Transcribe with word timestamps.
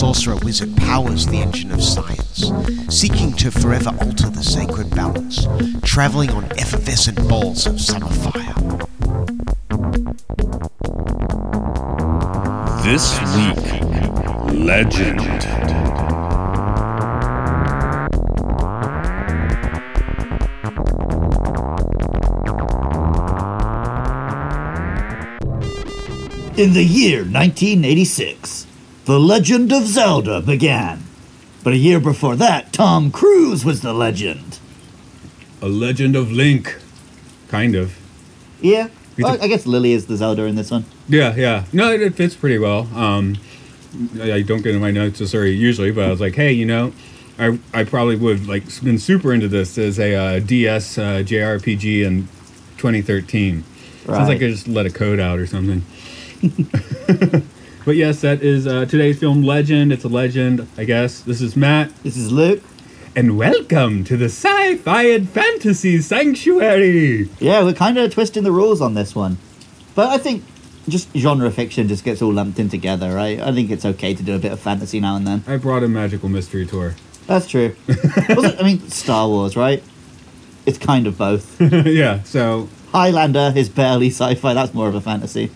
sorcerer 0.00 0.36
wizard 0.36 0.74
powers 0.78 1.26
the 1.26 1.36
engine 1.36 1.70
of 1.70 1.82
science, 1.82 2.50
seeking 2.88 3.34
to 3.34 3.50
forever 3.50 3.90
alter 4.00 4.30
the 4.30 4.42
sacred 4.42 4.88
balance, 4.96 5.46
traveling 5.82 6.30
on 6.30 6.42
effervescent 6.52 7.18
balls 7.28 7.66
of 7.66 7.78
summer 7.78 8.08
fire. 8.08 8.54
This 12.82 13.20
week, 13.36 13.60
Legend. 14.54 15.20
In 26.58 26.72
the 26.72 26.82
year 26.82 27.18
1986, 27.18 28.59
The 29.10 29.18
Legend 29.18 29.72
of 29.72 29.88
Zelda 29.88 30.40
began. 30.40 31.02
But 31.64 31.72
a 31.72 31.76
year 31.76 31.98
before 31.98 32.36
that, 32.36 32.72
Tom 32.72 33.10
Cruise 33.10 33.64
was 33.64 33.80
the 33.80 33.92
legend. 33.92 34.60
A 35.60 35.66
Legend 35.66 36.14
of 36.14 36.30
Link. 36.30 36.78
Kind 37.48 37.74
of. 37.74 37.98
Yeah, 38.60 38.86
You 39.16 39.26
I, 39.26 39.48
guess 39.48 39.66
Lily 39.66 39.94
is 39.94 40.06
the 40.06 40.16
Zelda 40.16 40.44
in 40.44 40.54
this 40.54 40.70
one. 40.70 40.84
Yeah, 41.08 41.34
yeah. 41.34 41.64
No, 41.72 41.90
it, 41.90 42.00
it 42.00 42.14
fits 42.14 42.36
pretty 42.36 42.58
well. 42.58 42.88
Um, 42.94 43.36
I, 44.22 44.42
don't 44.42 44.62
get 44.62 44.76
in 44.76 44.80
my 44.80 44.92
notes 44.92 45.18
necessarily 45.18 45.54
usually, 45.56 45.90
but 45.90 46.04
I 46.04 46.10
was 46.10 46.20
like, 46.20 46.36
hey, 46.36 46.52
you 46.52 46.64
know, 46.64 46.92
I, 47.36 47.58
I 47.74 47.82
probably 47.82 48.14
would 48.14 48.46
like 48.46 48.62
been 48.80 49.00
super 49.00 49.34
into 49.34 49.48
this 49.48 49.76
as 49.76 49.98
a 49.98 50.14
uh, 50.14 50.38
DS 50.38 50.98
uh, 50.98 51.02
JRPG 51.26 52.04
in 52.06 52.28
2013. 52.76 53.64
Sounds 54.06 54.06
like 54.06 54.28
Right. 54.28 54.36
I 54.36 54.38
just 54.38 54.68
let 54.68 54.86
a 54.86 54.90
code 54.90 55.18
out 55.18 55.40
or 55.40 55.48
something. 55.48 55.82
but 57.90 57.96
yes, 57.96 58.20
that 58.20 58.40
is 58.40 58.68
uh, 58.68 58.84
today's 58.86 59.18
film 59.18 59.42
Legend. 59.42 59.92
It's 59.92 60.04
a 60.04 60.08
legend, 60.08 60.64
I 60.78 60.84
guess. 60.84 61.22
This 61.22 61.40
is 61.40 61.56
Matt, 61.56 61.92
This 62.04 62.16
is 62.16 62.30
Luke. 62.30 62.62
and 63.16 63.36
welcome 63.36 64.04
to 64.04 64.16
the 64.16 64.26
Sci-Fi 64.26 65.02
and 65.10 65.28
Fantasy 65.28 66.00
Sanctuary. 66.00 67.28
Yeah, 67.40 67.64
we're 67.64 67.72
kind 67.72 67.98
of 67.98 68.12
twisting 68.14 68.44
the 68.44 68.52
rules 68.52 68.80
on 68.80 68.94
this 68.94 69.16
one. 69.16 69.38
But 69.96 70.06
I 70.10 70.18
think 70.18 70.44
just 70.88 71.08
genre 71.16 71.50
fiction 71.50 71.88
just 71.88 72.04
gets 72.04 72.22
all 72.22 72.32
lumped 72.32 72.60
in 72.60 72.68
together, 72.68 73.12
right? 73.12 73.40
I 73.40 73.50
think 73.52 73.72
it's 73.72 73.84
okay 73.84 74.14
to 74.14 74.22
do 74.22 74.36
a 74.36 74.38
bit 74.38 74.52
of 74.52 74.60
fantasy 74.60 75.00
now 75.00 75.16
and 75.16 75.26
then. 75.26 75.42
I 75.48 75.56
brought 75.56 75.82
a 75.82 75.88
magical 75.88 76.28
mystery 76.28 76.66
tour. 76.66 76.94
That's 77.26 77.48
true. 77.48 77.74
Wasn't- 78.28 78.60
I 78.60 78.62
mean, 78.62 78.88
Star 78.88 79.26
Wars, 79.26 79.56
right? 79.56 79.82
It's 80.64 80.78
kind 80.78 81.08
of 81.08 81.18
both. 81.18 81.60
yeah, 81.86 82.22
so 82.22 82.68
Highlander 82.92 83.52
is 83.56 83.68
barely 83.68 84.10
sci-fi. 84.10 84.54
That's 84.54 84.74
more 84.74 84.86
of 84.86 84.94
a 84.94 85.00
fantasy. 85.00 85.50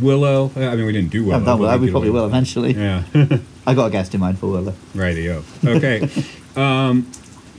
Willow. 0.00 0.50
I 0.56 0.74
mean, 0.76 0.86
we 0.86 0.92
didn't 0.92 1.10
do 1.10 1.24
Willow. 1.24 1.32
Haven't 1.40 1.46
done 1.46 1.58
but 1.58 1.64
well. 1.68 1.78
We 1.78 1.86
did 1.86 1.92
probably 1.92 2.10
will 2.10 2.26
eventually. 2.26 2.72
Yeah. 2.76 3.04
I 3.66 3.74
got 3.74 3.86
a 3.86 3.90
guest 3.90 4.12
in 4.14 4.20
mind 4.20 4.38
for 4.38 4.48
Willow. 4.48 4.74
Rightio. 4.94 5.44
Okay. 5.64 6.08
um, 6.60 7.10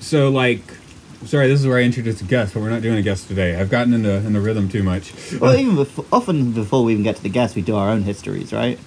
so 0.02 0.30
like, 0.30 0.62
sorry, 1.26 1.48
this 1.48 1.60
is 1.62 1.68
where 1.68 1.78
I 1.78 1.84
introduce 1.84 2.20
a 2.22 2.26
guest, 2.26 2.54
but 2.54 2.62
we're 2.62 2.70
not 2.70 2.82
doing 2.82 2.98
a 2.98 3.02
guest 3.02 3.28
today. 3.30 3.56
I've 3.60 3.70
gotten 3.70 3.94
into 3.94 4.14
in 4.16 4.34
the 4.34 4.42
rhythm 4.42 4.68
too 4.68 4.84
much. 4.84 5.14
Well, 5.40 5.56
even 5.58 5.76
before, 5.76 6.06
often 6.12 6.52
before 6.52 6.84
we 6.84 6.92
even 6.94 7.04
get 7.04 7.16
to 7.18 7.24
the 7.24 7.30
guests, 7.30 7.56
we 7.56 7.62
do 7.62 7.76
our 7.78 7.90
own 7.90 8.02
histories, 8.04 8.52
right? 8.52 8.78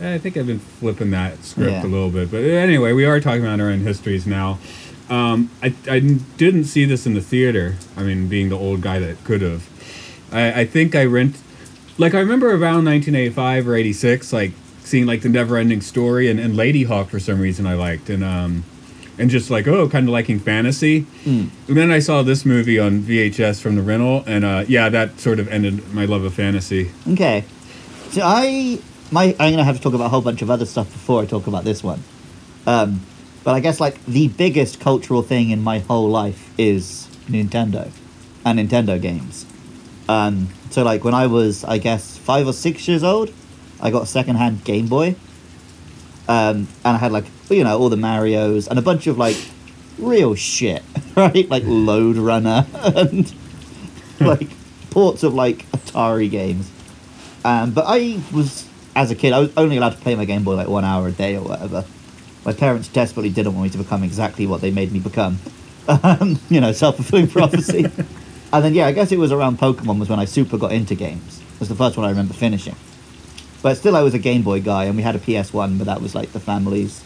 I 0.00 0.18
think 0.18 0.36
I've 0.36 0.46
been 0.46 0.58
flipping 0.60 1.10
that 1.12 1.42
script 1.42 1.70
Yeah. 1.72 1.82
a 1.82 1.88
little 1.88 2.10
bit, 2.10 2.30
but 2.30 2.42
anyway, 2.44 2.92
we 2.92 3.04
are 3.04 3.18
talking 3.18 3.42
about 3.42 3.58
our 3.60 3.68
own 3.70 3.80
histories 3.80 4.26
now. 4.26 4.58
Um, 5.10 5.50
I, 5.62 5.74
I 5.90 5.98
didn't 6.00 6.64
see 6.64 6.84
this 6.84 7.06
in 7.06 7.14
the 7.14 7.20
theater. 7.22 7.76
I 7.96 8.02
mean, 8.02 8.28
being 8.28 8.48
the 8.50 8.58
old 8.58 8.80
guy 8.82 8.98
that 8.98 9.24
could 9.24 9.40
have. 9.42 9.66
I, 10.30 10.60
I 10.60 10.64
think 10.66 10.94
I 10.94 11.04
rent, 11.06 11.36
like 11.98 12.14
I 12.14 12.20
remember 12.20 12.48
around 12.48 12.84
1985 12.86 13.68
or 13.68 13.74
86, 13.74 14.32
like 14.32 14.52
seeing 14.80 15.06
like 15.06 15.22
the 15.22 15.28
Never-Ending 15.28 15.80
Story 15.80 16.30
and, 16.30 16.40
and 16.40 16.54
Ladyhawke 16.54 17.08
for 17.08 17.20
some 17.20 17.40
reason 17.40 17.66
I 17.66 17.74
liked, 17.74 18.08
and 18.08 18.24
um, 18.24 18.64
and 19.18 19.28
just 19.28 19.50
like 19.50 19.66
oh, 19.66 19.88
kind 19.88 20.06
of 20.06 20.12
liking 20.12 20.38
fantasy. 20.38 21.06
And 21.26 21.76
then 21.76 21.90
I 21.90 21.98
saw 21.98 22.22
this 22.22 22.46
movie 22.46 22.78
on 22.78 23.00
VHS 23.00 23.60
from 23.60 23.76
the 23.76 23.82
rental, 23.82 24.22
and 24.26 24.44
uh, 24.44 24.64
yeah, 24.68 24.88
that 24.88 25.20
sort 25.20 25.40
of 25.40 25.48
ended 25.48 25.92
my 25.92 26.04
love 26.04 26.22
of 26.24 26.34
fantasy. 26.34 26.90
Okay. 27.08 27.44
So 28.10 28.22
I, 28.24 28.80
my, 29.10 29.36
I'm 29.38 29.52
gonna 29.52 29.64
have 29.64 29.76
to 29.76 29.82
talk 29.82 29.92
about 29.92 30.06
a 30.06 30.08
whole 30.08 30.22
bunch 30.22 30.40
of 30.40 30.50
other 30.50 30.64
stuff 30.64 30.90
before 30.90 31.20
I 31.20 31.26
talk 31.26 31.46
about 31.46 31.64
this 31.64 31.82
one. 31.82 32.02
Um, 32.66 33.02
but 33.44 33.54
I 33.54 33.60
guess 33.60 33.80
like 33.80 34.02
the 34.06 34.28
biggest 34.28 34.80
cultural 34.80 35.22
thing 35.22 35.50
in 35.50 35.62
my 35.62 35.80
whole 35.80 36.08
life 36.08 36.52
is 36.58 37.08
Nintendo, 37.28 37.90
and 38.44 38.58
Nintendo 38.58 39.00
games. 39.00 39.44
Um, 40.08 40.48
so 40.70 40.82
like 40.82 41.04
when 41.04 41.14
I 41.14 41.26
was, 41.26 41.64
I 41.64 41.78
guess 41.78 42.16
five 42.18 42.46
or 42.46 42.52
six 42.52 42.86
years 42.88 43.02
old, 43.02 43.32
I 43.80 43.90
got 43.90 44.02
a 44.02 44.06
secondhand 44.06 44.64
Game 44.64 44.86
Boy. 44.86 45.16
Um, 46.28 46.68
and 46.84 46.96
I 46.96 46.98
had 46.98 47.12
like 47.12 47.24
you 47.48 47.64
know 47.64 47.78
all 47.78 47.88
the 47.88 47.96
Mario's 47.96 48.68
and 48.68 48.78
a 48.78 48.82
bunch 48.82 49.06
of 49.06 49.16
like 49.18 49.36
real 49.98 50.34
shit, 50.34 50.82
right? 51.16 51.48
Like 51.48 51.62
Lode 51.66 52.16
Runner 52.16 52.66
and 52.74 53.32
like 54.20 54.48
ports 54.90 55.22
of 55.22 55.34
like 55.34 55.70
Atari 55.72 56.30
games. 56.30 56.70
Um, 57.44 57.70
but 57.72 57.84
I 57.86 58.20
was, 58.34 58.66
as 58.94 59.10
a 59.10 59.14
kid, 59.14 59.32
I 59.32 59.38
was 59.38 59.50
only 59.56 59.76
allowed 59.76 59.90
to 59.90 59.98
play 59.98 60.14
my 60.14 60.24
Game 60.24 60.44
Boy 60.44 60.54
like 60.54 60.68
one 60.68 60.84
hour 60.84 61.08
a 61.08 61.12
day 61.12 61.36
or 61.36 61.42
whatever. 61.42 61.84
My 62.44 62.52
parents 62.52 62.88
desperately 62.88 63.30
didn't 63.30 63.54
want 63.54 63.64
me 63.64 63.70
to 63.70 63.78
become 63.78 64.02
exactly 64.02 64.46
what 64.46 64.60
they 64.60 64.70
made 64.70 64.92
me 64.92 65.00
become. 65.00 65.38
Um, 66.04 66.38
you 66.50 66.60
know, 66.60 66.72
self 66.72 66.96
fulfilling 66.96 67.28
prophecy. 67.28 67.90
And 68.52 68.64
then, 68.64 68.74
yeah, 68.74 68.86
I 68.86 68.92
guess 68.92 69.12
it 69.12 69.18
was 69.18 69.32
around 69.32 69.58
Pokemon 69.58 69.98
was 69.98 70.08
when 70.08 70.18
I 70.18 70.24
super 70.24 70.56
got 70.58 70.72
into 70.72 70.94
games. 70.94 71.40
It 71.54 71.60
was 71.60 71.68
the 71.68 71.74
first 71.74 71.96
one 71.96 72.06
I 72.06 72.10
remember 72.10 72.34
finishing. 72.34 72.76
But 73.62 73.76
still, 73.76 73.96
I 73.96 74.02
was 74.02 74.14
a 74.14 74.18
Game 74.18 74.42
Boy 74.42 74.60
guy, 74.60 74.84
and 74.84 74.96
we 74.96 75.02
had 75.02 75.16
a 75.16 75.18
PS1, 75.18 75.78
but 75.78 75.84
that 75.86 76.00
was 76.00 76.14
like 76.14 76.32
the 76.32 76.40
family's. 76.40 77.02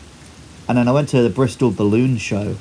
And 0.69 0.76
then 0.78 0.86
I 0.86 0.92
went 0.92 1.08
to 1.10 1.22
the 1.22 1.30
Bristol 1.30 1.70
Balloon 1.70 2.19
Show, 2.19 2.56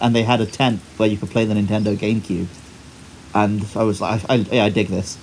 and 0.00 0.14
they 0.14 0.22
had 0.22 0.40
a 0.40 0.46
tent 0.46 0.80
where 0.96 1.08
you 1.08 1.16
could 1.16 1.30
play 1.30 1.44
the 1.44 1.54
Nintendo 1.54 1.96
GameCube. 1.96 2.46
And 3.34 3.66
I 3.74 3.82
was 3.82 4.00
like, 4.00 4.22
I, 4.30 4.36
yeah, 4.36 4.64
I 4.64 4.68
dig 4.68 4.86
this. 4.88 5.18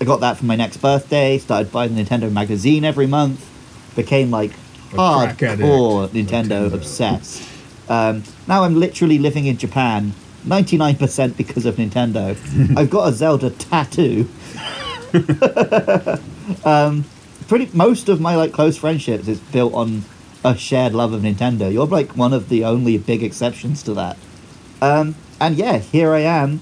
I 0.00 0.04
got 0.04 0.20
that 0.20 0.38
for 0.38 0.46
my 0.46 0.56
next 0.56 0.78
birthday. 0.78 1.38
Started 1.38 1.70
buying 1.70 1.94
the 1.94 2.02
Nintendo 2.02 2.32
magazine 2.32 2.84
every 2.84 3.06
month. 3.06 3.44
Became 3.96 4.30
like 4.30 4.52
A 4.92 4.94
crack 4.94 5.42
addict. 5.42 5.62
hardcore 5.62 6.08
Nintendo 6.08 6.70
Nintendo. 6.70 6.72
obsessed. 6.72 7.42
Um, 7.90 8.22
now 8.46 8.64
I'm 8.64 8.76
literally 8.76 9.18
living 9.18 9.46
in 9.46 9.58
Japan, 9.58 10.12
ninety 10.44 10.76
nine 10.76 10.96
percent 10.96 11.36
because 11.36 11.66
of 11.66 11.76
Nintendo. 11.76 12.36
I've 12.76 12.90
got 12.90 13.08
a 13.08 13.12
Zelda 13.12 13.50
tattoo. 13.50 14.28
um, 16.64 17.04
pretty 17.48 17.70
most 17.72 18.08
of 18.08 18.20
my 18.20 18.36
like 18.36 18.52
close 18.52 18.76
friendships 18.76 19.26
is 19.28 19.40
built 19.40 19.74
on 19.74 20.04
a 20.44 20.56
shared 20.56 20.94
love 20.94 21.12
of 21.12 21.22
Nintendo. 21.22 21.72
You're 21.72 21.86
like 21.86 22.16
one 22.16 22.32
of 22.32 22.48
the 22.48 22.64
only 22.64 22.98
big 22.98 23.22
exceptions 23.22 23.82
to 23.84 23.94
that. 23.94 24.16
Um, 24.80 25.16
and 25.40 25.56
yeah, 25.56 25.78
here 25.78 26.12
I 26.12 26.20
am. 26.20 26.60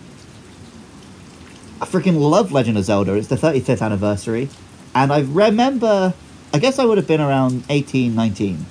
I 1.80 1.84
freaking 1.84 2.18
love 2.18 2.52
Legend 2.52 2.78
of 2.78 2.84
Zelda. 2.84 3.14
It's 3.14 3.28
the 3.28 3.36
35th 3.36 3.82
anniversary. 3.82 4.48
And 4.94 5.12
I 5.12 5.20
remember, 5.20 6.14
I 6.54 6.58
guess 6.58 6.78
I 6.78 6.86
would 6.86 6.96
have 6.96 7.06
been 7.06 7.20
around 7.20 7.64
18, 7.68 8.14
19. 8.14 8.64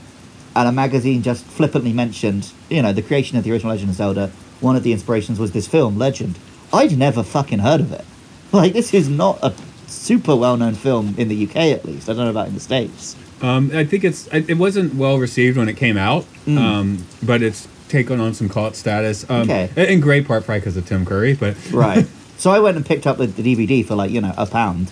And 0.56 0.68
a 0.68 0.72
magazine 0.72 1.22
just 1.22 1.46
flippantly 1.46 1.94
mentioned, 1.94 2.52
you 2.70 2.82
know, 2.82 2.94
the 2.94 3.04
creation 3.04 3.38
of 3.38 3.44
the 3.44 3.52
original 3.52 3.74
Legend 3.74 3.92
of 3.92 3.96
Zelda. 3.96 4.32
One 4.66 4.76
of 4.76 4.82
the 4.82 4.94
inspirations 4.94 5.38
was 5.40 5.52
this 5.52 5.68
film, 5.68 5.96
Legend. 6.00 6.40
I'd 6.74 6.98
never 6.98 7.22
fucking 7.22 7.60
heard 7.60 7.82
of 7.82 7.92
it. 7.92 8.04
Like, 8.52 8.74
this 8.74 8.94
is 8.96 9.10
not 9.10 9.38
a 9.44 9.54
super 9.86 10.36
well 10.36 10.56
known 10.58 10.74
film 10.74 11.14
in 11.20 11.28
the 11.28 11.46
UK, 11.46 11.56
at 11.78 11.84
least. 11.86 12.10
I 12.10 12.14
don't 12.14 12.24
know 12.26 12.30
about 12.32 12.48
in 12.48 12.54
the 12.56 12.60
States. 12.60 13.16
Um, 13.42 13.70
I 13.76 13.84
think 13.84 14.04
it's 14.04 14.28
it 14.34 14.58
wasn't 14.58 14.96
well 14.96 15.18
received 15.20 15.58
when 15.58 15.68
it 15.70 15.76
came 15.78 15.98
out, 15.98 16.26
Mm. 16.48 16.58
um, 16.58 17.06
but 17.22 17.42
it's 17.44 17.68
taken 17.90 18.20
on 18.20 18.34
some 18.34 18.48
cult 18.50 18.76
status. 18.76 19.24
Um, 19.30 19.42
Okay. 19.50 19.70
In 19.76 20.00
great 20.00 20.26
part 20.26 20.46
probably 20.46 20.62
because 20.62 20.78
of 20.78 20.86
Tim 20.88 21.06
Curry, 21.06 21.34
but 21.34 21.56
Right. 21.72 22.08
so 22.38 22.50
I 22.50 22.60
went 22.60 22.76
and 22.78 22.86
picked 22.86 23.06
up 23.06 23.18
the, 23.18 23.28
the 23.28 23.44
DVD 23.44 23.86
for 23.86 23.94
like, 23.96 24.10
you 24.10 24.22
know, 24.22 24.34
a 24.38 24.46
pound. 24.48 24.92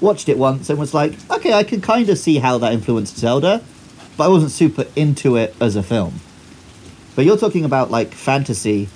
Watched 0.00 0.28
it 0.28 0.38
once 0.38 0.68
and 0.70 0.78
was 0.78 0.94
like, 0.94 1.12
okay, 1.30 1.52
I 1.52 1.62
can 1.64 1.80
kind 1.80 2.08
of 2.08 2.18
see 2.18 2.38
how 2.38 2.56
that 2.58 2.72
influenced 2.72 3.18
Zelda, 3.18 3.62
but 4.16 4.24
I 4.24 4.28
wasn't 4.28 4.50
super 4.52 4.86
into 4.96 5.36
it 5.36 5.54
as 5.60 5.76
a 5.76 5.82
film. 5.82 6.14
But 7.14 7.24
you're 7.26 7.36
talking 7.36 7.64
about 7.64 7.90
like 7.90 8.12
fantasy. 8.12 8.88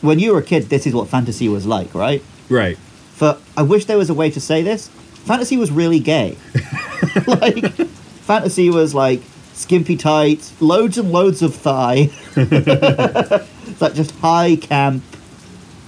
When 0.00 0.18
you 0.18 0.32
were 0.32 0.38
a 0.38 0.42
kid, 0.42 0.64
this 0.64 0.86
is 0.86 0.94
what 0.94 1.08
fantasy 1.08 1.48
was 1.48 1.66
like, 1.66 1.94
right? 1.94 2.22
right. 2.48 2.78
For 3.14 3.38
I 3.56 3.62
wish 3.62 3.86
there 3.86 3.98
was 3.98 4.10
a 4.10 4.14
way 4.14 4.30
to 4.30 4.40
say 4.40 4.62
this. 4.62 4.88
Fantasy 4.88 5.56
was 5.56 5.70
really 5.70 5.98
gay. 5.98 6.36
like 7.26 7.74
fantasy 7.74 8.70
was 8.70 8.94
like 8.94 9.22
skimpy 9.52 9.96
tights, 9.96 10.60
loads 10.62 10.98
and 10.98 11.10
loads 11.10 11.42
of 11.42 11.54
thigh. 11.54 12.10
it's 12.36 13.80
like 13.80 13.94
just 13.94 14.12
high 14.16 14.56
camp, 14.56 15.02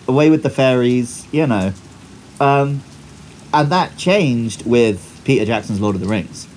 away 0.09 0.29
with 0.29 0.43
the 0.43 0.51
fairies, 0.51 1.27
you 1.33 1.47
know. 1.47 1.73
Um, 2.41 2.83
and 3.55 3.71
that 3.71 3.97
changed 3.97 4.67
with 4.67 5.21
Peter 5.25 5.45
Jackson's 5.45 5.81
Lord 5.81 5.95
of 5.95 6.01
the 6.01 6.09
Rings. 6.09 6.49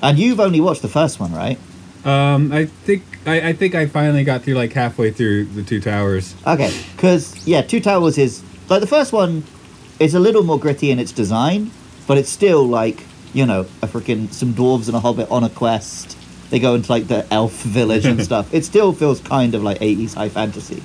And 0.00 0.18
you've 0.18 0.40
only 0.40 0.60
watched 0.60 0.82
the 0.82 0.88
first 0.88 1.18
one, 1.18 1.32
right? 1.32 1.58
Um, 2.04 2.52
I 2.52 2.66
think 2.66 3.02
I, 3.26 3.48
I 3.48 3.52
think 3.52 3.74
I 3.74 3.86
finally 3.86 4.24
got 4.24 4.42
through 4.42 4.54
like 4.54 4.72
halfway 4.72 5.10
through 5.10 5.46
the 5.46 5.62
Two 5.62 5.80
Towers. 5.80 6.34
Okay, 6.46 6.72
because 6.96 7.46
yeah, 7.46 7.62
Two 7.62 7.80
Towers 7.80 8.18
is 8.18 8.42
like 8.68 8.80
the 8.80 8.86
first 8.86 9.12
one 9.12 9.44
is 9.98 10.14
a 10.14 10.20
little 10.20 10.42
more 10.42 10.58
gritty 10.58 10.90
in 10.90 10.98
its 10.98 11.12
design, 11.12 11.70
but 12.06 12.18
it's 12.18 12.30
still 12.30 12.64
like 12.66 13.04
you 13.32 13.44
know 13.44 13.62
a 13.82 13.86
freaking 13.86 14.32
some 14.32 14.54
dwarves 14.54 14.86
and 14.86 14.96
a 14.96 15.00
hobbit 15.00 15.30
on 15.30 15.44
a 15.44 15.50
quest. 15.50 16.16
They 16.50 16.58
go 16.58 16.74
into 16.74 16.90
like 16.90 17.08
the 17.08 17.26
elf 17.32 17.62
village 17.62 18.06
and 18.06 18.22
stuff. 18.30 18.52
It 18.54 18.64
still 18.64 18.92
feels 18.92 19.20
kind 19.20 19.54
of 19.54 19.62
like 19.62 19.82
eighties 19.82 20.14
high 20.14 20.28
fantasy, 20.28 20.82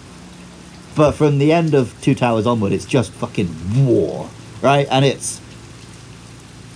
but 0.96 1.14
from 1.14 1.38
the 1.38 1.54
end 1.54 1.74
of 1.74 1.94
Two 2.02 2.16
Towers 2.16 2.48
onward, 2.48 2.72
it's 2.72 2.86
just 2.86 3.12
fucking 3.12 3.86
war, 3.86 4.30
right? 4.62 4.88
And 4.90 5.06
it's 5.06 5.40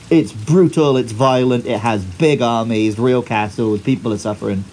it's 0.10 0.32
brutal, 0.32 0.98
it's 0.98 1.12
violent, 1.12 1.66
it 1.66 1.80
has 1.80 2.04
big 2.04 2.42
armies, 2.42 2.98
real 2.98 3.22
castles, 3.22 3.82
people 3.82 4.14
are 4.14 4.18
suffering. 4.18 4.64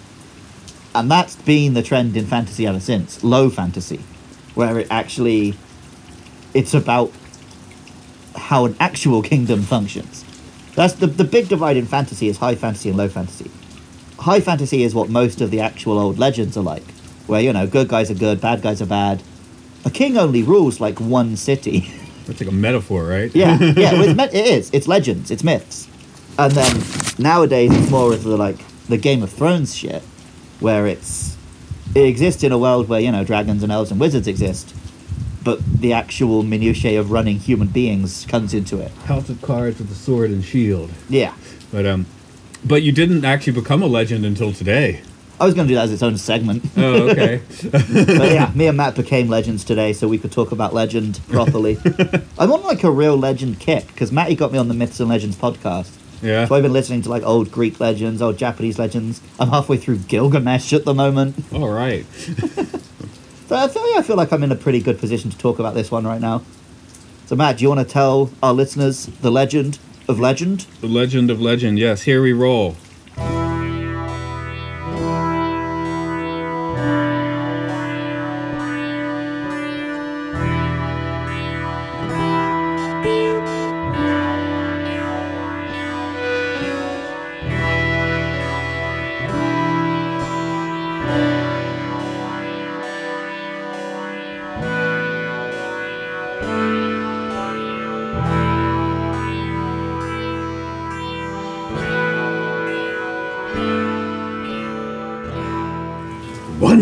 And 0.93 1.11
that's 1.11 1.35
been 1.35 1.73
the 1.73 1.83
trend 1.83 2.15
in 2.15 2.25
fantasy 2.25 2.65
ever 2.65 2.79
since. 2.79 3.21
Low 3.23 3.49
fantasy. 3.49 3.99
Where 4.53 4.79
it 4.79 4.87
actually 4.89 5.55
it's 6.53 6.73
about 6.73 7.11
how 8.35 8.65
an 8.65 8.77
actual 8.79 9.21
kingdom 9.21 9.61
functions. 9.61 10.23
That's 10.75 10.93
the 10.93 11.07
the 11.07 11.25
big 11.25 11.49
divide 11.49 11.75
in 11.75 11.85
fantasy 11.85 12.29
is 12.29 12.37
high 12.37 12.55
fantasy 12.55 12.89
and 12.89 12.97
low 12.97 13.09
fantasy. 13.09 13.51
High 14.19 14.39
fantasy 14.39 14.83
is 14.83 14.95
what 14.95 15.09
most 15.09 15.41
of 15.41 15.51
the 15.51 15.59
actual 15.59 15.99
old 15.99 16.17
legends 16.17 16.55
are 16.55 16.63
like, 16.63 16.89
where 17.27 17.41
you 17.41 17.51
know, 17.51 17.67
good 17.67 17.89
guys 17.89 18.09
are 18.09 18.15
good, 18.15 18.39
bad 18.39 18.61
guys 18.61 18.81
are 18.81 18.85
bad. 18.85 19.21
A 19.83 19.89
king 19.89 20.17
only 20.17 20.43
rules 20.43 20.79
like 20.79 21.01
one 21.01 21.35
city. 21.35 21.91
It's 22.27 22.39
like 22.41 22.49
a 22.49 22.53
metaphor, 22.53 23.03
right? 23.05 23.33
Yeah, 23.35 23.57
yeah, 23.77 23.93
well, 23.93 24.03
it's, 24.03 24.17
me- 24.17 24.39
it 24.39 24.47
is. 24.47 24.69
It's 24.73 24.87
legends. 24.87 25.31
It's 25.31 25.43
myths. 25.43 25.87
And 26.37 26.51
then 26.51 26.83
nowadays 27.17 27.71
it's 27.73 27.89
more 27.89 28.13
of 28.13 28.23
the 28.23 28.35
like 28.37 28.57
the 28.87 28.97
Game 28.97 29.23
of 29.23 29.31
Thrones 29.31 29.75
shit, 29.75 30.01
where 30.59 30.85
it's 30.87 31.37
it 31.95 32.03
exists 32.05 32.43
in 32.43 32.51
a 32.51 32.57
world 32.57 32.89
where 32.89 32.99
you 32.99 33.11
know 33.11 33.23
dragons 33.23 33.63
and 33.63 33.71
elves 33.71 33.91
and 33.91 33.99
wizards 33.99 34.27
exist, 34.27 34.75
but 35.43 35.59
the 35.65 35.93
actual 35.93 36.43
minutiae 36.43 36.99
of 36.99 37.11
running 37.11 37.39
human 37.39 37.67
beings 37.69 38.25
comes 38.27 38.53
into 38.53 38.79
it. 38.79 38.91
House 39.05 39.29
of 39.29 39.41
Cards 39.41 39.79
with 39.79 39.91
a 39.91 39.95
sword 39.95 40.31
and 40.31 40.43
shield. 40.43 40.91
Yeah, 41.09 41.33
But 41.71 41.85
um, 41.85 42.05
but 42.65 42.81
you 42.83 42.91
didn't 42.91 43.23
actually 43.23 43.53
become 43.53 43.81
a 43.81 43.87
legend 43.87 44.25
until 44.25 44.51
today. 44.51 45.01
I 45.39 45.45
was 45.45 45.53
going 45.53 45.67
to 45.67 45.71
do 45.71 45.75
that 45.75 45.83
as 45.85 45.91
its 45.91 46.01
own 46.03 46.17
segment, 46.17 46.63
Oh, 46.77 47.09
okay. 47.09 47.41
but 47.71 48.31
yeah, 48.31 48.51
me 48.55 48.67
and 48.67 48.77
Matt 48.77 48.95
became 48.95 49.27
legends 49.27 49.63
today, 49.65 49.91
so 49.91 50.07
we 50.07 50.17
could 50.17 50.31
talk 50.31 50.51
about 50.53 50.73
legend 50.73 51.19
properly. 51.29 51.77
I'm 52.39 52.51
on 52.51 52.63
like 52.63 52.83
a 52.83 52.91
real 52.91 53.17
legend 53.17 53.59
kick 53.59 53.87
because 53.87 54.11
Matty 54.13 54.35
got 54.35 54.51
me 54.53 54.57
on 54.57 54.67
the 54.69 54.73
Myths 54.73 54.99
and 55.01 55.09
Legends 55.09 55.35
podcast. 55.35 55.91
yeah. 56.21 56.45
So 56.45 56.55
I've 56.55 56.63
been 56.63 56.71
listening 56.73 57.01
to 57.01 57.09
like 57.09 57.23
old 57.23 57.51
Greek 57.51 57.79
legends, 57.81 58.21
old 58.21 58.37
Japanese 58.37 58.79
legends. 58.79 59.21
I'm 59.39 59.49
halfway 59.49 59.75
through 59.77 59.97
Gilgamesh 59.99 60.71
at 60.71 60.85
the 60.85 60.93
moment. 60.93 61.35
All 61.53 61.69
right. 61.69 62.05
So 63.47 63.55
I 63.55 63.67
feel, 63.67 63.93
yeah, 63.93 63.99
I 63.99 64.01
feel 64.01 64.15
like 64.15 64.31
I'm 64.33 64.41
in 64.43 64.51
a 64.51 64.55
pretty 64.55 64.81
good 64.81 64.97
position 64.97 65.29
to 65.29 65.37
talk 65.37 65.59
about 65.59 65.75
this 65.75 65.91
one 65.91 66.03
right 66.07 66.19
now. 66.19 66.41
So 67.27 67.35
Matt, 67.35 67.57
do 67.57 67.61
you 67.61 67.69
want 67.69 67.79
to 67.79 67.85
tell 67.85 68.31
our 68.41 68.53
listeners 68.53 69.05
the 69.05 69.29
legend 69.29 69.77
of 70.09 70.19
legend? 70.19 70.61
The 70.81 70.87
legend 70.87 71.29
of 71.29 71.39
legend. 71.39 71.77
Yes, 71.77 72.01
here 72.01 72.23
we 72.23 72.33
roll. 72.33 72.75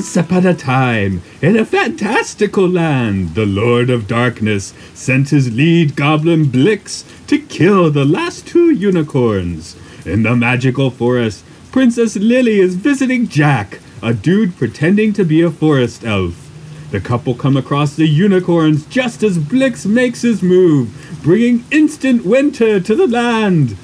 Once 0.03 0.17
upon 0.17 0.45
a 0.45 0.53
time, 0.53 1.21
in 1.41 1.55
a 1.55 1.63
fantastical 1.63 2.67
land, 2.67 3.35
the 3.35 3.45
Lord 3.45 3.89
of 3.89 4.05
Darkness 4.05 4.73
sent 4.94 5.29
his 5.29 5.55
lead 5.55 5.95
goblin 5.95 6.50
Blix 6.50 7.05
to 7.27 7.39
kill 7.39 7.89
the 7.89 8.03
last 8.03 8.45
two 8.45 8.69
unicorns. 8.69 9.77
In 10.05 10.23
the 10.23 10.35
magical 10.35 10.89
forest, 10.89 11.45
Princess 11.71 12.17
Lily 12.17 12.59
is 12.59 12.75
visiting 12.75 13.29
Jack, 13.29 13.79
a 14.01 14.13
dude 14.13 14.57
pretending 14.57 15.13
to 15.13 15.23
be 15.23 15.41
a 15.41 15.50
forest 15.50 16.03
elf. 16.03 16.51
The 16.91 16.99
couple 16.99 17.33
come 17.33 17.56
across 17.56 17.95
the 17.95 18.06
unicorns 18.06 18.85
just 18.88 19.23
as 19.23 19.38
Blix 19.38 19.85
makes 19.85 20.21
his 20.21 20.44
move, 20.44 21.21
bringing 21.23 21.63
instant 21.71 22.25
winter 22.25 22.81
to 22.81 22.94
the 22.94 23.07
land. 23.07 23.77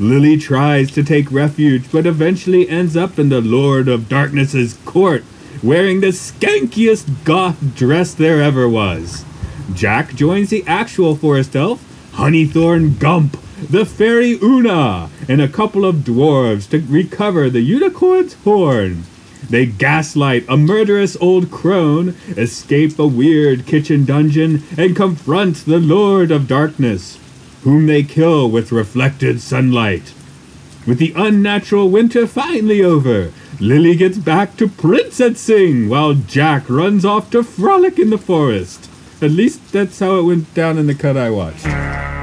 Lily 0.00 0.38
tries 0.38 0.90
to 0.92 1.04
take 1.04 1.30
refuge, 1.30 1.92
but 1.92 2.06
eventually 2.06 2.66
ends 2.66 2.96
up 2.96 3.18
in 3.18 3.28
the 3.28 3.42
Lord 3.42 3.88
of 3.88 4.08
Darkness's 4.08 4.78
court, 4.86 5.22
wearing 5.66 6.00
the 6.00 6.12
skankiest 6.12 7.24
goth 7.24 7.74
dress 7.74 8.14
there 8.14 8.40
ever 8.40 8.68
was. 8.68 9.24
Jack 9.74 10.14
joins 10.14 10.48
the 10.48 10.64
actual 10.64 11.16
forest 11.16 11.56
elf, 11.56 11.82
Honeythorn 12.12 13.00
Gump, 13.00 13.36
the 13.68 13.84
fairy 13.84 14.38
Oona, 14.40 15.10
and 15.28 15.42
a 15.42 15.48
couple 15.48 15.84
of 15.84 15.96
dwarves 15.96 16.70
to 16.70 16.78
recover 16.86 17.50
the 17.50 17.62
unicorn's 17.62 18.34
horn. 18.34 19.02
They 19.50 19.66
gaslight 19.66 20.44
a 20.48 20.56
murderous 20.56 21.16
old 21.20 21.50
crone, 21.50 22.16
escape 22.36 22.96
a 23.00 23.06
weird 23.06 23.66
kitchen 23.66 24.04
dungeon, 24.04 24.62
and 24.78 24.94
confront 24.94 25.64
the 25.64 25.80
Lord 25.80 26.30
of 26.30 26.46
Darkness, 26.46 27.18
whom 27.64 27.86
they 27.86 28.04
kill 28.04 28.48
with 28.48 28.70
reflected 28.70 29.40
sunlight. 29.40 30.14
With 30.86 30.98
the 30.98 31.12
unnatural 31.16 31.90
winter 31.90 32.28
finally 32.28 32.84
over, 32.84 33.32
Lily 33.60 33.96
gets 33.96 34.18
back 34.18 34.56
to 34.58 34.68
Princess 34.68 35.40
Sing 35.40 35.88
while 35.88 36.12
Jack 36.12 36.68
runs 36.68 37.06
off 37.06 37.30
to 37.30 37.42
frolic 37.42 37.98
in 37.98 38.10
the 38.10 38.18
forest. 38.18 38.90
At 39.22 39.30
least 39.30 39.72
that's 39.72 39.98
how 39.98 40.18
it 40.18 40.24
went 40.24 40.52
down 40.52 40.76
in 40.76 40.86
the 40.86 40.94
cut 40.94 41.16
I 41.16 41.30
watched. 41.30 42.15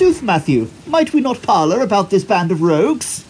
Matthew, 0.00 0.70
might 0.86 1.12
we 1.12 1.20
not 1.20 1.42
parlour 1.42 1.82
about 1.82 2.08
this 2.08 2.24
band 2.24 2.50
of 2.50 2.62
rogues? 2.62 3.22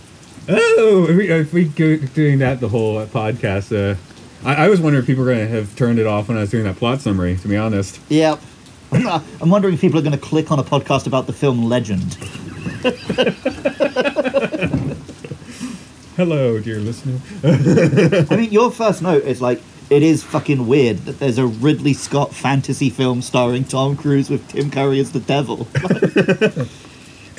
Oh, 0.49 1.05
if 1.09 1.17
we, 1.17 1.29
if 1.29 1.53
we 1.53 1.65
go 1.65 1.97
doing 1.97 2.39
that 2.39 2.61
the 2.61 2.69
whole 2.69 3.05
podcast, 3.07 3.77
uh, 3.77 3.97
I, 4.45 4.67
I 4.67 4.69
was 4.69 4.81
wondering 4.81 5.03
if 5.03 5.07
people 5.09 5.25
were 5.25 5.33
going 5.33 5.49
to 5.49 5.53
have 5.53 5.75
turned 5.75 5.99
it 5.99 6.07
off 6.07 6.29
when 6.29 6.37
I 6.37 6.43
was 6.43 6.51
doing 6.51 6.63
that 6.63 6.77
plot 6.77 7.01
summary, 7.01 7.37
to 7.39 7.49
be 7.49 7.57
honest. 7.57 7.99
Yep. 8.09 8.41
I'm 8.93 9.51
wondering 9.51 9.75
if 9.75 9.81
people 9.81 9.99
are 9.99 10.03
going 10.03 10.13
to 10.13 10.19
click 10.19 10.53
on 10.53 10.61
a 10.61 10.63
podcast 10.63 11.09
about 11.09 11.27
the 11.27 11.33
film 11.33 11.65
Legend. 11.65 12.15
Hello, 16.17 16.61
dear 16.61 16.79
listener. 16.79 17.19
I 18.31 18.37
mean, 18.37 18.53
your 18.53 18.71
first 18.71 19.03
note 19.03 19.25
is 19.25 19.43
like, 19.43 19.61
it 19.91 20.03
is 20.03 20.23
fucking 20.23 20.67
weird 20.67 20.99
that 20.99 21.19
there's 21.19 21.39
a 21.39 21.47
Ridley 21.47 21.93
Scott 21.93 22.33
fantasy 22.33 22.91
film 22.91 23.23
starring 23.23 23.65
Tom 23.65 23.97
Cruise 23.97 24.31
with 24.31 24.49
Tim 24.49 24.71
Curry 24.71 25.01
as 25.01 25.13
the 25.13 25.21
devil. 25.21 25.67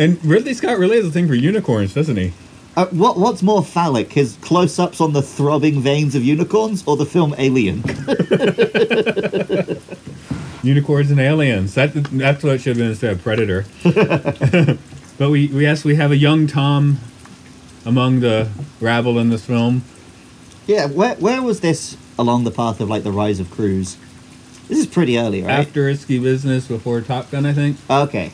And 0.02 0.24
Ridley 0.26 0.56
Scott 0.56 0.80
really 0.80 0.98
has 0.98 1.06
a 1.06 1.12
thing 1.12 1.28
for 1.28 1.36
unicorns, 1.36 1.94
doesn't 1.94 2.18
he? 2.18 2.34
Uh, 2.76 2.88
what 2.88 3.18
What's 3.18 3.44
more 3.44 3.64
phallic, 3.64 4.14
his 4.14 4.36
close-ups 4.42 5.00
on 5.00 5.14
the 5.14 5.22
throbbing 5.22 5.80
veins 5.80 6.16
of 6.16 6.24
unicorns, 6.24 6.84
or 6.88 6.98
the 6.98 7.06
film 7.06 7.36
Alien? 7.38 7.84
Unicorns 10.64 11.12
and 11.12 11.20
aliens. 11.20 11.76
That 11.76 11.94
that's 11.94 12.44
what 12.44 12.54
it 12.54 12.62
should 12.62 12.70
have 12.70 12.78
been 12.78 12.90
instead 12.90 13.14
of 13.14 13.24
Predator. 13.24 13.66
but 15.18 15.30
we 15.30 15.48
we 15.48 15.64
yes 15.64 15.84
we 15.84 15.96
have 15.96 16.12
a 16.12 16.18
young 16.18 16.48
Tom 16.48 17.00
among 17.84 18.22
the 18.22 18.50
rabble 18.80 19.20
in 19.20 19.30
this 19.30 19.46
film. 19.46 19.84
Yeah, 20.68 20.86
where 20.86 21.16
where 21.16 21.42
was 21.42 21.62
this 21.62 21.98
along 22.22 22.44
the 22.46 22.52
path 22.52 22.80
of 22.80 22.90
like 22.90 23.04
the 23.04 23.12
rise 23.12 23.40
of 23.40 23.52
Cruise? 23.52 23.98
This 24.68 24.80
is 24.80 24.88
pretty 24.88 25.18
early, 25.18 25.42
right? 25.42 25.60
After 25.60 25.84
Risky 25.84 26.20
Business, 26.20 26.68
before 26.68 27.02
Top 27.02 27.30
Gun, 27.30 27.46
I 27.46 27.54
think. 27.54 27.78
Okay. 27.90 28.32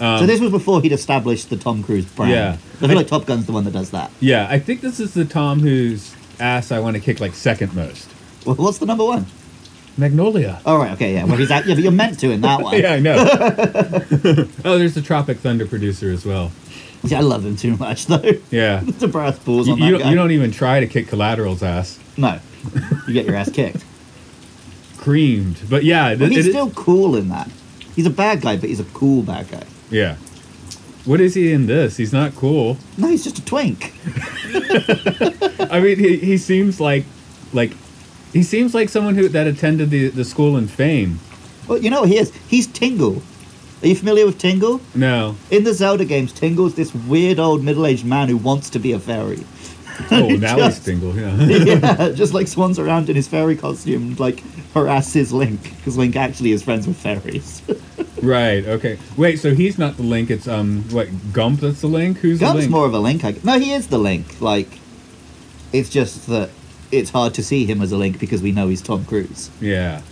Um, 0.00 0.18
so 0.20 0.26
this 0.26 0.40
was 0.40 0.50
before 0.50 0.80
he'd 0.80 0.92
established 0.92 1.50
the 1.50 1.56
Tom 1.56 1.82
Cruise 1.82 2.06
brand. 2.06 2.32
Yeah. 2.32 2.56
I 2.80 2.88
feel 2.88 2.96
like 2.96 3.08
Top 3.08 3.26
Gun's 3.26 3.46
the 3.46 3.52
one 3.52 3.64
that 3.64 3.72
does 3.72 3.90
that. 3.90 4.10
Yeah, 4.20 4.46
I 4.48 4.58
think 4.58 4.80
this 4.80 5.00
is 5.00 5.14
the 5.14 5.24
Tom 5.24 5.60
whose 5.60 6.14
ass 6.40 6.72
I 6.72 6.80
want 6.80 6.96
to 6.96 7.00
kick 7.00 7.20
like 7.20 7.34
second 7.34 7.74
most. 7.74 8.08
Well, 8.46 8.56
what's 8.56 8.78
the 8.78 8.86
number 8.86 9.04
one? 9.04 9.26
Magnolia. 9.96 10.60
Oh 10.64 10.78
right, 10.78 10.92
okay, 10.92 11.14
yeah. 11.14 11.24
Well, 11.24 11.36
he's 11.36 11.50
at, 11.50 11.66
yeah, 11.66 11.74
but 11.74 11.82
you're 11.82 11.92
meant 11.92 12.20
to 12.20 12.30
in 12.30 12.40
that 12.42 12.60
one. 12.62 12.80
Yeah, 12.80 12.92
I 12.92 13.00
know. 13.00 13.16
oh, 14.64 14.78
there's 14.78 14.94
the 14.94 15.02
Tropic 15.02 15.38
Thunder 15.38 15.66
producer 15.66 16.10
as 16.10 16.24
well. 16.24 16.52
Yeah, 17.02 17.18
I 17.18 17.22
love 17.22 17.44
him 17.44 17.56
too 17.56 17.76
much 17.76 18.06
though. 18.06 18.32
Yeah. 18.50 18.80
the 18.84 19.08
brass 19.08 19.38
balls 19.38 19.68
on 19.68 19.78
you 19.78 19.84
that 19.84 19.90
don't, 19.90 20.00
guy. 20.00 20.10
you 20.10 20.16
don't 20.16 20.30
even 20.30 20.50
try 20.50 20.80
to 20.80 20.86
kick 20.86 21.08
Collateral's 21.08 21.62
ass. 21.62 21.98
No, 22.16 22.38
you 23.06 23.14
get 23.14 23.26
your 23.26 23.36
ass 23.36 23.50
kicked. 23.50 23.84
Creamed. 24.96 25.58
But 25.68 25.84
yeah, 25.84 26.14
But 26.14 26.30
he's 26.32 26.46
it- 26.46 26.50
still 26.50 26.70
cool 26.70 27.16
in 27.16 27.28
that. 27.28 27.50
He's 27.94 28.06
a 28.06 28.10
bad 28.10 28.40
guy, 28.42 28.56
but 28.56 28.68
he's 28.68 28.80
a 28.80 28.84
cool 28.84 29.22
bad 29.22 29.50
guy. 29.50 29.64
yeah. 29.90 30.16
What 31.04 31.20
is 31.22 31.32
he 31.34 31.52
in 31.52 31.66
this? 31.66 31.96
He's 31.96 32.12
not 32.12 32.34
cool. 32.36 32.76
No, 32.98 33.08
he's 33.08 33.24
just 33.24 33.38
a 33.38 33.44
twink. 33.44 33.94
I 35.70 35.80
mean, 35.82 35.98
he, 35.98 36.18
he 36.18 36.36
seems 36.36 36.80
like 36.80 37.04
like 37.54 37.72
he 38.34 38.42
seems 38.42 38.74
like 38.74 38.90
someone 38.90 39.14
who 39.14 39.26
that 39.28 39.46
attended 39.46 39.88
the, 39.88 40.08
the 40.08 40.24
school 40.24 40.58
in 40.58 40.68
Fame. 40.68 41.18
Well, 41.66 41.78
you 41.78 41.88
know 41.88 42.04
he 42.04 42.18
is? 42.18 42.30
He's 42.48 42.66
Tingle. 42.66 43.22
Are 43.82 43.86
you 43.86 43.94
familiar 43.96 44.26
with 44.26 44.38
Tingle? 44.38 44.80
No. 44.94 45.36
In 45.50 45.64
the 45.64 45.72
Zelda 45.72 46.04
games, 46.04 46.32
Tingle's 46.32 46.74
this 46.74 46.94
weird 46.94 47.38
old 47.38 47.62
middle-aged 47.64 48.04
man 48.04 48.28
who 48.28 48.36
wants 48.36 48.68
to 48.70 48.78
be 48.78 48.92
a 48.92 48.98
fairy. 48.98 49.44
Oh, 50.10 50.28
now 50.40 50.56
just- 50.56 50.78
he's 50.78 50.84
single. 50.84 51.14
Yeah. 51.16 51.34
yeah, 51.44 52.08
just 52.14 52.34
like 52.34 52.48
swans 52.48 52.78
around 52.78 53.08
in 53.10 53.16
his 53.16 53.28
fairy 53.28 53.56
costume, 53.56 54.14
like 54.16 54.42
harasses 54.74 55.32
Link 55.32 55.62
because 55.76 55.96
Link 55.96 56.16
actually 56.16 56.52
is 56.52 56.62
friends 56.62 56.86
with 56.86 56.96
fairies. 56.96 57.62
right. 58.22 58.64
Okay. 58.66 58.98
Wait. 59.16 59.36
So 59.38 59.54
he's 59.54 59.78
not 59.78 59.96
the 59.96 60.02
Link. 60.02 60.30
It's 60.30 60.46
um 60.48 60.82
what 60.90 61.08
Gump 61.32 61.60
that's 61.60 61.80
the 61.80 61.86
Link. 61.88 62.18
Who's 62.18 62.38
the 62.40 62.46
Gump's 62.46 62.58
Link? 62.60 62.70
more 62.70 62.86
of 62.86 62.94
a 62.94 62.98
Link. 62.98 63.24
I, 63.24 63.34
no, 63.44 63.58
he 63.58 63.72
is 63.72 63.88
the 63.88 63.98
Link. 63.98 64.40
Like, 64.40 64.68
it's 65.72 65.88
just 65.90 66.26
that 66.28 66.50
it's 66.92 67.10
hard 67.10 67.34
to 67.34 67.42
see 67.42 67.64
him 67.66 67.82
as 67.82 67.92
a 67.92 67.96
Link 67.96 68.18
because 68.18 68.40
we 68.42 68.52
know 68.52 68.68
he's 68.68 68.82
Tom 68.82 69.04
Cruise. 69.04 69.50
Yeah. 69.60 70.02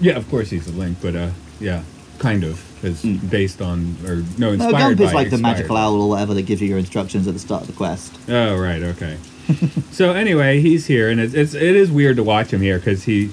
Yeah. 0.00 0.14
Of 0.16 0.28
course 0.28 0.50
he's 0.50 0.66
the 0.66 0.72
Link, 0.78 0.98
but 1.00 1.16
uh 1.16 1.30
yeah, 1.60 1.82
kind 2.18 2.44
of 2.44 2.60
is 2.82 3.02
Mm. 3.02 3.30
based 3.30 3.60
on 3.62 3.96
or 4.06 4.16
no 4.16 4.20
inspired 4.20 4.38
No, 4.38 4.54
inspired 4.60 4.72
Gump 4.72 4.98
by 4.98 5.04
is 5.04 5.14
like 5.14 5.30
the 5.30 5.36
inspired. 5.36 5.40
magical 5.56 5.76
owl 5.76 6.00
or 6.02 6.08
whatever 6.10 6.34
that 6.34 6.42
gives 6.42 6.60
you 6.60 6.68
your 6.68 6.78
instructions 6.78 7.26
at 7.26 7.34
the 7.34 7.40
start 7.40 7.62
of 7.62 7.68
the 7.68 7.72
quest. 7.74 8.12
Oh 8.28 8.56
right. 8.56 8.82
Okay. 8.82 9.16
so 9.92 10.12
anyway, 10.12 10.60
he's 10.60 10.86
here, 10.86 11.08
and 11.08 11.20
it's, 11.20 11.32
it's 11.34 11.54
it 11.54 11.62
is 11.76 11.90
weird 11.90 12.16
to 12.16 12.22
watch 12.24 12.50
him 12.52 12.60
here 12.60 12.78
because 12.78 13.04
he 13.04 13.30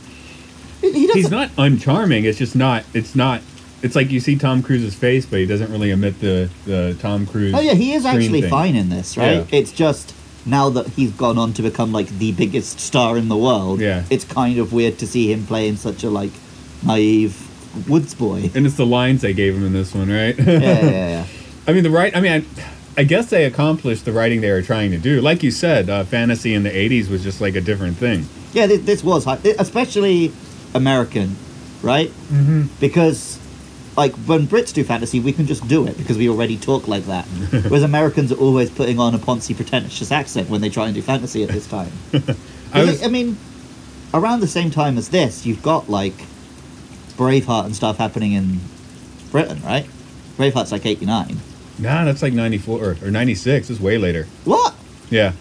He, 0.82 0.92
he 0.92 1.08
he's 1.14 1.32
not 1.32 1.50
uncharming. 1.58 2.24
It's 2.26 2.38
just 2.38 2.56
not. 2.56 2.84
It's 2.94 3.16
not. 3.16 3.42
It's 3.82 3.96
like 3.96 4.12
you 4.12 4.20
see 4.22 4.38
Tom 4.38 4.62
Cruise's 4.64 4.96
face, 4.96 5.26
but 5.26 5.40
he 5.40 5.46
doesn't 5.46 5.72
really 5.72 5.92
emit 5.92 6.20
the 6.22 6.50
the 6.66 6.96
Tom 7.00 7.26
Cruise. 7.26 7.54
Oh 7.56 7.60
yeah, 7.60 7.74
he 7.74 7.94
is 7.94 8.06
actually 8.06 8.42
thing. 8.42 8.50
fine 8.50 8.76
in 8.76 8.90
this, 8.90 9.18
right? 9.18 9.38
Yeah. 9.38 9.46
It's 9.60 9.72
just 9.72 10.14
now 10.46 10.70
that 10.70 10.88
he's 10.90 11.12
gone 11.12 11.38
on 11.38 11.54
to 11.54 11.62
become 11.62 11.92
like 11.92 12.08
the 12.20 12.32
biggest 12.34 12.80
star 12.80 13.18
in 13.18 13.28
the 13.30 13.38
world. 13.38 13.80
Yeah. 13.82 14.04
It's 14.10 14.24
kind 14.26 14.58
of 14.60 14.72
weird 14.72 15.00
to 15.00 15.08
see 15.08 15.32
him 15.34 15.46
playing 15.48 15.78
such 15.78 16.04
a 16.04 16.10
like 16.10 16.32
naive 16.84 17.50
woods 17.88 18.14
boy. 18.14 18.52
And 18.54 18.66
it's 18.66 18.76
the 18.76 18.86
lines 18.86 19.22
they 19.22 19.34
gave 19.34 19.56
him 19.56 19.66
in 19.66 19.74
this 19.74 19.94
one, 19.94 20.10
right? 20.10 20.38
yeah, 20.38 20.46
yeah, 20.60 20.90
yeah. 20.90 21.26
I 21.68 21.74
mean, 21.74 21.84
the 21.84 21.90
right. 21.90 22.16
I 22.16 22.22
mean, 22.22 22.32
I, 22.32 23.02
I 23.02 23.04
guess 23.04 23.30
they 23.30 23.46
accomplished 23.46 24.06
the 24.06 24.12
writing 24.12 24.42
they 24.42 24.52
were 24.52 24.62
trying 24.62 24.92
to 24.92 24.98
do. 24.98 25.22
Like 25.22 25.44
you 25.44 25.52
said, 25.52 25.90
uh, 25.90 26.04
fantasy 26.04 26.54
in 26.54 26.64
the 26.64 26.70
'80s 26.70 27.10
was 27.10 27.24
just 27.24 27.42
like 27.42 27.56
a 27.56 27.62
different 27.62 27.98
thing. 27.98 28.28
Yeah, 28.54 28.68
this, 28.68 28.82
this 28.82 29.04
was 29.04 29.26
high, 29.26 29.40
especially 29.58 30.32
American, 30.74 31.36
right? 31.82 32.10
Mm-hmm. 32.10 32.64
Because 32.80 33.40
like 33.96 34.14
when 34.26 34.48
Brits 34.48 34.74
do 34.74 34.84
fantasy, 34.84 35.20
we 35.20 35.34
can 35.34 35.46
just 35.46 35.68
do 35.68 35.88
it 35.88 35.98
because 35.98 36.18
we 36.18 36.30
already 36.30 36.58
talk 36.58 36.88
like 36.88 37.06
that. 37.06 37.26
Whereas 37.52 37.84
Americans 37.84 38.32
are 38.32 38.40
always 38.40 38.70
putting 38.70 39.00
on 39.00 39.14
a 39.14 39.20
poncy, 39.20 39.56
pretentious 39.56 40.12
accent 40.12 40.50
when 40.50 40.62
they 40.62 40.70
try 40.70 40.86
and 40.86 40.96
do 40.96 41.02
fantasy 41.02 41.44
at 41.44 41.50
this 41.50 41.68
time. 41.68 41.92
I 42.74 42.84
was, 42.84 43.04
I 43.04 43.08
mean, 43.08 43.38
around 44.14 44.40
the 44.40 44.48
same 44.48 44.72
time 44.72 44.98
as 44.98 45.10
this, 45.10 45.46
you've 45.46 45.62
got 45.62 45.90
like 45.90 46.16
Braveheart 47.18 47.66
and 47.66 47.76
stuff 47.76 47.98
happening 47.98 48.34
in 48.34 48.60
Britain, 49.32 49.62
right? 49.64 49.86
Braveheart's 50.38 50.72
like 50.72 50.86
'89. 50.86 51.38
nah, 51.80 52.06
that's 52.06 52.22
like 52.22 52.34
'94 52.34 52.80
or, 52.84 52.98
or 53.04 53.12
'96. 53.12 53.70
It's 53.70 53.80
way 53.80 53.98
later. 53.98 54.28
What? 54.46 54.74
Yeah. 55.10 55.34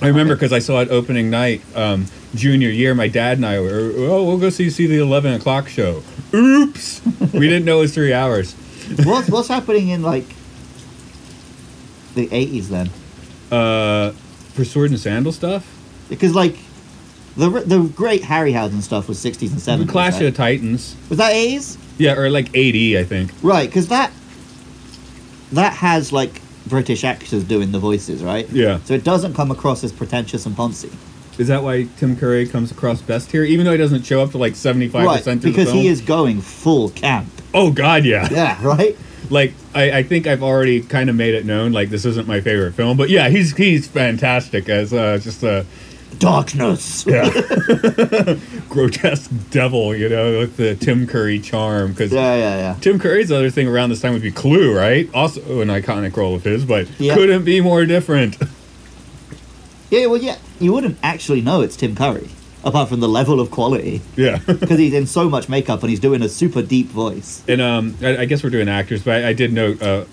I 0.00 0.08
remember 0.08 0.34
because 0.34 0.52
I 0.52 0.58
saw 0.58 0.80
it 0.80 0.88
opening 0.90 1.30
night, 1.30 1.62
um, 1.76 2.06
junior 2.34 2.70
year. 2.70 2.92
My 2.94 3.06
dad 3.08 3.36
and 3.38 3.46
I 3.46 3.60
were, 3.60 3.92
oh, 3.96 4.24
we'll 4.24 4.38
go 4.38 4.50
see 4.50 4.68
see 4.70 4.86
the 4.86 4.98
eleven 4.98 5.32
o'clock 5.34 5.68
show. 5.68 6.02
Oops, 6.34 7.02
we 7.34 7.48
didn't 7.48 7.64
know 7.64 7.78
it 7.78 7.82
was 7.82 7.94
three 7.94 8.12
hours. 8.12 8.54
What's 9.04 9.28
what's 9.30 9.48
happening 9.48 9.90
in 9.90 10.02
like 10.02 10.26
the 12.14 12.26
'80s 12.28 12.66
then? 12.68 12.90
Uh, 13.50 14.10
for 14.54 14.64
sword 14.64 14.90
and 14.90 14.98
sandal 14.98 15.30
stuff, 15.30 15.64
Because 16.08 16.34
like 16.34 16.56
the 17.36 17.48
the 17.48 17.80
great 17.94 18.22
Harryhausen 18.22 18.82
stuff 18.82 19.08
was 19.08 19.18
60s 19.18 19.50
and 19.52 19.86
70s. 19.86 19.88
Clash 19.88 20.14
right? 20.14 20.22
of 20.26 20.36
Titans. 20.36 20.96
was 21.08 21.18
that 21.18 21.32
80s? 21.32 21.76
Yeah, 21.98 22.14
or 22.14 22.28
like 22.30 22.48
eighty, 22.54 22.98
I 22.98 23.04
think. 23.04 23.30
Right, 23.42 23.68
because 23.68 23.88
that 23.88 24.10
that 25.52 25.74
has 25.74 26.12
like 26.12 26.40
British 26.66 27.04
actors 27.04 27.44
doing 27.44 27.72
the 27.72 27.78
voices, 27.78 28.22
right? 28.22 28.48
Yeah. 28.50 28.78
So 28.84 28.94
it 28.94 29.04
doesn't 29.04 29.34
come 29.34 29.50
across 29.50 29.84
as 29.84 29.92
pretentious 29.92 30.46
and 30.46 30.56
poncy. 30.56 30.92
Is 31.38 31.48
that 31.48 31.62
why 31.62 31.88
Tim 31.98 32.16
Curry 32.16 32.46
comes 32.46 32.70
across 32.70 33.00
best 33.02 33.30
here, 33.32 33.42
even 33.44 33.64
though 33.64 33.72
he 33.72 33.78
doesn't 33.78 34.04
show 34.04 34.22
up 34.22 34.30
to 34.32 34.38
like 34.38 34.54
seventy 34.54 34.88
five 34.88 35.04
Right, 35.06 35.18
percent? 35.18 35.42
because 35.42 35.66
the 35.66 35.72
film? 35.72 35.82
he 35.82 35.88
is 35.88 36.00
going 36.00 36.40
full 36.40 36.90
camp. 36.90 37.28
Oh 37.54 37.70
God, 37.70 38.04
yeah. 38.04 38.28
Yeah, 38.30 38.58
right. 38.64 38.96
Like 39.30 39.54
I, 39.74 39.98
I 39.98 40.02
think 40.02 40.26
I've 40.26 40.42
already 40.42 40.80
kind 40.82 41.08
of 41.08 41.16
made 41.16 41.34
it 41.34 41.44
known. 41.46 41.72
Like 41.72 41.88
this 41.90 42.04
isn't 42.04 42.26
my 42.28 42.40
favorite 42.40 42.72
film, 42.74 42.96
but 42.96 43.08
yeah, 43.10 43.28
he's 43.28 43.56
he's 43.56 43.86
fantastic 43.86 44.68
as 44.68 44.92
uh, 44.92 45.18
just 45.22 45.42
a 45.42 45.64
Darkness. 46.18 47.04
yeah 47.06 47.28
grotesque 48.68 49.30
devil, 49.50 49.94
you 49.94 50.08
know, 50.08 50.38
with 50.40 50.56
the 50.56 50.74
Tim 50.76 51.06
Curry 51.06 51.38
charm. 51.38 51.92
Because 51.92 52.12
Yeah, 52.12 52.36
yeah, 52.36 52.56
yeah. 52.56 52.76
Tim 52.80 52.98
Curry's 52.98 53.30
other 53.32 53.50
thing 53.50 53.68
around 53.68 53.90
this 53.90 54.00
time 54.00 54.12
would 54.12 54.22
be 54.22 54.30
Clue, 54.32 54.76
right? 54.76 55.08
Also 55.14 55.60
an 55.60 55.68
iconic 55.68 56.16
role 56.16 56.34
of 56.34 56.44
his, 56.44 56.64
but 56.64 56.88
Yeah. 56.98 57.14
couldn't 57.14 57.44
be 57.44 57.60
more 57.60 57.84
different. 57.86 58.36
Yeah, 59.90 60.06
well, 60.06 60.20
yeah. 60.22 60.36
You 60.58 60.72
wouldn't 60.72 60.98
actually 61.02 61.40
know 61.42 61.60
it's 61.60 61.76
Tim 61.76 61.94
Curry, 61.94 62.30
apart 62.64 62.88
from 62.88 63.00
the 63.00 63.08
level 63.08 63.40
of 63.40 63.50
quality, 63.50 64.00
yeah. 64.16 64.38
because 64.46 64.78
he's 64.78 64.94
in 64.94 65.06
so 65.06 65.28
much 65.28 65.48
makeup 65.48 65.80
and 65.82 65.90
he's 65.90 66.00
doing 66.00 66.22
a 66.22 66.28
super 66.28 66.62
deep 66.62 66.88
voice. 66.88 67.42
And 67.46 67.60
um, 67.60 67.96
I, 68.02 68.18
I 68.18 68.24
guess 68.24 68.42
we're 68.42 68.50
doing 68.50 68.68
actors, 68.68 69.02
but 69.04 69.22
I, 69.24 69.28
I 69.28 69.32
did 69.34 69.52
note 69.52 69.82
uh, 69.82 70.04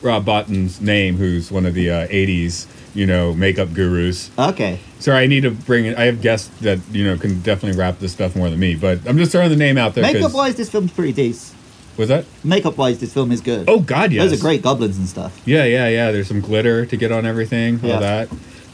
Rob 0.00 0.24
Bottin's 0.24 0.80
name, 0.80 1.16
who's 1.16 1.50
one 1.52 1.66
of 1.66 1.74
the 1.74 1.90
uh, 1.90 2.06
'80s, 2.08 2.66
you 2.94 3.06
know, 3.06 3.32
makeup 3.34 3.72
gurus. 3.72 4.30
Okay. 4.38 4.78
Sorry, 4.98 5.24
I 5.24 5.26
need 5.26 5.42
to 5.42 5.50
bring 5.50 5.86
in. 5.86 5.94
I 5.96 6.04
have 6.04 6.20
guests 6.20 6.48
that 6.60 6.78
you 6.90 7.04
know 7.04 7.16
can 7.16 7.40
definitely 7.40 7.78
wrap 7.78 7.98
this 7.98 8.12
stuff 8.12 8.36
more 8.36 8.50
than 8.50 8.58
me, 8.58 8.74
but 8.74 9.06
I'm 9.08 9.16
just 9.16 9.32
throwing 9.32 9.50
the 9.50 9.56
name 9.56 9.78
out 9.78 9.94
there. 9.94 10.02
Makeup 10.02 10.32
wise, 10.34 10.56
this 10.56 10.70
film's 10.70 10.92
pretty 10.92 11.12
decent. 11.12 11.58
was 11.96 12.08
that? 12.08 12.24
Makeup 12.44 12.76
wise, 12.76 12.98
this 13.00 13.12
film 13.14 13.32
is 13.32 13.40
good. 13.40 13.68
Oh 13.68 13.80
God, 13.80 14.12
yes. 14.12 14.28
Those 14.28 14.38
are 14.38 14.42
great 14.42 14.62
goblins 14.62 14.98
and 14.98 15.08
stuff. 15.08 15.40
Yeah, 15.44 15.64
yeah, 15.64 15.88
yeah. 15.88 16.10
There's 16.10 16.28
some 16.28 16.40
glitter 16.40 16.84
to 16.86 16.96
get 16.96 17.12
on 17.12 17.24
everything. 17.26 17.80
Yeah. 17.82 17.94
All 17.94 18.00
that. 18.00 18.28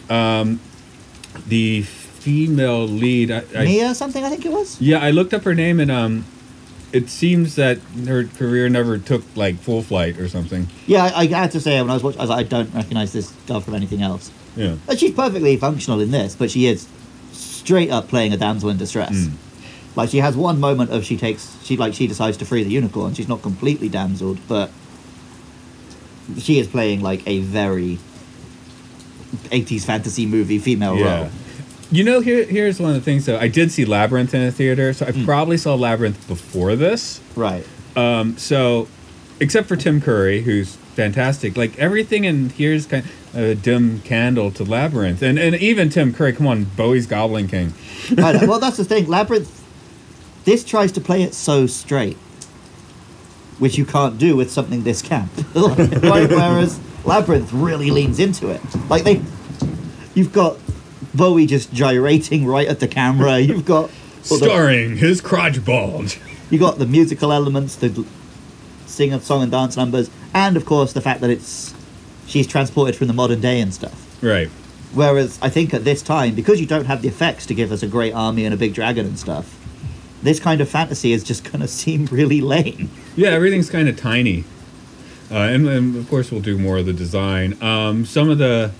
Um, 0.08 0.61
the 1.46 1.82
female 1.82 2.87
lead. 2.87 3.30
I, 3.30 3.44
I, 3.54 3.64
Mia 3.64 3.94
something, 3.94 4.25
I 4.25 4.28
think 4.28 4.44
it 4.44 4.52
was. 4.52 4.80
Yeah, 4.80 4.99
I 4.99 5.11
looked 5.11 5.32
up 5.32 5.42
her 5.44 5.54
name 5.54 5.78
and 5.78 5.90
um, 5.90 6.25
it 6.97 7.09
seems 7.11 7.57
that 7.57 7.79
her 8.07 8.25
career 8.25 8.69
never 8.69 8.97
took 8.99 9.23
like 9.37 9.57
full 9.57 9.83
flight 9.83 10.19
or 10.19 10.29
something. 10.29 10.67
Yeah, 10.87 11.05
I, 11.15 11.23
I 11.23 11.26
had 11.26 11.50
to 11.53 11.61
say 11.61 11.81
when 11.81 11.91
I 11.91 11.95
was 11.95 12.03
watching, 12.03 12.21
I 12.21 12.23
was 12.25 12.31
like, 12.31 12.47
I 12.47 12.49
don't 12.49 12.73
recognize 12.75 13.12
this 13.12 13.31
girl 13.47 13.61
from 13.61 13.75
anything 13.75 14.03
else. 14.03 14.31
Yeah. 14.57 14.76
And 14.88 14.99
she's 14.99 15.12
perfectly 15.12 15.57
functional 15.59 16.00
in 16.00 16.11
this, 16.11 16.35
but 16.35 16.50
she 16.50 16.67
is 16.67 16.88
straight 17.33 17.91
up 17.91 18.09
playing 18.09 18.33
a 18.33 18.37
damsel 18.38 18.71
in 18.71 18.79
distress. 18.79 19.15
Mm. 19.15 19.33
Like 19.97 20.09
she 20.11 20.19
has 20.19 20.37
one 20.37 20.59
moment 20.61 20.91
of 20.91 21.05
she 21.05 21.17
takes 21.17 21.62
she 21.65 21.76
like 21.76 21.93
she 21.95 22.07
decides 22.07 22.37
to 22.38 22.45
free 22.47 22.62
the 22.65 22.71
unicorn. 22.71 23.12
She's 23.15 23.29
not 23.29 23.43
completely 23.43 23.88
damseled, 23.91 24.38
but 24.49 24.71
she 26.38 26.59
is 26.59 26.67
playing 26.67 27.03
like 27.03 27.26
a 27.26 27.41
very 27.41 27.99
80s 29.50 29.85
fantasy 29.85 30.25
movie 30.26 30.59
female 30.59 30.97
Yeah. 30.97 31.21
role. 31.23 31.31
You 31.90 32.02
know, 32.05 32.21
here 32.21 32.45
here's 32.45 32.81
one 32.81 32.90
of 32.90 32.97
the 32.97 33.02
things 33.02 33.26
though. 33.26 33.38
I 33.38 33.49
did 33.49 33.71
see 33.71 33.85
Labyrinth 33.85 34.35
in 34.35 34.43
a 34.43 34.50
theater, 34.50 34.93
so 34.93 35.07
I 35.07 35.12
Hmm. 35.12 35.25
probably 35.25 35.57
saw 35.57 35.75
Labyrinth 35.75 36.26
before 36.26 36.75
this. 36.76 37.21
Right. 37.37 37.64
Um, 37.97 38.37
so, 38.37 38.88
except 39.40 39.69
for 39.69 39.76
Tim 39.76 40.00
Curry, 40.00 40.43
who's 40.43 40.76
fantastic, 40.97 41.57
like 41.57 41.78
everything 41.78 42.25
in 42.25 42.50
here's 42.50 42.87
kind 42.87 43.05
of 43.35 43.40
a 43.40 43.55
dim 43.55 44.00
candle 44.00 44.50
to 44.52 44.64
Labyrinth, 44.64 45.23
and 45.23 45.38
and 45.38 45.55
even 45.57 45.88
Tim 45.88 46.12
Curry. 46.12 46.33
Come 46.33 46.47
on, 46.49 46.64
Bowie's 46.76 47.07
Goblin 47.07 47.47
King. 47.49 47.73
Know. 48.11 48.33
well, 48.47 48.59
that's 48.59 48.76
the 48.83 48.85
thing. 48.85 49.07
Labyrinth. 49.07 49.62
This 50.45 50.62
tries 50.64 50.93
to 50.93 51.00
play 51.00 51.23
it 51.23 51.35
so 51.35 51.66
straight, 51.66 52.16
which 53.59 53.76
you 53.78 53.85
can't 53.85 54.16
do 54.19 54.37
with 54.37 54.50
something 54.50 54.83
this 54.85 55.02
camp. 55.02 55.31
right? 55.55 56.28
Whereas 56.31 56.78
Labyrinth 57.05 57.52
really 57.52 57.90
leans 57.90 58.19
into 58.21 58.49
it. 58.50 58.61
Like 58.88 59.02
they, 59.05 59.23
you've 60.14 60.33
got 60.33 60.57
Bowie 61.16 61.46
just 61.46 61.73
gyrating 61.73 62.46
right 62.46 62.66
at 62.68 62.80
the 62.80 62.88
camera. 62.88 63.38
You've 63.40 63.64
got 63.64 63.90
all 64.30 64.38
the- 64.38 64.44
Starring 64.46 64.96
his 64.96 65.20
crotch 65.20 65.64
bulge. 65.64 66.20
you 66.50 66.58
got 66.58 66.78
the 66.78 66.87
musical 66.87 67.32
elements, 67.32 67.76
the 67.76 68.04
sing 68.87 69.12
of 69.12 69.25
song 69.25 69.42
and 69.42 69.50
dance 69.52 69.76
numbers, 69.76 70.11
and 70.35 70.56
of 70.56 70.64
course 70.64 70.92
the 70.92 71.00
fact 71.00 71.20
that 71.20 71.30
it's 71.30 71.75
she's 72.26 72.46
transported 72.46 72.96
from 72.96 73.06
the 73.06 73.12
modern 73.12 73.40
day 73.40 73.61
and 73.61 73.73
stuff. 73.73 74.23
Right. 74.23 74.49
Whereas 74.94 75.38
I 75.42 75.49
think 75.50 75.75
at 75.75 75.85
this 75.85 76.00
time, 76.02 76.35
because 76.35 76.61
you 76.61 76.66
don't 76.66 76.87
have 76.87 77.02
the 77.02 77.08
effects 77.08 77.46
to 77.46 77.54
give 77.54 77.70
us 77.73 77.82
a 77.82 77.87
great 77.87 78.12
army 78.14 78.44
and 78.44 78.54
a 78.54 78.56
big 78.56 78.73
dragon 78.75 79.04
and 79.06 79.18
stuff, 79.18 79.54
this 80.23 80.40
kind 80.40 80.61
of 80.61 80.68
fantasy 80.68 81.12
is 81.12 81.23
just 81.23 81.44
gonna 81.52 81.68
seem 81.68 82.06
really 82.06 82.40
lame. 82.40 82.90
Yeah, 83.16 83.30
everything's 83.30 83.70
kind 83.70 83.88
of 83.88 83.96
tiny. 83.96 84.44
Uh, 85.30 85.35
and, 85.38 85.66
and 85.68 85.96
of 85.96 86.08
course, 86.08 86.30
we'll 86.30 86.40
do 86.40 86.56
more 86.56 86.78
of 86.78 86.87
the 86.87 86.92
design. 86.92 87.61
Um, 87.61 88.04
some 88.06 88.30
of 88.30 88.38
the, 88.38 88.70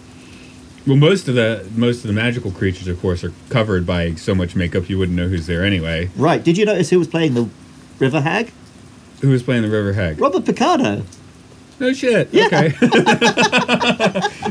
well, 0.87 0.97
most 0.97 1.29
of 1.29 1.35
the 1.35 1.69
most 1.75 2.05
of 2.05 2.09
the 2.09 2.13
magical 2.13 2.51
creatures, 2.51 2.87
of 2.87 3.01
course, 3.01 3.25
are 3.25 3.33
covered 3.49 3.87
by 3.87 4.15
so 4.15 4.35
much 4.35 4.55
makeup 4.55 4.89
you 4.89 4.99
wouldn't 4.99 5.17
know 5.17 5.29
who's 5.29 5.47
there 5.47 5.65
anyway. 5.65 6.11
Right? 6.17 6.43
Did 6.43 6.57
you 6.57 6.65
notice 6.65 6.91
who 6.91 6.99
was 6.99 7.09
playing 7.09 7.35
the 7.35 7.49
River 7.99 8.21
Hag? 8.21 8.53
Who 9.21 9.31
was 9.31 9.43
playing 9.43 9.63
the 9.63 9.71
River 9.71 9.95
Hag? 9.95 10.21
Robert 10.21 10.45
Picardo. 10.45 11.03
No 11.79 11.93
shit. 11.93 12.29
Yeah. 12.33 12.47
Okay. 12.47 12.69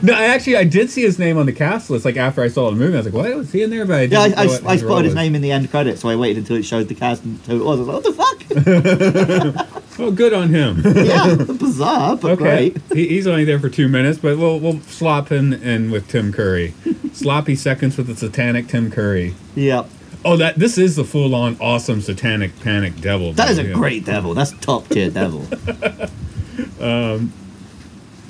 no, 0.03 0.13
I 0.13 0.25
actually 0.27 0.57
I 0.57 0.63
did 0.63 0.89
see 0.89 1.01
his 1.01 1.17
name 1.17 1.37
on 1.37 1.45
the 1.45 1.53
cast 1.53 1.89
list. 1.89 2.05
Like 2.05 2.17
after 2.17 2.41
I 2.43 2.47
saw 2.49 2.69
the 2.69 2.75
movie, 2.75 2.93
I 2.93 2.97
was 2.97 3.05
like, 3.07 3.15
"What 3.15 3.35
was 3.35 3.51
he 3.51 3.63
in 3.63 3.69
there?" 3.71 3.85
But 3.85 3.93
I 3.95 4.01
Yeah, 4.03 4.07
didn't 4.27 4.37
I, 4.37 4.41
I, 4.41 4.45
know 4.45 4.67
I 4.67 4.71
his 4.73 4.81
spotted 4.81 5.05
his 5.05 5.15
name 5.15 5.33
in 5.35 5.41
the 5.41 5.51
end 5.51 5.71
credits, 5.71 6.01
so 6.01 6.09
I 6.09 6.15
waited 6.15 6.37
until 6.39 6.57
it 6.57 6.63
showed 6.65 6.87
the 6.87 6.95
cast 6.95 7.23
and 7.23 7.39
who 7.47 7.61
it 7.61 7.65
was. 7.65 7.79
I 7.79 7.83
was 7.83 7.87
like, 8.17 8.49
what 8.49 8.49
the 8.49 9.53
fuck? 9.53 9.81
Oh, 9.97 10.11
good 10.11 10.33
on 10.33 10.49
him. 10.49 10.81
yeah, 10.85 11.35
bizarre, 11.35 12.17
but 12.17 12.31
Okay, 12.33 12.71
great. 12.71 12.81
he, 12.93 13.07
he's 13.07 13.27
only 13.27 13.45
there 13.45 13.59
for 13.61 13.69
two 13.69 13.87
minutes, 13.87 14.19
but 14.19 14.37
we'll 14.37 14.59
we'll 14.59 14.81
slop 14.81 15.31
him 15.31 15.53
in 15.53 15.89
with 15.89 16.09
Tim 16.09 16.33
Curry. 16.33 16.73
Sloppy 17.13 17.55
seconds 17.55 17.95
with 17.95 18.07
the 18.07 18.15
satanic 18.17 18.67
Tim 18.67 18.91
Curry. 18.91 19.35
Yep. 19.55 19.89
Oh, 20.25 20.35
that 20.35 20.55
this 20.59 20.77
is 20.77 20.97
the 20.97 21.05
full-on 21.05 21.55
awesome 21.61 22.01
satanic 22.01 22.59
panic 22.59 22.99
devil. 22.99 23.31
That 23.31 23.49
is 23.49 23.57
a 23.57 23.71
great 23.71 24.03
devil. 24.03 24.33
That's 24.33 24.51
top 24.59 24.85
tier 24.89 25.09
devil. 25.09 25.47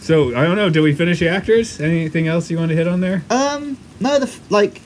So 0.06 0.36
I 0.36 0.44
don't 0.44 0.56
know. 0.56 0.70
Did 0.70 0.82
we 0.82 0.94
finish 0.94 1.20
the 1.20 1.30
actors? 1.30 1.80
Anything 1.82 2.28
else 2.28 2.52
you 2.52 2.58
want 2.58 2.70
to 2.70 2.76
hit 2.76 2.88
on 2.88 3.02
there? 3.02 3.24
Um, 3.32 3.78
no, 4.00 4.20
the 4.20 4.32
like, 4.50 4.82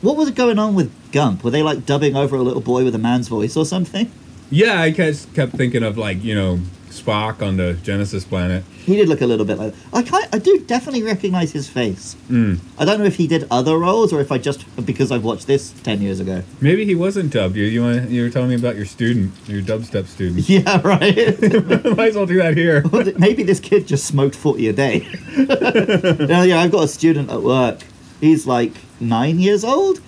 what 0.00 0.16
was 0.16 0.30
going 0.30 0.58
on 0.60 0.76
with 0.76 0.92
Gump? 1.10 1.42
Were 1.42 1.50
they 1.50 1.64
like 1.64 1.84
dubbing 1.84 2.14
over 2.14 2.36
a 2.36 2.42
little 2.42 2.60
boy 2.60 2.84
with 2.84 2.94
a 2.94 2.98
man's 2.98 3.26
voice 3.26 3.56
or 3.56 3.64
something? 3.64 4.10
Yeah, 4.48 4.80
I 4.80 4.92
kept 4.92 5.34
kept 5.34 5.54
thinking 5.54 5.82
of 5.82 5.98
like 5.98 6.22
you 6.22 6.34
know 6.36 6.60
Spock 7.00 7.42
on 7.42 7.56
the 7.56 7.74
Genesis 7.74 8.24
planet. 8.24 8.64
He 8.84 8.96
did 8.96 9.08
look 9.08 9.20
a 9.20 9.26
little 9.26 9.44
bit 9.44 9.58
like. 9.58 9.74
I 9.92 10.02
kind, 10.02 10.26
I 10.32 10.38
do 10.38 10.58
definitely 10.66 11.02
recognize 11.02 11.52
his 11.52 11.68
face. 11.68 12.16
Mm. 12.30 12.58
I 12.78 12.84
don't 12.84 12.98
know 12.98 13.04
if 13.04 13.16
he 13.16 13.26
did 13.26 13.46
other 13.50 13.78
roles 13.78 14.12
or 14.12 14.20
if 14.20 14.30
I 14.32 14.38
just 14.38 14.64
because 14.84 15.10
I've 15.12 15.24
watched 15.24 15.46
this 15.46 15.72
ten 15.82 16.00
years 16.00 16.20
ago. 16.20 16.42
Maybe 16.60 16.84
he 16.84 16.94
wasn't 16.94 17.32
dubbed. 17.32 17.56
You 17.56 17.64
you 17.64 17.82
want 17.82 18.10
you 18.10 18.22
were 18.22 18.30
telling 18.30 18.50
me 18.50 18.54
about 18.54 18.76
your 18.76 18.86
student, 18.86 19.32
your 19.46 19.62
dubstep 19.62 20.06
student. 20.06 20.48
Yeah, 20.56 20.80
right. 20.84 21.40
Might 21.96 22.08
as 22.10 22.14
well 22.16 22.24
do 22.26 22.36
that 22.38 22.56
here. 22.56 22.82
Maybe 23.18 23.42
this 23.42 23.60
kid 23.60 23.86
just 23.86 24.06
smoked 24.06 24.36
40 24.36 24.68
a 24.68 24.72
day. 24.72 25.06
yeah, 25.36 26.44
yeah, 26.44 26.60
I've 26.60 26.70
got 26.70 26.84
a 26.84 26.88
student 26.88 27.30
at 27.30 27.42
work. 27.42 27.80
He's 28.20 28.46
like 28.46 28.72
nine 29.00 29.38
years 29.38 29.64
old. 29.64 30.00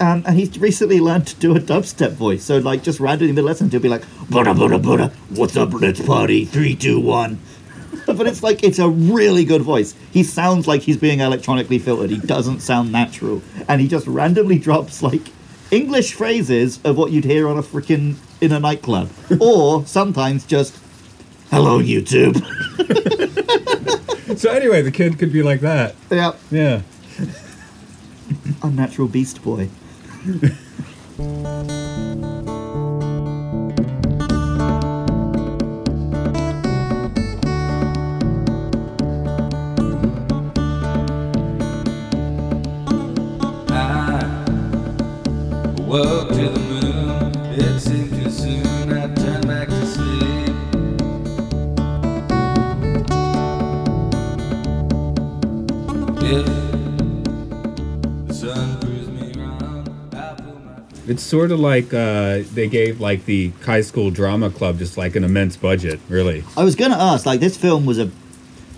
Um, 0.00 0.22
and 0.26 0.36
he's 0.36 0.58
recently 0.58 1.00
learned 1.00 1.26
to 1.28 1.36
do 1.36 1.56
a 1.56 1.60
dubstep 1.60 2.12
voice. 2.12 2.44
So, 2.44 2.58
like, 2.58 2.82
just 2.82 3.00
randomly 3.00 3.30
in 3.30 3.34
the 3.34 3.42
lesson, 3.42 3.68
he'll 3.70 3.80
be 3.80 3.88
like, 3.88 4.04
Buddha, 4.30 4.54
Buddha, 4.54 4.78
Buddha, 4.78 5.12
what's 5.30 5.56
up, 5.56 5.72
let's 5.72 6.00
party, 6.00 6.44
three, 6.44 6.74
two, 6.76 7.00
one. 7.00 7.40
but 8.06 8.26
it's 8.26 8.42
like, 8.42 8.62
it's 8.62 8.78
a 8.78 8.88
really 8.88 9.44
good 9.44 9.62
voice. 9.62 9.94
He 10.12 10.22
sounds 10.22 10.68
like 10.68 10.82
he's 10.82 10.96
being 10.96 11.20
electronically 11.20 11.78
filtered. 11.78 12.10
He 12.10 12.18
doesn't 12.18 12.60
sound 12.60 12.92
natural. 12.92 13.42
And 13.68 13.80
he 13.80 13.88
just 13.88 14.06
randomly 14.06 14.58
drops, 14.60 15.02
like, 15.02 15.22
English 15.70 16.14
phrases 16.14 16.80
of 16.84 16.96
what 16.96 17.10
you'd 17.10 17.24
hear 17.24 17.48
on 17.48 17.58
a 17.58 17.62
freaking, 17.62 18.16
in 18.40 18.52
a 18.52 18.60
nightclub. 18.60 19.10
or 19.40 19.84
sometimes 19.86 20.46
just, 20.46 20.78
hello, 21.50 21.80
YouTube. 21.80 22.44
So 24.38 24.50
anyway, 24.50 24.82
the 24.82 24.92
kid 24.92 25.18
could 25.18 25.32
be 25.32 25.42
like 25.42 25.60
that. 25.62 25.96
Yeah. 26.10 26.32
Yeah. 26.50 26.82
Unnatural 28.62 29.08
Beast 29.08 29.42
Boy. 29.42 29.68
Ah, 43.70 44.44
I 45.64 45.80
woke 45.82 46.37
It's 61.08 61.22
sort 61.22 61.50
of 61.50 61.60
like 61.60 61.94
uh, 61.94 62.40
they 62.52 62.68
gave 62.68 63.00
like 63.00 63.24
the 63.24 63.50
high 63.64 63.80
school 63.80 64.10
drama 64.10 64.50
club 64.50 64.78
just 64.78 64.96
like 64.98 65.16
an 65.16 65.24
immense 65.24 65.56
budget, 65.56 66.00
really. 66.08 66.44
I 66.56 66.64
was 66.64 66.74
gonna 66.74 66.98
ask, 66.98 67.24
like, 67.24 67.40
this 67.40 67.56
film 67.56 67.86
was 67.86 67.98
a 67.98 68.10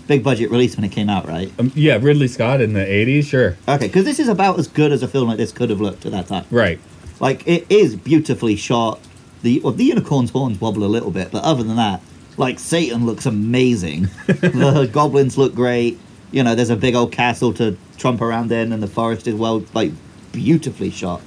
big 0.07 0.23
budget 0.23 0.49
release 0.49 0.75
when 0.75 0.85
it 0.85 0.91
came 0.91 1.09
out, 1.09 1.27
right? 1.27 1.51
Um, 1.59 1.71
yeah, 1.75 1.97
Ridley 2.01 2.27
Scott 2.27 2.61
in 2.61 2.73
the 2.73 2.79
'80s, 2.79 3.25
sure. 3.25 3.57
Okay, 3.67 3.87
because 3.87 4.05
this 4.05 4.19
is 4.19 4.27
about 4.27 4.57
as 4.59 4.67
good 4.67 4.91
as 4.91 5.03
a 5.03 5.07
film 5.07 5.27
like 5.27 5.37
this 5.37 5.51
could 5.51 5.69
have 5.69 5.81
looked 5.81 6.05
at 6.05 6.11
that 6.13 6.27
time. 6.27 6.45
Right. 6.51 6.79
Like, 7.19 7.47
it 7.47 7.65
is 7.69 7.95
beautifully 7.95 8.55
shot. 8.55 8.99
The 9.41 9.59
well, 9.59 9.73
the 9.73 9.85
unicorn's 9.85 10.31
horns 10.31 10.61
wobble 10.61 10.83
a 10.83 10.85
little 10.85 11.11
bit, 11.11 11.31
but 11.31 11.43
other 11.43 11.63
than 11.63 11.75
that, 11.75 12.01
like, 12.37 12.59
Satan 12.59 13.05
looks 13.05 13.25
amazing. 13.25 14.03
the 14.27 14.89
goblins 14.91 15.37
look 15.37 15.53
great. 15.53 15.99
You 16.31 16.43
know, 16.43 16.55
there's 16.55 16.69
a 16.69 16.77
big 16.77 16.95
old 16.95 17.11
castle 17.11 17.53
to 17.55 17.77
trump 17.97 18.21
around 18.21 18.51
in, 18.51 18.71
and 18.71 18.81
the 18.81 18.87
forest 18.87 19.27
is 19.27 19.35
well, 19.35 19.63
like, 19.73 19.91
beautifully 20.31 20.91
shot. 20.91 21.21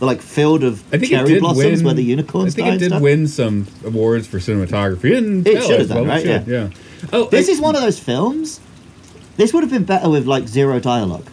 The 0.00 0.06
like 0.06 0.20
field 0.22 0.64
of 0.64 0.80
I 0.92 0.98
think 0.98 1.04
it 1.04 1.08
cherry 1.16 1.38
blossoms 1.40 1.78
win. 1.78 1.84
where 1.84 1.94
the 1.94 2.02
unicorns 2.02 2.54
I 2.54 2.56
think 2.56 2.74
it 2.74 2.78
did 2.78 2.88
stuff. 2.88 3.02
win 3.02 3.28
some 3.28 3.66
awards 3.84 4.26
for 4.26 4.38
cinematography. 4.38 5.16
And 5.16 5.46
It 5.46 5.62
should 5.62 5.78
have 5.80 5.88
done, 5.90 6.06
right? 6.08 6.24
Yeah. 6.24 6.42
Yeah. 6.46 6.62
yeah. 6.64 7.08
Oh, 7.12 7.28
This 7.28 7.48
I- 7.48 7.52
is 7.52 7.60
one 7.60 7.76
of 7.76 7.82
those 7.82 7.98
films. 8.00 8.60
This 9.36 9.52
would 9.54 9.62
have 9.62 9.70
been 9.70 9.84
better 9.84 10.08
with 10.10 10.26
like 10.26 10.48
zero 10.48 10.80
dialogue. 10.80 11.26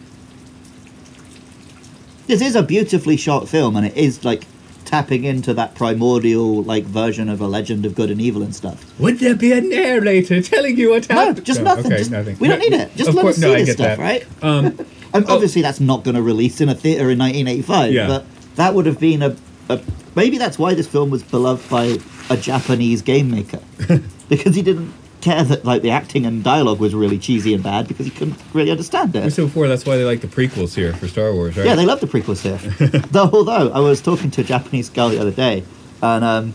This 2.28 2.42
is 2.42 2.56
a 2.56 2.64
beautifully 2.64 3.16
shot 3.18 3.48
film, 3.48 3.76
and 3.78 3.86
it 3.86 3.96
is 3.96 4.26
like 4.26 4.46
tapping 4.84 5.24
into 5.24 5.54
that 5.54 5.76
primordial 5.76 6.64
like 6.64 6.84
version 6.86 7.30
of 7.30 7.40
a 7.42 7.48
legend 7.48 7.86
of 7.86 7.96
good 7.96 8.10
and 8.12 8.22
evil 8.22 8.42
and 8.42 8.54
stuff. 8.56 8.86
Would 9.00 9.20
there 9.20 9.36
be 9.36 9.52
a 9.54 9.62
narrator 9.62 10.42
telling 10.42 10.78
you 10.78 10.90
what 10.92 11.08
No, 11.10 11.16
happened? 11.16 11.46
just 11.46 11.62
nothing. 11.62 11.86
Okay, 11.88 11.98
Just- 11.98 12.12
nothing. 12.12 12.38
We 12.40 12.48
don't 12.50 12.60
need 12.60 12.74
it. 12.74 12.96
Just 12.96 13.14
let 13.14 13.22
course- 13.22 13.36
us 13.38 13.42
see 13.44 13.54
I 13.54 13.64
this 13.64 13.74
stuff, 13.76 13.98
that. 13.98 14.00
right? 14.00 14.26
Um, 14.42 14.78
And 15.14 15.24
Oh. 15.30 15.36
obviously, 15.36 15.62
that's 15.62 15.80
not 15.80 16.04
going 16.04 16.16
to 16.16 16.22
release 16.22 16.60
in 16.60 16.68
a 16.68 16.76
theater 16.76 17.10
in 17.10 17.18
1985. 17.18 17.94
Yeah. 17.94 18.08
But 18.08 18.26
that 18.58 18.74
would 18.74 18.86
have 18.86 19.00
been 19.00 19.24
a, 19.24 19.36
a. 19.70 19.80
Maybe 20.16 20.38
that's 20.38 20.60
why 20.60 20.74
this 20.74 20.88
film 20.88 21.10
was 21.10 21.24
beloved 21.24 21.70
by 21.70 21.98
a 22.30 22.38
Japanese 22.38 23.02
game 23.02 23.32
maker, 23.32 23.60
because 24.30 24.56
he 24.56 24.62
didn't 24.62 24.94
care 25.22 25.44
that 25.44 25.66
like 25.66 25.82
the 25.82 25.90
acting 25.90 26.26
and 26.26 26.44
dialogue 26.44 26.80
was 26.80 26.94
really 26.94 27.18
cheesy 27.18 27.54
and 27.54 27.64
bad 27.64 27.88
because 27.88 28.06
he 28.06 28.12
couldn't 28.12 28.38
really 28.54 28.72
understand 28.72 29.16
it. 29.16 29.24
we 29.24 29.30
said 29.30 29.46
before 29.46 29.68
that's 29.68 29.86
why 29.86 29.98
they 29.98 30.06
like 30.06 30.22
the 30.22 30.28
prequels 30.28 30.76
here 30.76 30.94
for 30.94 31.08
Star 31.08 31.34
Wars, 31.34 31.58
right? 31.58 31.66
Yeah, 31.66 31.76
they 31.76 31.86
love 31.86 32.00
the 32.02 32.08
prequels 32.08 32.42
here. 32.42 32.58
Though, 33.12 33.30
although 33.32 33.72
I 33.72 33.80
was 33.80 34.02
talking 34.02 34.32
to 34.32 34.42
a 34.42 34.44
Japanese 34.44 34.90
girl 34.90 35.10
the 35.10 35.20
other 35.20 35.32
day, 35.32 35.64
and 36.02 36.24
um, 36.24 36.54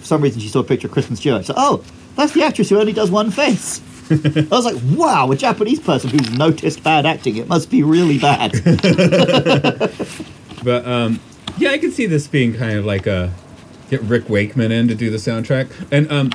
for 0.00 0.06
some 0.06 0.22
reason 0.22 0.40
she 0.40 0.48
saw 0.48 0.60
a 0.60 0.64
picture 0.64 0.86
of 0.88 0.92
Kristen 0.92 1.16
Stewart. 1.16 1.44
So, 1.44 1.54
oh, 1.56 1.84
that's 2.16 2.32
the 2.32 2.42
actress 2.42 2.68
who 2.68 2.78
only 2.78 2.92
does 2.92 3.10
one 3.10 3.30
face. 3.30 3.80
I 4.10 4.46
was 4.50 4.64
like, 4.64 4.76
wow, 4.98 5.30
a 5.30 5.36
Japanese 5.36 5.78
person 5.78 6.10
who's 6.10 6.30
noticed 6.32 6.82
bad 6.82 7.06
acting. 7.06 7.36
It 7.36 7.46
must 7.46 7.70
be 7.70 7.84
really 7.84 8.18
bad. 8.18 8.52
But 10.62 10.86
um, 10.86 11.20
yeah, 11.58 11.70
I 11.70 11.78
can 11.78 11.90
see 11.90 12.06
this 12.06 12.26
being 12.26 12.54
kind 12.54 12.78
of 12.78 12.84
like 12.84 13.06
a 13.06 13.32
get 13.90 14.00
Rick 14.02 14.28
Wakeman 14.28 14.70
in 14.72 14.88
to 14.88 14.94
do 14.94 15.10
the 15.10 15.16
soundtrack. 15.16 15.70
And 15.90 16.10
um, 16.12 16.30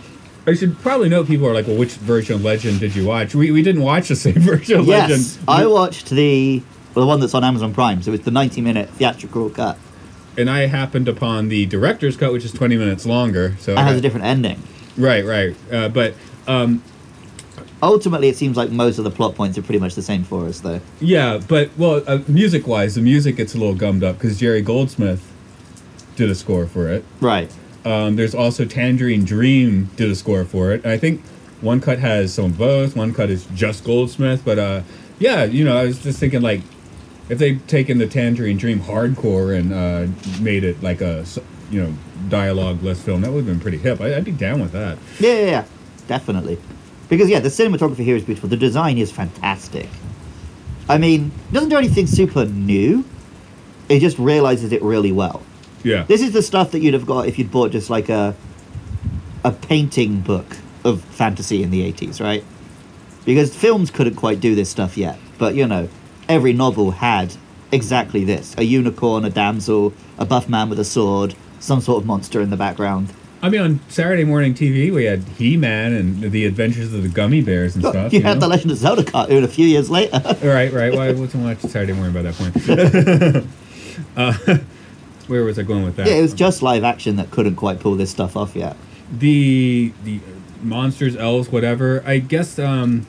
I 0.48 0.54
should 0.54 0.78
probably 0.80 1.10
know 1.10 1.24
people 1.24 1.48
are 1.48 1.54
like, 1.54 1.68
well, 1.68 1.78
which 1.78 1.94
version 1.94 2.36
of 2.36 2.44
Legend 2.44 2.80
did 2.80 2.96
you 2.96 3.06
watch? 3.06 3.34
We, 3.34 3.52
we 3.52 3.62
didn't 3.62 3.82
watch 3.84 4.08
the 4.10 4.16
same 4.28 4.34
version 4.40 4.80
of 4.80 4.86
yes, 4.88 5.10
Legend. 5.38 5.50
I 5.50 5.66
watched 5.68 6.10
the 6.10 6.62
well, 6.94 7.06
the 7.06 7.08
one 7.10 7.20
that's 7.20 7.34
on 7.34 7.44
Amazon 7.44 7.74
Prime. 7.74 8.02
So 8.02 8.14
it's 8.14 8.24
the 8.26 8.32
90-minute 8.32 8.90
theatrical 8.92 9.50
cut. 9.50 9.78
and 10.38 10.50
I 10.50 10.68
happened 10.68 11.08
upon 11.10 11.50
the 11.50 11.66
director's 11.66 12.16
cut, 12.18 12.32
which 12.34 12.46
is 12.46 12.52
20 12.54 12.78
minutes 12.78 13.06
longer. 13.06 13.56
So 13.60 13.74
It 13.74 13.80
has 13.80 13.94
got- 13.94 13.98
a 13.98 14.02
different 14.02 14.26
ending. 14.26 14.62
right, 14.98 15.26
right. 15.26 15.56
Uh, 15.72 15.90
but 15.90 16.14
um, 16.48 16.82
Ultimately, 17.84 18.30
it 18.30 18.38
seems 18.38 18.58
like 18.58 18.72
most 18.72 18.98
of 18.98 19.04
the 19.04 19.12
plot 19.12 19.36
points 19.36 19.58
are 19.58 19.62
pretty 19.62 19.80
much 19.80 19.96
the 19.96 20.02
same 20.02 20.24
for 20.24 20.46
us, 20.46 20.62
though. 20.62 20.80
yeah, 21.00 21.40
but 21.48 21.70
well, 21.78 22.04
uh, 22.08 22.20
music 22.28 22.68
wise, 22.68 22.96
the 22.96 23.02
music 23.02 23.36
gets 23.36 23.54
a 23.54 23.58
little 23.58 23.76
gummed 23.76 24.04
up 24.04 24.18
because 24.18 24.40
Jerry 24.40 24.62
Goldsmith 24.62 25.32
did 26.16 26.30
a 26.30 26.36
score 26.36 26.66
for 26.66 26.88
it. 26.90 27.04
Right. 27.20 27.52
Um, 27.84 28.16
there's 28.16 28.34
also 28.34 28.66
Tangerine 28.66 29.26
Dream 29.26 29.90
did 29.96 30.10
a 30.10 30.16
score 30.16 30.44
for 30.46 30.72
it. 30.72 30.84
And 30.84 30.92
I 30.92 30.98
think 30.98 31.22
one 31.62 31.82
cut 31.82 32.00
has 32.00 32.34
some 32.34 32.46
of 32.46 32.58
both. 32.58 32.96
One 32.96 33.14
cut 33.14 33.30
is 33.30 33.46
just 33.54 33.84
Goldsmith. 33.84 34.44
But 34.44 34.58
uh, 34.58 34.82
yeah, 35.20 35.44
you 35.44 35.64
know, 35.64 35.78
I 35.78 35.86
was 35.86 36.02
just 36.02 36.20
thinking 36.20 36.42
like 36.42 36.62
if 37.30 37.38
they'd 37.38 37.68
taken 37.68 37.98
the 37.98 38.08
Tangerine 38.08 38.58
Dream 38.58 38.80
hardcore 38.80 39.58
and 39.58 39.74
uh, 39.74 40.42
made 40.42 40.64
it 40.64 40.82
like 40.82 41.02
a 41.02 41.26
you 41.70 41.84
know 41.84 41.94
dialogue 42.30 42.82
less 42.82 43.02
film, 43.02 43.22
that 43.22 43.32
would 43.32 43.46
have 43.46 43.48
been 43.48 43.60
pretty 43.60 43.78
hip. 43.78 44.02
I, 44.02 44.16
I'd 44.16 44.26
be 44.26 44.32
down 44.32 44.62
with 44.62 44.72
that. 44.72 44.98
Yeah, 45.20 45.34
yeah, 45.34 45.46
yeah, 45.46 45.66
definitely. 46.08 46.58
Because 47.10 47.30
yeah, 47.30 47.40
the 47.40 47.50
cinematography 47.50 48.04
here 48.04 48.16
is 48.16 48.24
beautiful. 48.24 48.50
The 48.50 48.58
design 48.58 48.98
is 48.98 49.12
fantastic. 49.12 49.88
I 50.88 50.98
mean, 50.98 51.32
it 51.50 51.54
doesn't 51.54 51.70
do 51.70 51.78
anything 51.78 52.08
super 52.08 52.46
new. 52.46 53.06
It 53.90 54.00
just 54.00 54.18
realizes 54.18 54.72
it 54.72 54.82
really 54.82 55.12
well. 55.12 55.44
Yeah. 55.84 56.04
This 56.04 56.22
is 56.22 56.32
the 56.32 56.42
stuff 56.42 56.72
that 56.72 56.80
you'd 56.80 56.96
have 56.96 57.06
got 57.06 57.28
if 57.28 57.38
you'd 57.38 57.52
bought 57.52 57.72
just 57.72 57.90
like 57.90 58.10
a 58.10 58.36
a 59.44 59.52
painting 59.52 60.22
book 60.22 60.58
of 60.84 61.04
fantasy 61.04 61.62
in 61.62 61.70
the 61.70 61.84
eighties, 61.84 62.20
right? 62.20 62.44
Because 63.26 63.56
films 63.56 63.92
couldn't 63.92 64.16
quite 64.16 64.40
do 64.40 64.56
this 64.56 64.70
stuff 64.70 64.98
yet. 64.98 65.20
But 65.38 65.56
you 65.56 65.68
know, 65.68 65.90
every 66.28 66.54
novel 66.54 66.92
had 66.92 67.36
exactly 67.72 68.24
this: 68.24 68.56
a 68.58 68.64
unicorn, 68.64 69.26
a 69.26 69.30
damsel, 69.30 69.94
a 70.18 70.26
buff 70.26 70.50
man 70.50 70.70
with 70.70 70.80
a 70.80 70.86
sword, 70.86 71.36
some 71.60 71.82
sort 71.82 72.02
of 72.02 72.08
monster 72.08 72.42
in 72.42 72.50
the 72.50 72.58
background. 72.58 73.14
I 73.46 73.50
mean, 73.50 73.62
on 73.62 73.80
Saturday 73.90 74.24
morning 74.24 74.56
TV, 74.56 74.92
we 74.92 75.04
had 75.04 75.20
He 75.38 75.56
Man 75.56 75.94
and 75.94 76.32
the 76.32 76.46
Adventures 76.46 76.92
of 76.96 77.04
the 77.04 77.10
Gummi 77.10 77.46
Bears 77.46 77.76
and 77.76 77.86
stuff. 77.86 78.12
you 78.12 78.18
you 78.18 78.26
had 78.26 78.38
know? 78.38 78.40
the 78.40 78.48
Legend 78.48 78.72
of 78.72 78.78
Zelda 78.78 79.04
cartoon 79.04 79.44
a 79.44 79.48
few 79.48 79.68
years 79.68 79.88
later. 79.88 80.20
Right, 80.42 80.74
right. 80.74 80.92
Why 80.92 81.12
wasn't 81.12 81.44
watching 81.44 81.70
Saturday 81.70 81.94
morning 81.94 82.12
by 82.12 82.24
that 82.24 82.34
point? 82.34 83.48
uh, 84.18 84.58
where 85.28 85.44
was 85.44 85.60
I 85.60 85.62
going 85.62 85.84
with 85.84 85.96
that? 85.98 86.08
yeah, 86.08 86.16
it 86.16 86.24
was 86.24 86.34
just 86.34 86.64
live 86.64 86.84
action 86.84 87.18
that 87.18 87.30
couldn't 87.30 87.56
quite 87.56 87.80
pull 87.80 87.94
this 87.94 88.10
stuff 88.10 88.36
off 88.36 88.56
yet. 88.56 88.76
the 89.12 89.94
the 90.04 90.22
monsters, 90.64 91.16
elves, 91.16 91.52
whatever. 91.52 92.02
I 92.04 92.18
guess. 92.18 92.58
um 92.58 93.06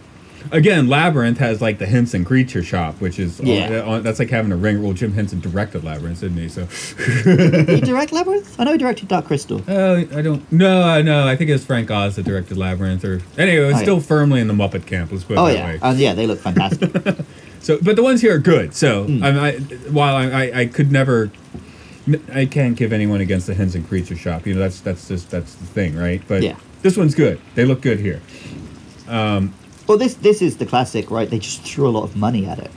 Again, 0.52 0.88
Labyrinth 0.88 1.38
has 1.38 1.60
like 1.60 1.78
the 1.78 1.86
Henson 1.86 2.24
Creature 2.24 2.62
Shop, 2.62 3.00
which 3.00 3.18
is 3.18 3.40
Yeah. 3.40 3.82
uh, 3.86 4.00
that's 4.00 4.18
like 4.18 4.30
having 4.30 4.52
a 4.52 4.56
ring. 4.56 4.82
Well, 4.82 4.92
Jim 4.92 5.12
Henson 5.12 5.40
directed 5.40 5.84
Labyrinth, 5.84 6.20
didn't 6.20 6.36
he? 6.38 6.48
So, 6.48 6.66
he 6.66 7.80
direct 7.80 8.12
Labyrinth? 8.12 8.58
I 8.58 8.64
know 8.64 8.72
he 8.72 8.78
directed 8.78 9.08
Dark 9.08 9.26
Crystal. 9.26 9.62
uh, 9.68 10.04
I 10.14 10.22
don't. 10.22 10.50
No, 10.52 10.82
uh, 10.82 11.02
no. 11.02 11.26
I 11.26 11.36
think 11.36 11.50
it 11.50 11.54
was 11.54 11.64
Frank 11.64 11.90
Oz 11.90 12.16
that 12.16 12.24
directed 12.24 12.56
Labyrinth. 12.56 13.04
Or 13.04 13.20
anyway, 13.38 13.66
it's 13.66 13.74
Oh, 13.74 13.78
yeah. 13.78 13.82
still 13.82 14.00
firmly 14.00 14.40
in 14.40 14.46
the 14.48 14.54
Muppet 14.54 14.86
camp. 14.86 15.12
Let's 15.12 15.24
put 15.24 15.34
it 15.34 15.38
Oh 15.40 15.46
that 15.46 15.54
yeah, 15.54 15.66
way. 15.66 15.78
and 15.82 15.98
yeah, 15.98 16.14
they 16.14 16.26
look 16.26 16.38
fantastic. 16.40 16.90
So, 17.60 17.78
but 17.82 17.96
the 17.96 18.02
ones 18.04 18.20
here 18.20 18.32
are 18.36 18.38
good. 18.38 18.74
So, 18.74 19.04
Hmm. 19.06 19.24
I'm, 19.24 19.38
I, 19.40 19.52
while 19.90 20.14
I, 20.14 20.26
I, 20.30 20.60
I 20.60 20.66
could 20.66 20.92
never, 20.92 21.32
I 22.32 22.44
can't 22.46 22.76
give 22.76 22.92
anyone 22.92 23.20
against 23.20 23.48
the 23.48 23.54
Henson 23.54 23.82
Creature 23.82 24.14
Shop. 24.14 24.46
You 24.46 24.54
know, 24.54 24.60
that's 24.60 24.78
that's 24.80 25.08
just 25.08 25.30
that's 25.30 25.56
the 25.56 25.66
thing, 25.66 25.96
right? 25.96 26.22
But 26.28 26.42
Yeah. 26.44 26.54
this 26.82 26.96
one's 26.96 27.16
good. 27.16 27.40
They 27.56 27.64
look 27.64 27.80
good 27.80 27.98
here. 27.98 28.20
Well, 29.86 29.98
this 29.98 30.14
this 30.14 30.42
is 30.42 30.56
the 30.56 30.66
classic, 30.66 31.10
right? 31.10 31.28
They 31.28 31.38
just 31.38 31.62
threw 31.62 31.88
a 31.88 31.90
lot 31.90 32.04
of 32.04 32.16
money 32.16 32.46
at 32.46 32.58
it. 32.58 32.70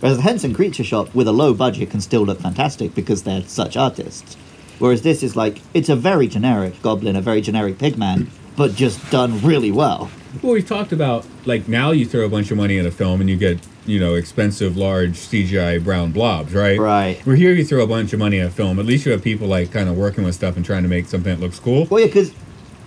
Whereas 0.00 0.18
the 0.18 0.22
Henson 0.22 0.54
Creature 0.54 0.84
Shop 0.84 1.14
with 1.14 1.26
a 1.26 1.32
low 1.32 1.54
budget 1.54 1.90
can 1.90 2.00
still 2.00 2.22
look 2.22 2.40
fantastic 2.40 2.94
because 2.94 3.22
they're 3.22 3.42
such 3.42 3.76
artists. 3.76 4.36
Whereas 4.78 5.02
this 5.02 5.22
is 5.22 5.36
like 5.36 5.60
it's 5.72 5.88
a 5.88 5.96
very 5.96 6.26
generic 6.26 6.80
goblin, 6.82 7.16
a 7.16 7.20
very 7.20 7.40
generic 7.40 7.78
pigman, 7.78 8.28
but 8.56 8.74
just 8.74 9.10
done 9.10 9.40
really 9.40 9.70
well. 9.70 10.10
Well, 10.42 10.52
we've 10.52 10.68
talked 10.68 10.92
about 10.92 11.26
like 11.44 11.68
now 11.68 11.92
you 11.92 12.06
throw 12.06 12.24
a 12.24 12.28
bunch 12.28 12.50
of 12.50 12.56
money 12.56 12.78
at 12.78 12.86
a 12.86 12.90
film 12.90 13.20
and 13.20 13.30
you 13.30 13.36
get 13.36 13.58
you 13.86 14.00
know 14.00 14.14
expensive 14.14 14.76
large 14.76 15.12
CGI 15.12 15.82
brown 15.82 16.12
blobs, 16.12 16.54
right? 16.54 16.78
Right. 16.78 17.24
Where 17.26 17.36
here 17.36 17.52
you 17.52 17.64
throw 17.64 17.82
a 17.82 17.86
bunch 17.86 18.12
of 18.12 18.18
money 18.18 18.40
at 18.40 18.48
a 18.48 18.50
film, 18.50 18.78
at 18.78 18.86
least 18.86 19.06
you 19.06 19.12
have 19.12 19.22
people 19.22 19.48
like 19.48 19.72
kind 19.72 19.88
of 19.88 19.96
working 19.96 20.24
with 20.24 20.34
stuff 20.34 20.56
and 20.56 20.64
trying 20.64 20.82
to 20.82 20.88
make 20.88 21.06
something 21.06 21.34
that 21.34 21.40
looks 21.40 21.58
cool. 21.58 21.86
Well, 21.86 22.00
yeah, 22.00 22.06
because 22.06 22.32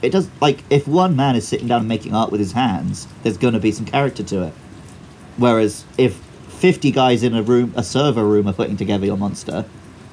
it 0.01 0.11
does 0.11 0.29
like 0.41 0.63
if 0.69 0.87
one 0.87 1.15
man 1.15 1.35
is 1.35 1.47
sitting 1.47 1.67
down 1.67 1.79
and 1.81 1.87
making 1.89 2.13
art 2.15 2.31
with 2.31 2.39
his 2.39 2.51
hands, 2.53 3.07
there's 3.23 3.37
going 3.37 3.53
to 3.53 3.59
be 3.59 3.71
some 3.71 3.85
character 3.85 4.23
to 4.23 4.43
it. 4.43 4.53
Whereas 5.37 5.85
if 5.97 6.15
fifty 6.15 6.91
guys 6.91 7.23
in 7.23 7.35
a 7.35 7.43
room, 7.43 7.73
a 7.75 7.83
server 7.83 8.25
room, 8.25 8.47
are 8.47 8.53
putting 8.53 8.77
together 8.77 9.05
your 9.05 9.17
monster, 9.17 9.65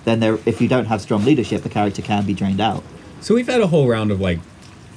then 0.05 0.20
there, 0.20 0.38
if 0.47 0.61
you 0.61 0.68
don't 0.68 0.87
have 0.87 1.01
strong 1.01 1.25
leadership, 1.25 1.62
the 1.62 1.68
character 1.68 2.03
can 2.03 2.25
be 2.27 2.35
drained 2.35 2.61
out. 2.61 2.83
So 3.20 3.35
we've 3.35 3.47
had 3.47 3.61
a 3.62 3.66
whole 3.66 3.88
round 3.88 4.11
of 4.11 4.20
like, 4.20 4.38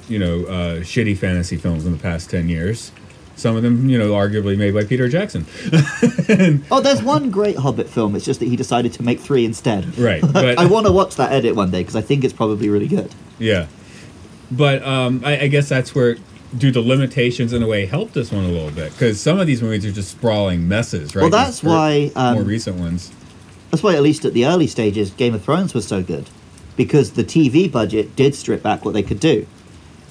you 0.08 0.18
know, 0.18 0.44
uh, 0.44 0.76
shitty 0.80 1.16
fantasy 1.16 1.56
films 1.56 1.86
in 1.86 1.92
the 1.92 1.98
past 1.98 2.30
ten 2.30 2.48
years. 2.48 2.92
Some 3.36 3.54
of 3.56 3.62
them, 3.62 3.88
you 3.88 3.96
know, 3.96 4.10
arguably 4.10 4.58
made 4.58 4.74
by 4.74 4.84
Peter 4.84 5.08
Jackson. 5.08 5.46
Oh, 6.70 6.80
there's 6.80 7.02
one 7.02 7.30
great 7.30 7.56
Hobbit 7.56 7.88
film. 7.88 8.14
It's 8.14 8.24
just 8.24 8.40
that 8.40 8.46
he 8.46 8.56
decided 8.56 8.92
to 8.94 9.02
make 9.02 9.18
three 9.20 9.44
instead. 9.46 9.96
Right, 9.98 10.20
but- 10.32 10.58
I 10.58 10.66
want 10.66 10.86
to 10.86 10.92
watch 10.92 11.16
that 11.16 11.32
edit 11.32 11.54
one 11.56 11.70
day 11.70 11.80
because 11.80 11.96
I 11.96 12.02
think 12.02 12.22
it's 12.24 12.34
probably 12.34 12.68
really 12.68 12.88
good. 12.88 13.14
Yeah, 13.38 13.66
but 14.50 14.82
um, 14.82 15.22
I, 15.24 15.42
I 15.42 15.46
guess 15.48 15.68
that's 15.68 15.94
where 15.94 16.16
do 16.56 16.70
the 16.70 16.80
limitations 16.80 17.52
in 17.52 17.62
a 17.62 17.66
way 17.66 17.84
help 17.84 18.12
this 18.12 18.32
one 18.32 18.44
a 18.44 18.48
little 18.48 18.70
bit 18.70 18.90
because 18.92 19.20
some 19.20 19.38
of 19.38 19.46
these 19.46 19.60
movies 19.60 19.84
are 19.84 19.92
just 19.92 20.10
sprawling 20.10 20.66
messes, 20.66 21.14
right? 21.14 21.22
Well, 21.22 21.30
that's 21.30 21.62
why, 21.62 22.10
um, 22.16 22.34
more 22.34 22.42
recent 22.42 22.76
ones. 22.76 23.12
That's 23.70 23.82
why, 23.82 23.94
at 23.94 24.02
least 24.02 24.24
at 24.24 24.32
the 24.32 24.46
early 24.46 24.66
stages, 24.66 25.10
Game 25.10 25.34
of 25.34 25.42
Thrones 25.42 25.74
was 25.74 25.86
so 25.86 26.02
good 26.02 26.30
because 26.76 27.12
the 27.12 27.24
TV 27.24 27.70
budget 27.70 28.16
did 28.16 28.34
strip 28.34 28.62
back 28.62 28.84
what 28.84 28.94
they 28.94 29.02
could 29.02 29.20
do. 29.20 29.46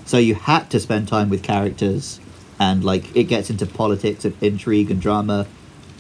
So 0.05 0.17
you 0.17 0.35
had 0.35 0.69
to 0.69 0.79
spend 0.79 1.07
time 1.07 1.29
with 1.29 1.41
characters, 1.41 2.19
and 2.59 2.83
like 2.83 3.15
it 3.15 3.23
gets 3.23 3.49
into 3.49 3.65
politics 3.65 4.25
and 4.25 4.35
intrigue 4.41 4.91
and 4.91 5.01
drama, 5.01 5.47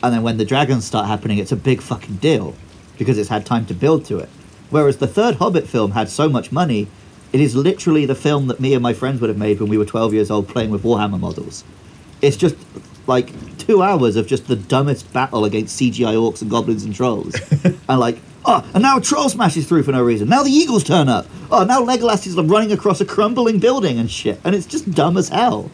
and 0.03 0.13
then 0.13 0.21
when 0.21 0.37
the 0.37 0.45
dragons 0.45 0.85
start 0.85 1.07
happening, 1.07 1.39
it's 1.39 1.51
a 1.51 1.57
big 1.57 1.81
fucking 1.81 2.17
deal 2.17 2.55
because 2.97 3.17
it's 3.17 3.29
had 3.29 3.45
time 3.45 3.65
to 3.65 3.73
build 3.73 4.05
to 4.05 4.19
it. 4.19 4.29
Whereas 4.69 4.97
the 4.97 5.07
third 5.07 5.35
Hobbit 5.35 5.67
film 5.67 5.91
had 5.91 6.09
so 6.09 6.29
much 6.29 6.51
money, 6.51 6.87
it 7.33 7.41
is 7.41 7.55
literally 7.55 8.05
the 8.05 8.15
film 8.15 8.47
that 8.47 8.59
me 8.59 8.73
and 8.73 8.81
my 8.83 8.93
friends 8.93 9.21
would 9.21 9.29
have 9.29 9.37
made 9.37 9.59
when 9.59 9.69
we 9.69 9.77
were 9.77 9.85
12 9.85 10.13
years 10.13 10.31
old 10.31 10.47
playing 10.47 10.69
with 10.69 10.83
Warhammer 10.83 11.19
models. 11.19 11.63
It's 12.21 12.37
just 12.37 12.55
like 13.05 13.31
two 13.57 13.81
hours 13.81 14.15
of 14.15 14.27
just 14.27 14.47
the 14.47 14.55
dumbest 14.55 15.11
battle 15.13 15.45
against 15.45 15.79
CGI 15.79 16.15
orcs 16.15 16.41
and 16.41 16.49
goblins 16.51 16.83
and 16.83 16.93
trolls. 16.95 17.35
and 17.63 17.99
like, 17.99 18.17
oh, 18.45 18.69
and 18.73 18.81
now 18.81 18.97
a 18.97 19.01
troll 19.01 19.29
smashes 19.29 19.67
through 19.67 19.83
for 19.83 19.91
no 19.91 20.03
reason. 20.03 20.27
Now 20.29 20.43
the 20.43 20.49
eagles 20.51 20.83
turn 20.83 21.07
up. 21.09 21.25
Oh, 21.51 21.63
now 21.63 21.81
Legolas 21.83 22.25
is 22.27 22.35
running 22.35 22.71
across 22.71 22.99
a 23.01 23.05
crumbling 23.05 23.59
building 23.59 23.99
and 23.99 24.09
shit. 24.09 24.39
And 24.43 24.55
it's 24.55 24.65
just 24.65 24.91
dumb 24.91 25.17
as 25.17 25.29
hell. 25.29 25.69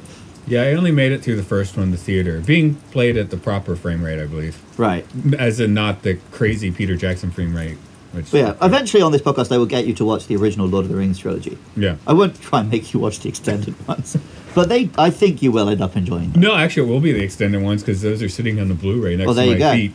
Yeah, 0.45 0.63
I 0.63 0.73
only 0.73 0.91
made 0.91 1.13
it 1.13 1.21
through 1.23 1.37
the 1.37 1.43
first 1.43 1.77
one, 1.77 1.91
the 1.91 1.97
theater, 1.97 2.41
being 2.41 2.75
played 2.91 3.15
at 3.15 3.29
the 3.29 3.37
proper 3.37 3.77
frame 3.77 4.03
rate, 4.03 4.21
I 4.21 4.25
believe, 4.25 4.61
Right. 4.77 5.05
as 5.39 5.61
in 5.61 5.73
not 5.73 6.03
the 6.03 6.15
crazy 6.31 6.69
Peter 6.69 6.97
Jackson 6.97 7.31
frame 7.31 7.55
rate. 7.55 7.77
Which, 8.13 8.31
But 8.31 8.37
yeah, 8.37 8.53
eventually 8.61 9.01
on 9.01 9.11
this 9.11 9.21
podcast, 9.21 9.51
I 9.51 9.57
will 9.57 9.65
get 9.65 9.85
you 9.87 9.93
to 9.95 10.05
watch 10.05 10.27
the 10.27 10.35
original 10.35 10.67
Lord 10.67 10.85
of 10.85 10.91
the 10.91 10.97
Rings 10.97 11.17
trilogy. 11.19 11.57
yeah. 11.75 11.95
I 12.07 12.13
won't 12.13 12.39
try 12.41 12.59
and 12.61 12.69
make 12.69 12.93
you 12.93 12.99
watch 12.99 13.19
the 13.19 13.29
extended 13.29 13.75
ones. 13.87 14.15
But 14.53 14.69
they, 14.69 14.89
I 14.99 15.09
think 15.09 15.41
you 15.41 15.51
will 15.51 15.67
end 15.67 15.81
up 15.81 15.97
enjoying 15.97 16.31
them. 16.31 16.41
No, 16.41 16.55
actually, 16.55 16.87
it 16.87 16.91
will 16.93 16.99
be 16.99 17.11
the 17.11 17.23
extended 17.23 17.61
ones 17.63 17.81
because 17.81 18.01
those 18.03 18.21
are 18.21 18.29
sitting 18.29 18.59
on 18.59 18.67
the 18.67 18.75
Blu-ray 18.75 19.15
next 19.15 19.25
Well, 19.25 19.33
there 19.35 19.45
to 19.45 19.51
you 19.51 19.57
my 19.57 19.59
go. 19.59 19.73
feet. 19.73 19.91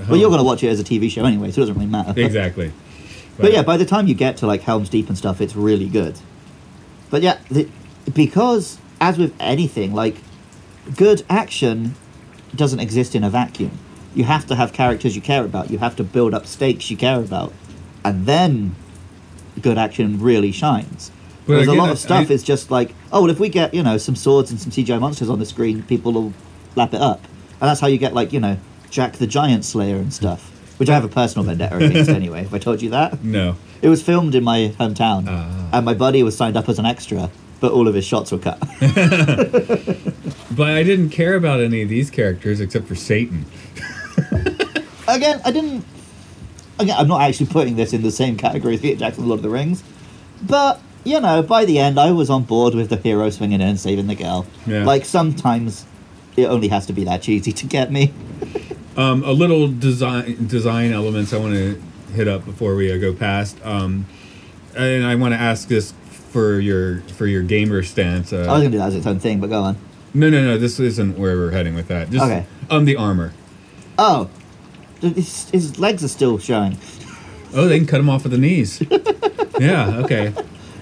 Uh, 0.00 0.04
Well, 0.08 0.18
you're 0.18 0.30
going 0.30 0.38
to 0.40 0.44
watch 0.44 0.64
it 0.64 0.68
as 0.68 0.80
a 0.80 0.84
TV 0.84 1.10
show 1.10 1.26
anyway, 1.26 1.50
so 1.50 1.60
it 1.60 1.66
doesn't 1.66 1.74
really 1.74 1.86
matter. 1.90 2.14
exactly. 2.20 2.72
But 3.36 3.52
yeah, 3.52 3.62
by 3.62 3.76
the 3.76 3.84
time 3.84 4.06
you 4.08 4.14
get 4.14 4.38
to 4.38 4.46
like 4.46 4.62
Helm's 4.62 4.88
Deep 4.88 5.08
and 5.08 5.16
stuff, 5.18 5.40
it's 5.42 5.54
really 5.54 5.88
good. 5.88 6.18
But 7.10 7.20
yeah, 7.22 7.38
the, 7.50 7.68
because 8.14 8.78
as 9.00 9.18
with 9.18 9.34
anything, 9.38 9.94
like 9.94 10.16
good 10.96 11.22
action 11.28 11.94
doesn't 12.56 12.80
exist 12.80 13.14
in 13.14 13.22
a 13.22 13.30
vacuum. 13.30 13.78
You 14.18 14.24
have 14.24 14.46
to 14.46 14.56
have 14.56 14.72
characters 14.72 15.14
you 15.14 15.22
care 15.22 15.44
about. 15.44 15.70
You 15.70 15.78
have 15.78 15.94
to 15.96 16.02
build 16.04 16.34
up 16.34 16.44
stakes 16.44 16.90
you 16.90 16.96
care 16.96 17.20
about, 17.20 17.52
and 18.04 18.26
then 18.26 18.74
good 19.62 19.78
action 19.78 20.20
really 20.20 20.50
shines. 20.50 21.12
But 21.46 21.52
Whereas 21.52 21.68
a 21.68 21.72
lot 21.72 21.90
of 21.90 21.98
stuff 22.00 22.28
I- 22.28 22.34
is 22.34 22.42
just 22.42 22.68
like, 22.70 22.94
oh, 23.12 23.22
well, 23.22 23.30
if 23.30 23.38
we 23.38 23.48
get 23.48 23.72
you 23.72 23.82
know 23.84 23.96
some 23.96 24.16
swords 24.16 24.50
and 24.50 24.60
some 24.60 24.72
CGI 24.72 24.98
monsters 25.00 25.30
on 25.30 25.38
the 25.38 25.46
screen, 25.46 25.84
people 25.84 26.12
will 26.12 26.32
lap 26.74 26.92
it 26.94 27.00
up, 27.00 27.22
and 27.60 27.70
that's 27.70 27.78
how 27.80 27.86
you 27.86 27.96
get 27.96 28.12
like 28.12 28.32
you 28.32 28.40
know 28.40 28.56
Jack 28.90 29.12
the 29.18 29.26
Giant 29.28 29.64
Slayer 29.64 29.96
and 29.96 30.12
stuff. 30.12 30.50
Which 30.78 30.88
I 30.90 30.94
have 30.94 31.04
a 31.04 31.08
personal 31.08 31.44
vendetta 31.44 31.76
against 31.76 32.10
anyway. 32.20 32.42
If 32.42 32.52
I 32.52 32.58
told 32.58 32.82
you 32.82 32.90
that, 32.90 33.22
No. 33.24 33.54
it 33.82 33.88
was 33.88 34.02
filmed 34.02 34.34
in 34.34 34.42
my 34.44 34.74
hometown, 34.80 35.26
Ah. 35.28 35.68
and 35.72 35.84
my 35.84 35.94
buddy 35.94 36.22
was 36.24 36.36
signed 36.36 36.56
up 36.56 36.68
as 36.68 36.78
an 36.80 36.86
extra, 36.86 37.30
but 37.60 37.70
all 37.72 37.86
of 37.88 37.94
his 37.94 38.04
shots 38.04 38.32
were 38.32 38.38
cut. 38.38 38.58
But 40.50 40.70
I 40.70 40.82
didn't 40.82 41.10
care 41.10 41.36
about 41.36 41.60
any 41.60 41.82
of 41.82 41.88
these 41.88 42.10
characters 42.10 42.58
except 42.60 42.88
for 42.88 42.96
Satan. 42.96 43.44
again, 45.08 45.40
I 45.44 45.50
didn't. 45.50 45.84
Again, 46.78 46.96
I'm 46.98 47.08
not 47.08 47.22
actually 47.22 47.46
putting 47.46 47.74
this 47.76 47.92
in 47.92 48.02
the 48.02 48.10
same 48.12 48.36
category 48.36 48.74
as 48.74 48.80
Peter 48.80 48.98
Jackson's 48.98 49.26
Lord 49.26 49.38
of 49.38 49.42
the 49.42 49.48
Rings, 49.50 49.82
but 50.42 50.80
you 51.04 51.20
know, 51.20 51.42
by 51.42 51.64
the 51.64 51.78
end, 51.78 51.98
I 51.98 52.12
was 52.12 52.30
on 52.30 52.44
board 52.44 52.74
with 52.74 52.90
the 52.90 52.96
hero 52.96 53.30
swinging 53.30 53.60
in 53.60 53.68
and 53.68 53.80
saving 53.80 54.06
the 54.06 54.14
girl. 54.14 54.46
Yeah. 54.66 54.84
Like 54.84 55.04
sometimes, 55.04 55.86
it 56.36 56.44
only 56.46 56.68
has 56.68 56.86
to 56.86 56.92
be 56.92 57.04
that 57.04 57.22
cheesy 57.22 57.52
to 57.52 57.66
get 57.66 57.90
me. 57.90 58.12
Um, 58.96 59.22
a 59.22 59.30
little 59.30 59.68
design 59.68 60.48
design 60.48 60.92
elements 60.92 61.32
I 61.32 61.38
want 61.38 61.54
to 61.54 61.80
hit 62.14 62.26
up 62.26 62.44
before 62.44 62.74
we 62.74 62.90
uh, 62.90 62.96
go 62.98 63.14
past. 63.14 63.56
Um, 63.64 64.06
and 64.76 65.06
I 65.06 65.14
want 65.14 65.34
to 65.34 65.38
ask 65.40 65.68
this 65.68 65.92
for 66.32 66.58
your 66.58 67.02
for 67.02 67.24
your 67.28 67.44
gamer 67.44 67.84
stance. 67.84 68.32
Uh, 68.32 68.38
I 68.38 68.54
was 68.54 68.62
gonna 68.62 68.70
do 68.70 68.78
that 68.78 68.88
as 68.88 68.96
its 68.96 69.06
own 69.06 69.20
thing, 69.20 69.38
but 69.38 69.50
go 69.50 69.62
on. 69.62 69.76
no, 70.14 70.28
no, 70.28 70.42
no. 70.42 70.58
This 70.58 70.80
isn't 70.80 71.16
where 71.16 71.36
we're 71.36 71.52
heading 71.52 71.76
with 71.76 71.86
that. 71.86 72.10
Just 72.10 72.24
Okay. 72.24 72.44
um 72.70 72.86
the 72.86 72.96
armor. 72.96 73.32
Oh, 73.98 74.28
his, 75.00 75.48
his 75.50 75.78
legs 75.78 76.02
are 76.04 76.08
still 76.08 76.38
showing. 76.38 76.76
Oh, 77.54 77.66
they 77.66 77.78
can 77.78 77.86
cut 77.86 78.00
him 78.00 78.10
off 78.10 78.24
at 78.24 78.30
the 78.30 78.38
knees. 78.38 78.82
yeah. 79.58 80.00
Okay. 80.04 80.34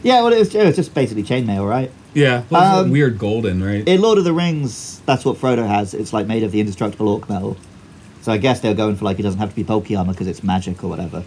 Yeah, 0.03 0.23
well, 0.23 0.33
it 0.33 0.39
was, 0.39 0.55
it 0.55 0.65
was 0.67 0.77
just 0.77 0.95
basically 0.95 1.23
chainmail, 1.23 1.69
right? 1.69 1.91
Yeah, 2.15 2.45
well, 2.51 2.81
Um, 2.81 2.91
weird 2.91 3.19
golden, 3.19 3.63
right? 3.63 3.87
In 3.87 4.01
Lord 4.01 4.19
of 4.19 4.25
the 4.25 4.33
Rings, 4.33 5.01
that's 5.05 5.25
what 5.25 5.37
Frodo 5.37 5.67
has. 5.67 5.95
It's 5.95 6.13
like 6.13 6.27
made 6.27 6.43
of 6.43 6.53
the 6.53 6.61
indestructible 6.61 7.09
orc 7.09 7.29
metal. 7.29 7.57
So 8.23 8.33
I 8.33 8.39
guess 8.39 8.61
they're 8.61 8.75
going 8.75 8.97
for 8.97 9.05
like 9.05 9.19
it 9.19 9.23
doesn't 9.23 9.39
have 9.39 9.51
to 9.51 9.57
be 9.57 9.63
bulky 9.63 9.95
armor 9.97 10.13
because 10.13 10.27
it's 10.27 10.43
magic 10.43 10.83
or 10.83 10.89
whatever. 10.89 11.23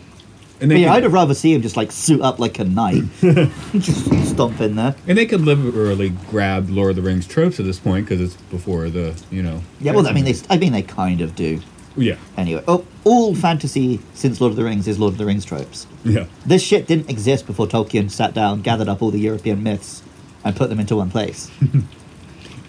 and 0.60 0.70
they 0.72 0.80
yeah, 0.80 0.90
could, 0.90 0.98
I'd 0.98 1.04
have 1.04 1.14
rather 1.14 1.34
see 1.34 1.54
him 1.54 1.62
just 1.62 1.78
like 1.78 1.92
suit 1.92 2.22
up 2.22 2.40
like 2.40 2.58
a 2.60 2.64
knight, 2.66 3.04
just 3.22 4.28
stomp 4.30 4.60
in 4.60 4.76
there. 4.76 4.96
and 5.08 5.18
they 5.18 5.26
could 5.26 5.42
literally 5.42 6.10
grab 6.30 6.70
Lord 6.70 6.92
of 6.92 6.96
the 6.98 7.02
Rings 7.04 7.28
tropes 7.28 7.60
at 7.60 7.66
this 7.66 7.80
point 7.80 8.06
because 8.06 8.20
it's 8.20 8.42
before 8.50 8.90
the 8.90 9.16
you 9.32 9.44
know. 9.44 9.62
Yeah, 9.80 9.94
well, 9.94 10.08
I 10.08 10.12
mean, 10.12 10.26
they, 10.26 10.36
I 10.50 10.58
mean, 10.58 10.72
they 10.74 10.82
kind 10.82 11.22
of 11.22 11.36
do. 11.36 11.62
Yeah, 11.98 12.16
Anyway, 12.38 12.64
oh, 12.68 12.86
all 13.04 13.36
fantasy 13.36 14.00
since 14.14 14.40
Lord 14.40 14.52
of 14.52 14.58
the 14.58 14.64
Rings 14.64 14.88
is 14.88 15.00
Lord 15.00 15.14
of 15.14 15.18
the 15.18 15.26
Rings 15.26 15.44
tropes. 15.44 15.88
yeah. 16.06 16.28
This 16.46 16.64
shit 16.64 16.88
didn't 16.88 17.10
exist 17.10 17.46
before 17.46 17.68
Tolkien 17.68 18.10
sat 18.10 18.34
down, 18.34 18.62
gathered 18.62 18.88
up 18.88 19.02
all 19.02 19.12
the 19.12 19.20
European 19.20 19.64
myths, 19.64 20.02
and 20.44 20.56
put 20.56 20.70
them 20.70 20.80
into 20.80 20.96
one 20.96 21.10
place. 21.12 21.50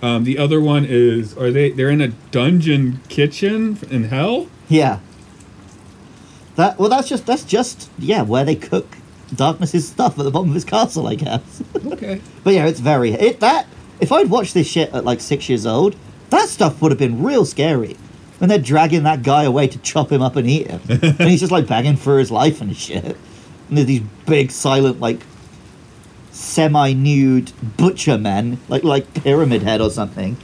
Um, 0.03 0.25
the 0.25 0.39
other 0.39 0.61
one 0.63 0.87
is 0.89 1.37
are 1.37 1.51
they? 1.51 1.71
They're 1.71 1.91
in 1.91 2.01
a 2.01 2.09
dungeon 2.09 3.01
kitchen 3.11 3.79
in 3.91 4.05
hell. 4.05 4.49
Yeah. 4.69 5.01
That 6.57 6.79
well, 6.79 6.89
that's 6.89 7.09
just 7.09 7.27
that's 7.27 7.45
just 7.45 7.91
yeah 7.99 8.23
where 8.23 8.45
they 8.45 8.55
cook 8.55 8.97
Darkness's 9.35 9.87
stuff 9.87 10.19
at 10.19 10.25
the 10.25 10.31
bottom 10.31 10.49
of 10.49 10.55
his 10.55 10.65
castle, 10.65 11.07
I 11.07 11.15
guess. 11.17 11.63
Okay. 11.87 12.21
but 12.45 12.55
yeah, 12.55 12.67
it's 12.67 12.81
very 12.81 13.13
it 13.13 13.41
that 13.41 13.67
if 14.01 14.11
I'd 14.11 14.31
watched 14.31 14.55
this 14.55 14.67
shit 14.67 14.93
at 14.95 15.05
like 15.05 15.21
six 15.21 15.49
years 15.49 15.67
old, 15.67 15.97
that 16.31 16.49
stuff 16.49 16.81
would 16.81 16.93
have 16.93 16.99
been 16.99 17.23
real 17.23 17.45
scary. 17.45 17.97
When 18.41 18.49
they're 18.49 18.59
dragging 18.59 19.03
that 19.03 19.23
guy 19.23 19.45
away 19.45 19.69
to 19.69 19.79
chop 19.81 20.11
him 20.11 20.23
up 20.23 20.35
and 20.37 20.49
eat 20.49 20.67
him, 20.67 20.81
and 20.89 21.29
he's 21.29 21.41
just 21.41 21.53
like 21.53 21.67
begging 21.67 21.97
for 21.97 22.19
his 22.19 22.31
life 22.31 22.63
and 22.63 22.75
shit. 22.75 23.05
And 23.05 23.77
there's 23.77 23.87
these 23.87 24.03
big 24.27 24.51
silent 24.51 24.99
like 24.99 25.21
semi-nude 26.31 27.53
butcher 27.77 28.17
men, 28.17 28.59
like 28.69 28.83
like 28.83 29.13
Pyramid 29.13 29.63
Head 29.63 29.83
or 29.83 29.91
something. 29.91 30.39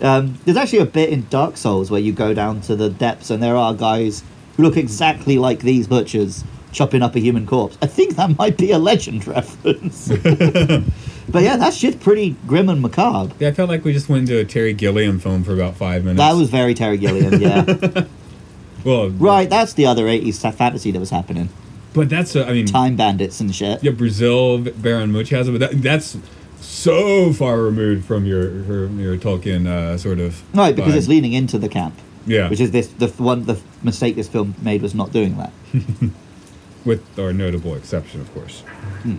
Um, 0.00 0.38
there's 0.44 0.56
actually 0.56 0.80
a 0.80 0.86
bit 0.86 1.10
in 1.10 1.26
Dark 1.30 1.56
Souls 1.56 1.90
where 1.90 2.00
you 2.00 2.12
go 2.12 2.32
down 2.32 2.60
to 2.62 2.76
the 2.76 2.90
depths 2.90 3.30
and 3.30 3.42
there 3.42 3.56
are 3.56 3.74
guys 3.74 4.22
who 4.56 4.62
look 4.62 4.76
exactly 4.76 5.36
like 5.36 5.60
these 5.60 5.88
butchers 5.88 6.44
chopping 6.72 7.02
up 7.02 7.14
a 7.16 7.20
human 7.20 7.46
corpse. 7.46 7.76
I 7.82 7.86
think 7.86 8.16
that 8.16 8.38
might 8.38 8.56
be 8.56 8.70
a 8.70 8.78
legend 8.78 9.26
reference. 9.26 10.08
but 11.28 11.42
yeah, 11.42 11.56
that 11.56 11.74
shit's 11.74 11.96
pretty 11.96 12.36
grim 12.46 12.68
and 12.68 12.80
macabre. 12.80 13.34
Yeah, 13.38 13.48
I 13.48 13.52
felt 13.52 13.68
like 13.68 13.84
we 13.84 13.92
just 13.92 14.08
went 14.08 14.28
into 14.28 14.38
a 14.38 14.44
Terry 14.44 14.72
Gilliam 14.72 15.18
film 15.18 15.44
for 15.44 15.52
about 15.54 15.76
five 15.76 16.04
minutes. 16.04 16.18
That 16.18 16.32
was 16.32 16.50
very 16.50 16.74
Terry 16.74 16.98
Gilliam, 16.98 17.40
yeah. 17.40 18.06
well, 18.84 19.10
right, 19.10 19.48
that's 19.48 19.74
the 19.74 19.86
other 19.86 20.04
80s 20.06 20.40
fantasy 20.54 20.90
that 20.90 21.00
was 21.00 21.10
happening. 21.10 21.48
But 21.94 22.08
that's 22.08 22.34
uh, 22.34 22.44
I 22.44 22.52
mean, 22.52 22.66
Time 22.66 22.96
bandits 22.96 23.40
and 23.40 23.54
shit. 23.54 23.82
yeah, 23.84 23.90
Brazil, 23.92 24.58
Baron 24.58 25.12
Munchausen, 25.12 25.58
but 25.58 25.70
that, 25.70 25.82
that's 25.82 26.16
so 26.60 27.32
far 27.32 27.60
removed 27.60 28.04
from 28.06 28.24
your 28.24 28.64
from 28.64 28.98
your 28.98 29.16
Tolkien 29.16 29.66
uh, 29.66 29.98
sort 29.98 30.18
of. 30.18 30.42
Right, 30.56 30.74
because 30.74 30.94
vibe. 30.94 30.98
it's 30.98 31.08
leaning 31.08 31.32
into 31.34 31.58
the 31.58 31.68
camp. 31.68 31.94
Yeah. 32.26 32.48
Which 32.48 32.60
is 32.60 32.70
this 32.70 32.88
the 32.88 33.08
one 33.08 33.44
the 33.44 33.60
mistake 33.82 34.16
this 34.16 34.28
film 34.28 34.54
made 34.62 34.80
was 34.80 34.94
not 34.94 35.12
doing 35.12 35.36
that. 35.36 35.52
with 36.84 37.18
our 37.18 37.32
notable 37.32 37.74
exception, 37.74 38.20
of 38.20 38.32
course. 38.32 38.62
You 39.04 39.18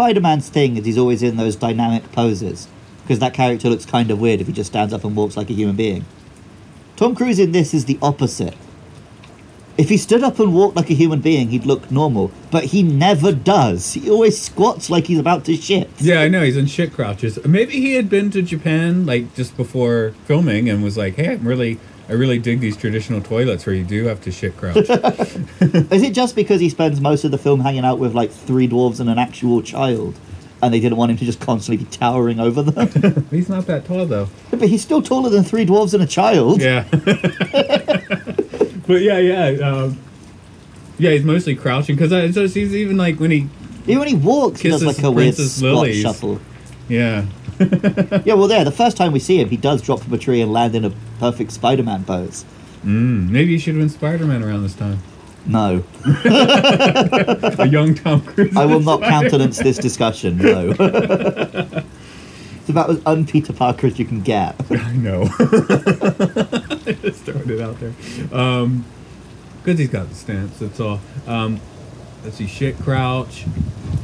know, 0.00 0.06
Spider-Man's 0.06 0.48
thing 0.48 0.76
is 0.76 0.84
he's 0.86 0.98
always 0.98 1.22
in 1.22 1.36
those 1.36 1.56
dynamic 1.56 2.10
poses 2.12 2.68
because 3.02 3.18
that 3.18 3.34
character 3.34 3.68
looks 3.68 3.84
kind 3.84 4.10
of 4.10 4.20
weird 4.20 4.40
if 4.40 4.46
he 4.46 4.52
just 4.52 4.70
stands 4.70 4.92
up 4.92 5.04
and 5.04 5.16
walks 5.16 5.36
like 5.36 5.50
a 5.50 5.52
human 5.52 5.76
being. 5.76 6.04
Tom 6.96 7.14
Cruise 7.14 7.38
in 7.38 7.52
this 7.52 7.74
is 7.74 7.84
the 7.84 7.98
opposite. 8.02 8.56
If 9.78 9.88
he 9.88 9.96
stood 9.96 10.22
up 10.22 10.38
and 10.38 10.54
walked 10.54 10.76
like 10.76 10.90
a 10.90 10.94
human 10.94 11.20
being, 11.20 11.50
he'd 11.50 11.64
look 11.64 11.90
normal, 11.90 12.30
but 12.50 12.64
he 12.64 12.82
never 12.82 13.32
does. 13.32 13.94
He 13.94 14.10
always 14.10 14.38
squats 14.38 14.90
like 14.90 15.06
he's 15.06 15.18
about 15.18 15.44
to 15.46 15.56
shit. 15.56 15.88
Yeah, 15.98 16.20
I 16.20 16.28
know 16.28 16.42
he's 16.42 16.56
in 16.56 16.66
shit 16.66 16.92
crouches. 16.92 17.42
Maybe 17.46 17.80
he 17.80 17.94
had 17.94 18.10
been 18.10 18.30
to 18.32 18.42
Japan 18.42 19.06
like 19.06 19.34
just 19.34 19.56
before 19.56 20.12
filming 20.26 20.68
and 20.68 20.82
was 20.82 20.98
like, 20.98 21.14
"Hey, 21.14 21.32
I'm 21.32 21.46
really, 21.46 21.78
I 22.10 22.14
really 22.14 22.38
dig 22.38 22.58
these 22.60 22.76
traditional 22.76 23.20
toilets 23.22 23.64
where 23.64 23.74
you 23.74 23.84
do 23.84 24.04
have 24.06 24.20
to 24.22 24.32
shit 24.32 24.56
crouch." 24.56 24.76
Is 24.90 26.02
it 26.02 26.12
just 26.12 26.34
because 26.34 26.60
he 26.60 26.68
spends 26.68 27.00
most 27.00 27.24
of 27.24 27.30
the 27.30 27.38
film 27.38 27.60
hanging 27.60 27.84
out 27.84 27.98
with 27.98 28.14
like 28.14 28.30
three 28.32 28.66
dwarves 28.68 28.98
and 29.00 29.08
an 29.08 29.18
actual 29.18 29.62
child, 29.62 30.18
and 30.60 30.74
they 30.74 30.80
didn't 30.80 30.98
want 30.98 31.12
him 31.12 31.16
to 31.18 31.24
just 31.24 31.40
constantly 31.40 31.84
be 31.84 31.90
towering 31.90 32.40
over 32.40 32.62
them? 32.62 33.26
he's 33.30 33.48
not 33.48 33.66
that 33.66 33.84
tall 33.84 34.06
though. 34.06 34.28
but 34.50 34.68
he's 34.68 34.82
still 34.82 35.00
taller 35.00 35.30
than 35.30 35.44
three 35.44 35.64
dwarves 35.64 35.94
and 35.94 36.02
a 36.02 36.06
child. 36.06 36.60
Yeah. 36.60 36.84
but 38.86 39.02
yeah, 39.02 39.18
yeah, 39.18 39.46
um, 39.66 39.98
yeah. 40.98 41.10
He's 41.12 41.24
mostly 41.24 41.54
crouching 41.54 41.96
because 41.96 42.34
he's 42.54 42.74
even 42.74 42.96
like 42.96 43.20
when 43.20 43.30
he, 43.30 43.46
Even 43.84 44.00
when 44.00 44.08
he 44.08 44.14
walks, 44.16 44.60
he 44.60 44.68
does 44.68 44.82
like 44.84 44.98
a 45.02 45.10
weird 45.10 45.36
Princess 45.36 45.56
squat 45.56 45.72
Lilies. 45.74 46.00
shuffle. 46.02 46.40
yeah, 46.88 47.24
Yeah, 48.24 48.34
well, 48.34 48.48
there, 48.48 48.64
the 48.64 48.72
first 48.72 48.96
time 48.96 49.12
we 49.12 49.20
see 49.20 49.40
him, 49.40 49.48
he 49.50 49.56
does 49.56 49.82
drop 49.82 50.00
from 50.00 50.12
a 50.14 50.18
tree 50.18 50.40
and 50.40 50.52
land 50.52 50.74
in 50.74 50.84
a 50.84 50.90
perfect 51.18 51.52
Spider 51.52 51.82
Man 51.82 52.04
pose. 52.04 52.44
mm, 52.84 53.28
maybe 53.28 53.52
he 53.52 53.58
should 53.58 53.74
have 53.74 53.82
been 53.82 53.88
Spider 53.90 54.24
Man 54.26 54.42
around 54.42 54.62
this 54.62 54.74
time. 54.74 54.98
No. 55.46 55.82
A 56.24 57.66
young 57.66 57.94
Tom 57.94 58.20
Cruise. 58.20 58.54
I 58.56 58.66
will 58.66 58.80
not 58.80 59.00
countenance 59.00 59.58
this 59.58 59.78
discussion, 59.78 60.36
no. 60.36 60.74
it's 60.78 62.68
about 62.68 62.90
as 62.90 63.00
un 63.06 63.26
Peter 63.26 63.52
Parker 63.54 63.86
as 63.86 63.98
you 63.98 64.04
can 64.04 64.20
get. 64.20 64.54
I 64.70 64.92
know. 64.96 65.22
I 65.38 66.96
Just 67.02 67.24
throwing 67.24 67.48
it 67.50 67.60
out 67.60 67.78
there. 67.80 67.94
Um, 68.38 68.84
he's 69.64 69.88
got 69.88 70.08
the 70.10 70.14
stance. 70.14 70.58
That's 70.58 70.78
all. 70.78 71.00
Um, 71.26 71.60
let's 72.24 72.36
see. 72.36 72.46
Shit, 72.46 72.78
crouch, 72.78 73.44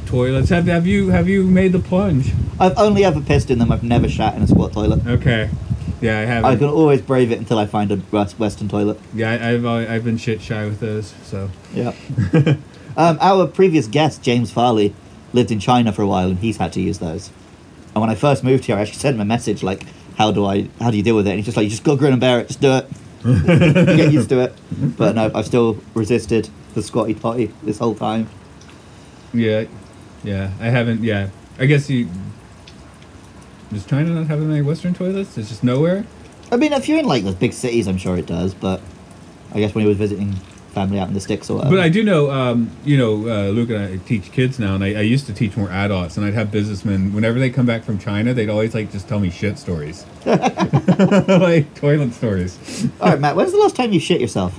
toilets. 0.05 0.49
Have 0.49 0.67
have 0.67 0.87
you 0.87 1.09
have 1.09 1.27
you 1.27 1.43
made 1.43 1.71
the 1.71 1.79
plunge? 1.79 2.33
I've 2.59 2.77
only 2.77 3.03
ever 3.05 3.21
pissed 3.21 3.51
in 3.51 3.59
them, 3.59 3.71
I've 3.71 3.83
never 3.83 4.09
shat 4.09 4.35
in 4.35 4.41
a 4.41 4.47
squat 4.47 4.73
toilet. 4.73 5.05
Okay. 5.05 5.49
Yeah, 6.01 6.19
I 6.19 6.25
haven't. 6.25 6.51
I 6.51 6.55
can 6.55 6.67
always 6.67 7.01
brave 7.01 7.31
it 7.31 7.39
until 7.39 7.57
I 7.57 7.65
find 7.65 7.91
a 7.91 7.97
Western 7.97 8.69
toilet. 8.69 8.99
Yeah, 9.13 9.31
I, 9.31 9.51
I've 9.51 9.65
uh, 9.65 9.71
I've 9.71 10.03
been 10.03 10.17
shit 10.17 10.41
shy 10.41 10.65
with 10.65 10.79
those. 10.79 11.13
So 11.23 11.49
Yeah. 11.73 11.93
um, 12.97 13.17
our 13.19 13.47
previous 13.47 13.87
guest, 13.87 14.21
James 14.21 14.51
Farley, 14.51 14.93
lived 15.33 15.51
in 15.51 15.59
China 15.59 15.91
for 15.91 16.03
a 16.03 16.07
while 16.07 16.29
and 16.29 16.39
he's 16.39 16.57
had 16.57 16.73
to 16.73 16.81
use 16.81 16.99
those. 16.99 17.31
And 17.95 18.01
when 18.01 18.09
I 18.09 18.15
first 18.15 18.43
moved 18.43 18.65
here, 18.65 18.75
I 18.75 18.81
actually 18.81 18.99
sent 18.99 19.15
him 19.15 19.21
a 19.21 19.25
message 19.25 19.63
like, 19.63 19.83
how 20.17 20.31
do 20.31 20.45
I, 20.45 20.69
how 20.79 20.91
do 20.91 20.97
you 20.97 21.03
deal 21.03 21.15
with 21.15 21.27
it? 21.27 21.31
And 21.31 21.39
he's 21.39 21.45
just 21.45 21.57
like, 21.57 21.63
you 21.63 21.71
just 21.71 21.83
go 21.83 21.95
grin 21.95 22.11
and 22.11 22.21
bear 22.21 22.39
it, 22.39 22.47
just 22.47 22.61
do 22.61 22.73
it. 22.73 22.87
Get 23.97 24.11
used 24.11 24.29
to 24.29 24.39
it. 24.41 24.53
But 24.71 25.15
no, 25.15 25.31
I've 25.33 25.47
still 25.47 25.79
resisted 25.95 26.49
the 26.77 26.83
squatty 26.83 27.15
potty 27.15 27.51
this 27.63 27.79
whole 27.79 27.95
time. 27.95 28.29
yeah, 29.33 29.65
yeah. 30.23 30.51
I 30.61 30.69
haven't. 30.69 31.03
Yeah. 31.03 31.29
I 31.59 31.65
guess 31.65 31.89
you. 31.89 32.07
Does 33.71 33.85
China 33.85 34.11
not 34.11 34.27
have 34.27 34.41
any 34.41 34.61
Western 34.61 34.93
toilets? 34.93 35.37
It's 35.37 35.49
just 35.49 35.63
nowhere. 35.63 36.05
I 36.51 36.55
mean, 36.55 36.71
if 36.71 36.87
you're 36.87 36.99
in 36.99 37.05
like 37.05 37.25
the 37.25 37.33
big 37.33 37.51
cities, 37.51 37.87
I'm 37.87 37.97
sure 37.97 38.15
it 38.15 38.27
does, 38.27 38.53
but 38.53 38.79
I 39.53 39.59
guess 39.59 39.73
when 39.75 39.83
he 39.83 39.89
was 39.89 39.97
visiting 39.97 40.33
family 40.73 40.99
out 40.99 41.07
in 41.07 41.15
the 41.15 41.19
sticks 41.19 41.49
or 41.49 41.55
whatever. 41.57 41.75
But 41.75 41.83
I 41.83 41.89
do 41.89 42.03
know, 42.03 42.29
um, 42.29 42.69
you 42.85 42.97
know, 42.97 43.27
uh, 43.27 43.49
Luke 43.49 43.71
and 43.71 43.83
I 43.83 43.97
teach 44.05 44.31
kids 44.31 44.59
now, 44.59 44.75
and 44.75 44.83
I, 44.83 44.89
I 44.89 45.01
used 45.01 45.25
to 45.25 45.33
teach 45.33 45.57
more 45.57 45.71
adults, 45.71 46.15
and 46.15 46.25
I'd 46.25 46.35
have 46.35 46.51
businessmen, 46.51 47.13
whenever 47.13 47.39
they 47.39 47.49
come 47.49 47.65
back 47.65 47.83
from 47.83 47.97
China, 47.97 48.33
they'd 48.33 48.49
always 48.49 48.75
like 48.75 48.91
just 48.91 49.07
tell 49.09 49.19
me 49.19 49.31
shit 49.31 49.57
stories. 49.57 50.05
like 50.25 51.73
toilet 51.73 52.13
stories. 52.13 52.87
All 53.01 53.09
right, 53.09 53.19
Matt, 53.19 53.35
when's 53.35 53.51
the 53.51 53.57
last 53.57 53.75
time 53.75 53.91
you 53.91 53.99
shit 53.99 54.21
yourself? 54.21 54.57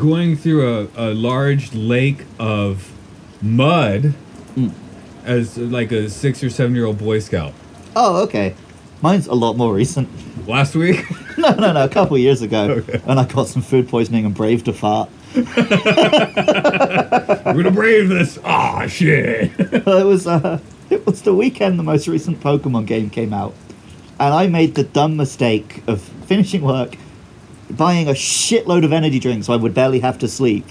Going 0.00 0.36
through 0.36 0.88
a, 0.96 1.10
a 1.10 1.14
large 1.14 1.74
lake 1.74 2.24
of 2.38 2.90
mud 3.42 4.14
Mm. 4.56 4.72
as 5.24 5.56
like 5.58 5.92
a 5.92 6.08
six 6.10 6.42
or 6.42 6.50
seven 6.50 6.74
year 6.74 6.84
old 6.86 6.98
Boy 6.98 7.20
Scout. 7.20 7.52
Oh, 7.94 8.22
okay. 8.24 8.54
Mine's 9.02 9.28
a 9.28 9.34
lot 9.34 9.56
more 9.56 9.72
recent. 9.72 10.08
Last 10.48 10.74
week? 10.74 11.04
No, 11.38 11.54
no, 11.54 11.72
no, 11.72 11.84
a 11.84 11.88
couple 11.88 12.18
years 12.18 12.42
ago. 12.42 12.82
And 13.06 13.18
I 13.18 13.24
got 13.24 13.46
some 13.48 13.62
food 13.62 13.88
poisoning 13.88 14.26
and 14.26 14.34
braved 14.34 14.68
a 14.68 14.74
fart. 14.74 15.08
We're 15.34 15.44
gonna 17.62 17.70
brave 17.70 18.10
this. 18.10 18.38
Ah, 18.44 18.86
shit. 18.86 19.50
it 19.58 19.86
was 19.86 20.26
uh, 20.26 20.58
it 20.90 21.06
was 21.06 21.22
the 21.22 21.32
weekend 21.34 21.78
the 21.78 21.82
most 21.82 22.08
recent 22.08 22.40
Pokemon 22.40 22.84
game 22.86 23.08
came 23.08 23.32
out, 23.32 23.54
and 24.18 24.34
I 24.34 24.48
made 24.48 24.74
the 24.74 24.84
dumb 24.84 25.16
mistake 25.16 25.82
of 25.86 26.02
finishing 26.26 26.60
work, 26.60 26.96
buying 27.76 28.08
a 28.08 28.12
shitload 28.12 28.84
of 28.84 28.92
energy 28.92 29.18
drinks 29.18 29.46
so 29.46 29.52
I 29.52 29.56
would 29.56 29.74
barely 29.74 30.00
have 30.00 30.18
to 30.18 30.28
sleep, 30.28 30.64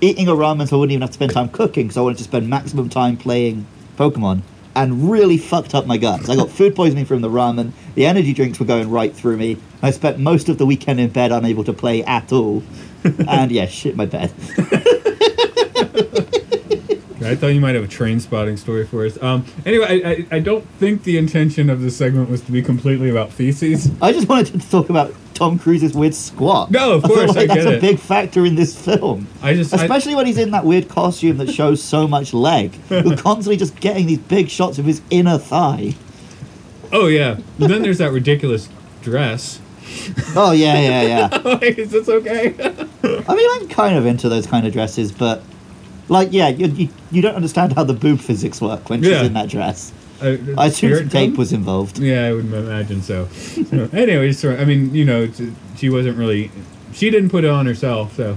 eating 0.00 0.28
a 0.28 0.32
ramen 0.32 0.68
so 0.68 0.76
I 0.76 0.80
wouldn't 0.80 0.92
even 0.92 1.02
have 1.02 1.10
to 1.10 1.14
spend 1.14 1.32
time 1.32 1.48
cooking 1.48 1.86
because 1.86 1.96
I 1.96 2.00
wanted 2.00 2.18
to 2.18 2.24
spend 2.24 2.48
maximum 2.48 2.88
time 2.88 3.16
playing 3.16 3.66
Pokemon, 3.96 4.42
and 4.74 5.10
really 5.10 5.36
fucked 5.36 5.74
up 5.74 5.86
my 5.86 5.96
guts. 5.96 6.28
I 6.28 6.36
got 6.36 6.50
food 6.58 6.74
poisoning 6.74 7.04
from 7.04 7.20
the 7.20 7.28
ramen. 7.28 7.72
The 7.94 8.06
energy 8.06 8.32
drinks 8.32 8.58
were 8.58 8.66
going 8.66 8.90
right 8.90 9.14
through 9.14 9.36
me. 9.36 9.58
I 9.82 9.90
spent 9.90 10.18
most 10.18 10.48
of 10.48 10.58
the 10.58 10.66
weekend 10.66 11.00
in 11.00 11.10
bed 11.10 11.32
unable 11.32 11.64
to 11.64 11.72
play 11.72 12.02
at 12.04 12.32
all. 12.32 12.62
and 13.28 13.50
yeah, 13.50 13.66
shit 13.66 13.96
my 13.96 14.06
bed. 14.06 14.32
I 17.22 17.36
thought 17.36 17.48
you 17.48 17.60
might 17.60 17.76
have 17.76 17.84
a 17.84 17.88
train 17.88 18.18
spotting 18.18 18.56
story 18.56 18.84
for 18.84 19.06
us. 19.06 19.22
Um, 19.22 19.44
anyway, 19.64 20.02
I, 20.02 20.10
I, 20.10 20.26
I 20.36 20.38
don't 20.40 20.66
think 20.80 21.04
the 21.04 21.16
intention 21.16 21.70
of 21.70 21.80
this 21.80 21.96
segment 21.96 22.28
was 22.28 22.40
to 22.42 22.50
be 22.52 22.60
completely 22.60 23.08
about 23.08 23.30
feces. 23.30 23.90
I 24.02 24.12
just 24.12 24.28
wanted 24.28 24.60
to 24.60 24.70
talk 24.70 24.90
about 24.90 25.14
Tom 25.40 25.58
Cruise's 25.58 25.94
weird 25.94 26.14
squat. 26.14 26.70
No, 26.70 26.92
of 26.92 27.04
I 27.06 27.08
course, 27.08 27.30
I 27.30 27.32
like 27.32 27.48
that's 27.48 27.64
get 27.64 27.66
a 27.66 27.76
it. 27.78 27.80
big 27.80 27.98
factor 27.98 28.44
in 28.44 28.56
this 28.56 28.78
film. 28.78 29.26
I 29.42 29.54
just 29.54 29.72
I- 29.72 29.78
Especially 29.82 30.14
when 30.14 30.26
he's 30.26 30.36
in 30.36 30.50
that 30.50 30.66
weird 30.66 30.88
costume 30.90 31.38
that 31.38 31.48
shows 31.50 31.82
so 31.82 32.06
much 32.06 32.34
leg. 32.34 32.76
You're 32.90 33.16
constantly 33.16 33.56
just 33.56 33.80
getting 33.80 34.06
these 34.06 34.18
big 34.18 34.50
shots 34.50 34.78
of 34.78 34.84
his 34.84 35.00
inner 35.08 35.38
thigh. 35.38 35.94
oh 36.92 37.06
yeah. 37.06 37.38
And 37.58 37.70
then 37.70 37.80
there's 37.80 37.98
that 37.98 38.12
ridiculous 38.12 38.68
dress. 39.00 39.60
Oh 40.36 40.52
yeah, 40.52 40.78
yeah, 40.78 41.28
yeah. 41.32 41.58
Is 41.62 41.90
this 41.90 42.08
okay? 42.08 42.54
I 43.26 43.34
mean, 43.34 43.48
I'm 43.62 43.68
kind 43.68 43.96
of 43.96 44.04
into 44.04 44.28
those 44.28 44.46
kind 44.46 44.66
of 44.66 44.74
dresses, 44.74 45.10
but 45.10 45.42
like, 46.08 46.28
yeah, 46.32 46.48
you 46.48 46.66
you, 46.68 46.88
you 47.10 47.22
don't 47.22 47.34
understand 47.34 47.72
how 47.72 47.84
the 47.84 47.94
boob 47.94 48.20
physics 48.20 48.60
work 48.60 48.90
when 48.90 49.00
she's 49.02 49.10
Yeah. 49.12 49.24
in 49.24 49.32
that 49.32 49.48
dress. 49.48 49.92
Uh, 50.22 50.36
I 50.58 50.66
assume 50.66 51.08
tape 51.08 51.36
was 51.36 51.52
involved. 51.52 51.98
Yeah, 51.98 52.26
I 52.26 52.32
would 52.32 52.44
imagine 52.52 53.02
so. 53.02 53.28
anyway, 53.92 54.32
so, 54.32 54.54
I 54.54 54.64
mean, 54.64 54.94
you 54.94 55.04
know, 55.04 55.28
she 55.76 55.88
wasn't 55.88 56.18
really. 56.18 56.50
She 56.92 57.10
didn't 57.10 57.30
put 57.30 57.44
it 57.44 57.50
on 57.50 57.66
herself, 57.66 58.14
so. 58.16 58.36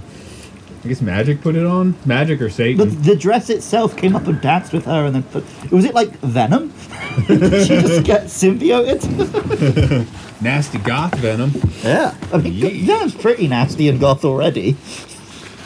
I 0.84 0.90
guess 0.90 1.02
Magic 1.02 1.40
put 1.40 1.56
it 1.56 1.66
on? 1.66 1.96
Magic 2.06 2.42
or 2.42 2.50
Satan? 2.50 3.02
the 3.04 3.16
dress 3.16 3.50
itself 3.50 3.96
came 3.96 4.18
up 4.18 4.28
and 4.28 4.42
danced 4.42 4.74
with 4.74 4.84
her, 4.84 5.06
and 5.06 5.16
then 5.16 5.24
put, 5.24 5.46
was 5.72 5.86
it 5.86 5.94
like 5.94 6.10
Venom? 6.20 6.74
Did 7.28 7.62
she 7.68 7.76
just 7.80 8.04
get 8.06 8.24
symbioted? 8.26 9.02
Nasty 10.42 10.80
goth 10.80 11.16
venom, 11.20 11.52
yeah, 11.84 12.14
I 12.34 12.38
mean. 12.38 12.86
Venom's 12.86 13.16
pretty 13.16 13.48
nasty 13.48 13.88
and 13.88 13.98
goth 13.98 14.26
already. 14.26 14.76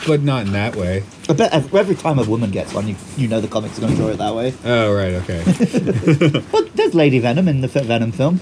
but 0.06 0.22
not 0.22 0.46
in 0.46 0.52
that 0.52 0.76
way. 0.76 1.02
I 1.28 1.34
bet 1.34 1.52
ev- 1.52 1.74
every 1.74 1.94
time 1.94 2.18
a 2.18 2.24
woman 2.24 2.50
gets 2.50 2.72
one, 2.72 2.88
you, 2.88 2.96
you 3.16 3.28
know 3.28 3.40
the 3.40 3.48
comics 3.48 3.76
are 3.78 3.82
going 3.82 3.92
to 3.94 3.98
draw 3.98 4.08
it 4.08 4.16
that 4.18 4.34
way. 4.34 4.54
Oh, 4.64 4.94
right, 4.94 5.14
okay. 5.14 5.42
But 6.52 6.74
there's 6.74 6.94
Lady 6.94 7.18
Venom 7.18 7.48
in 7.48 7.60
the 7.60 7.68
Venom 7.68 8.12
film. 8.12 8.40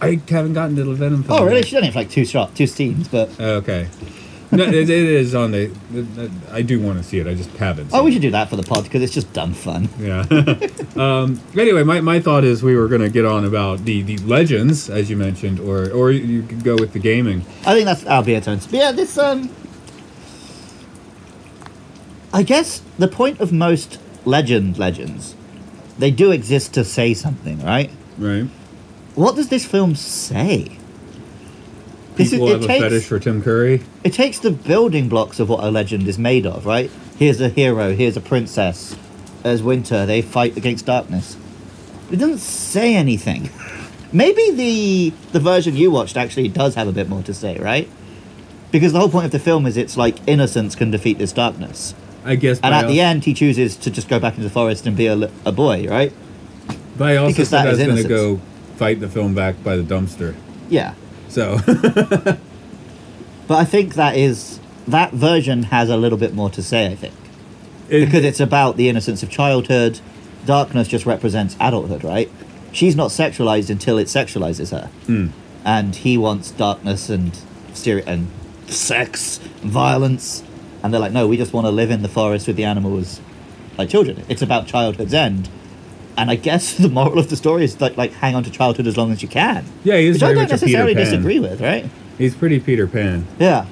I 0.00 0.20
haven't 0.28 0.52
gotten 0.52 0.76
to 0.76 0.84
the 0.84 0.94
venom 0.94 1.22
film. 1.24 1.40
Oh, 1.40 1.44
really? 1.44 1.56
yet. 1.56 1.64
She's 1.66 1.74
only 1.74 1.86
have 1.86 1.96
like 1.96 2.10
two 2.10 2.24
shot, 2.26 2.54
two 2.54 2.66
scenes, 2.66 3.08
but 3.08 3.38
Okay. 3.40 3.88
No, 4.52 4.62
it, 4.62 4.74
it 4.74 4.90
is 4.90 5.34
on 5.34 5.50
the. 5.50 5.70
I 6.52 6.62
do 6.62 6.80
want 6.80 6.98
to 6.98 7.04
see 7.04 7.18
it. 7.18 7.26
I 7.26 7.34
just 7.34 7.50
haven't. 7.56 7.90
oh, 7.92 8.04
we 8.04 8.12
should 8.12 8.22
do 8.22 8.30
that 8.30 8.48
for 8.48 8.54
the 8.54 8.62
pod 8.62 8.84
because 8.84 9.02
it's 9.02 9.12
just 9.12 9.32
dumb 9.32 9.52
fun. 9.52 9.88
Yeah. 9.98 10.20
um, 10.96 11.40
anyway, 11.56 11.82
my, 11.82 12.00
my 12.00 12.20
thought 12.20 12.44
is 12.44 12.62
we 12.62 12.76
were 12.76 12.86
going 12.86 13.00
to 13.00 13.08
get 13.08 13.24
on 13.24 13.44
about 13.44 13.84
the, 13.84 14.02
the 14.02 14.18
legends, 14.18 14.88
as 14.88 15.10
you 15.10 15.16
mentioned, 15.16 15.58
or 15.58 15.90
or 15.90 16.12
you 16.12 16.42
could 16.42 16.62
go 16.62 16.76
with 16.76 16.92
the 16.92 17.00
gaming. 17.00 17.44
I 17.66 17.74
think 17.74 17.86
that's 17.86 18.06
our 18.06 18.22
beer 18.22 18.40
turns. 18.40 18.66
But 18.66 18.74
yeah, 18.76 18.92
this 18.92 19.18
um, 19.18 19.50
I 22.36 22.42
guess 22.42 22.82
the 22.98 23.08
point 23.08 23.40
of 23.40 23.50
most 23.50 23.98
legend 24.26 24.76
legends, 24.78 25.34
they 25.98 26.10
do 26.10 26.30
exist 26.32 26.74
to 26.74 26.84
say 26.84 27.14
something, 27.14 27.64
right? 27.64 27.90
Right. 28.18 28.44
What 29.14 29.36
does 29.36 29.48
this 29.48 29.64
film 29.64 29.94
say? 29.94 30.76
This 32.16 32.28
is- 32.28 32.32
People 32.34 32.48
it 32.48 32.52
have 32.52 32.62
a 32.64 32.66
takes- 32.66 32.82
fetish 32.82 33.04
for 33.04 33.18
Tim 33.18 33.40
Curry. 33.40 33.80
It 34.04 34.12
takes 34.12 34.38
the 34.38 34.50
building 34.50 35.08
blocks 35.08 35.40
of 35.40 35.48
what 35.48 35.64
a 35.64 35.70
legend 35.70 36.06
is 36.08 36.18
made 36.18 36.44
of, 36.44 36.66
right? 36.66 36.90
Here's 37.18 37.40
a 37.40 37.48
hero, 37.48 37.94
here's 37.94 38.18
a 38.18 38.20
princess. 38.20 38.94
As 39.42 39.62
winter, 39.62 40.04
they 40.04 40.20
fight 40.20 40.58
against 40.58 40.84
darkness. 40.84 41.38
It 42.10 42.16
doesn't 42.16 42.40
say 42.40 42.94
anything. 42.94 43.48
Maybe 44.12 44.50
the 44.50 45.12
the 45.32 45.40
version 45.40 45.74
you 45.74 45.90
watched 45.90 46.18
actually 46.18 46.48
does 46.48 46.74
have 46.74 46.86
a 46.86 46.92
bit 46.92 47.08
more 47.08 47.22
to 47.22 47.32
say, 47.32 47.56
right? 47.58 47.88
Because 48.72 48.92
the 48.92 49.00
whole 49.00 49.08
point 49.08 49.24
of 49.24 49.32
the 49.32 49.38
film 49.38 49.64
is 49.64 49.78
it's 49.78 49.96
like 49.96 50.16
innocence 50.28 50.74
can 50.74 50.90
defeat 50.90 51.16
this 51.18 51.32
darkness. 51.32 51.94
I 52.26 52.34
guess. 52.36 52.60
And 52.62 52.74
at 52.74 52.88
the 52.88 53.00
end, 53.00 53.24
he 53.24 53.32
chooses 53.34 53.76
to 53.76 53.90
just 53.90 54.08
go 54.08 54.18
back 54.20 54.34
into 54.34 54.44
the 54.44 54.50
forest 54.50 54.86
and 54.86 54.96
be 54.96 55.06
a, 55.06 55.30
a 55.44 55.52
boy, 55.52 55.86
right? 55.88 56.12
But 56.98 57.08
I 57.12 57.16
also 57.16 57.32
because 57.32 57.48
said 57.50 57.64
that 57.64 57.66
I 57.68 57.70
was 57.70 57.78
going 57.78 57.96
to 58.02 58.08
go 58.08 58.40
fight 58.76 59.00
the 59.00 59.08
film 59.08 59.34
back 59.34 59.62
by 59.62 59.76
the 59.76 59.82
dumpster. 59.82 60.34
Yeah. 60.68 60.94
So 61.28 61.58
But 63.48 63.58
I 63.58 63.64
think 63.64 63.94
that 63.94 64.16
is 64.16 64.58
that 64.88 65.12
version 65.12 65.64
has 65.64 65.88
a 65.90 65.96
little 65.96 66.18
bit 66.18 66.34
more 66.34 66.50
to 66.50 66.62
say, 66.62 66.86
I 66.86 66.94
think. 66.94 67.14
it, 67.88 68.04
because 68.06 68.24
it's 68.24 68.40
about 68.40 68.76
the 68.76 68.88
innocence 68.88 69.22
of 69.22 69.30
childhood. 69.30 70.00
Darkness 70.46 70.88
just 70.88 71.06
represents 71.06 71.56
adulthood, 71.60 72.04
right? 72.04 72.30
She's 72.72 72.94
not 72.96 73.10
sexualized 73.10 73.70
until 73.70 73.98
it 73.98 74.06
sexualizes 74.06 74.70
her, 74.70 74.88
Hmm. 75.06 75.28
and 75.64 75.94
he 75.96 76.16
wants 76.18 76.50
darkness 76.50 77.08
and 77.08 77.36
and 78.06 78.28
sex, 78.68 79.38
violence, 79.62 80.42
and 80.86 80.94
they're 80.94 81.00
like, 81.00 81.12
no, 81.12 81.26
we 81.26 81.36
just 81.36 81.52
want 81.52 81.66
to 81.66 81.70
live 81.72 81.90
in 81.90 82.02
the 82.02 82.08
forest 82.08 82.46
with 82.46 82.54
the 82.54 82.62
animals, 82.62 83.20
like 83.76 83.88
children. 83.88 84.24
It's 84.28 84.40
about 84.40 84.68
childhood's 84.68 85.12
end, 85.12 85.48
and 86.16 86.30
I 86.30 86.36
guess 86.36 86.74
the 86.78 86.88
moral 86.88 87.18
of 87.18 87.28
the 87.28 87.36
story 87.36 87.64
is 87.64 87.80
like, 87.80 87.96
like 87.96 88.12
hang 88.12 88.36
on 88.36 88.44
to 88.44 88.50
childhood 88.50 88.86
as 88.86 88.96
long 88.96 89.10
as 89.10 89.20
you 89.20 89.28
can. 89.28 89.64
Yeah, 89.82 89.96
he 89.96 90.06
is 90.06 90.14
which 90.14 90.22
I 90.22 90.32
don't 90.32 90.36
much 90.36 90.52
a 90.52 90.54
Peter 90.54 90.84
necessarily 90.84 90.94
disagree 90.94 91.40
with, 91.40 91.60
right? 91.60 91.86
he's 92.18 92.34
pretty 92.34 92.60
Peter 92.60 92.86
Pan. 92.86 93.26
Yeah. 93.38 93.66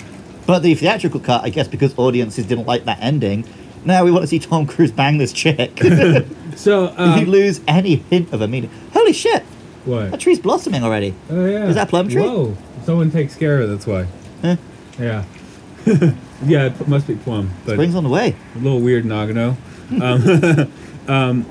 But 0.46 0.58
the 0.58 0.74
theatrical 0.74 1.20
cut, 1.20 1.42
I 1.42 1.48
guess 1.48 1.68
because 1.68 1.98
audiences 1.98 2.44
didn't 2.46 2.66
like 2.66 2.84
that 2.84 2.98
ending, 3.00 3.46
now 3.84 4.04
we 4.04 4.10
want 4.10 4.24
to 4.24 4.26
see 4.26 4.38
Tom 4.38 4.66
Cruise 4.66 4.92
bang 4.92 5.18
this 5.18 5.32
chick. 5.32 5.80
So 6.56 6.82
you 6.92 6.96
um, 6.98 7.24
lose 7.24 7.60
any 7.66 7.96
hint 7.96 8.32
of 8.32 8.40
a 8.40 8.46
meaning. 8.46 8.70
Holy 8.92 9.12
shit! 9.12 9.42
That 9.86 10.10
what? 10.12 10.20
tree's 10.20 10.38
blossoming 10.38 10.84
already. 10.84 11.12
Oh 11.28 11.44
yeah. 11.46 11.66
Is 11.66 11.74
that 11.74 11.88
plum 11.88 12.08
tree? 12.08 12.22
Whoa! 12.22 12.56
Someone 12.84 13.10
takes 13.10 13.34
care 13.34 13.60
of 13.60 13.68
it. 13.68 13.72
That's 13.72 13.86
why. 13.88 14.06
Huh? 14.40 14.56
Yeah. 14.96 16.14
Yeah, 16.44 16.66
it 16.66 16.88
must 16.88 17.06
be 17.06 17.14
plum, 17.16 17.50
but 17.64 17.72
Spring's 17.74 17.94
on 17.94 18.04
the 18.04 18.10
way. 18.10 18.34
a 18.54 18.58
little 18.58 18.80
weird 18.80 19.04
Nagano. 19.04 19.56
Um, 20.00 20.72
um, 21.08 21.46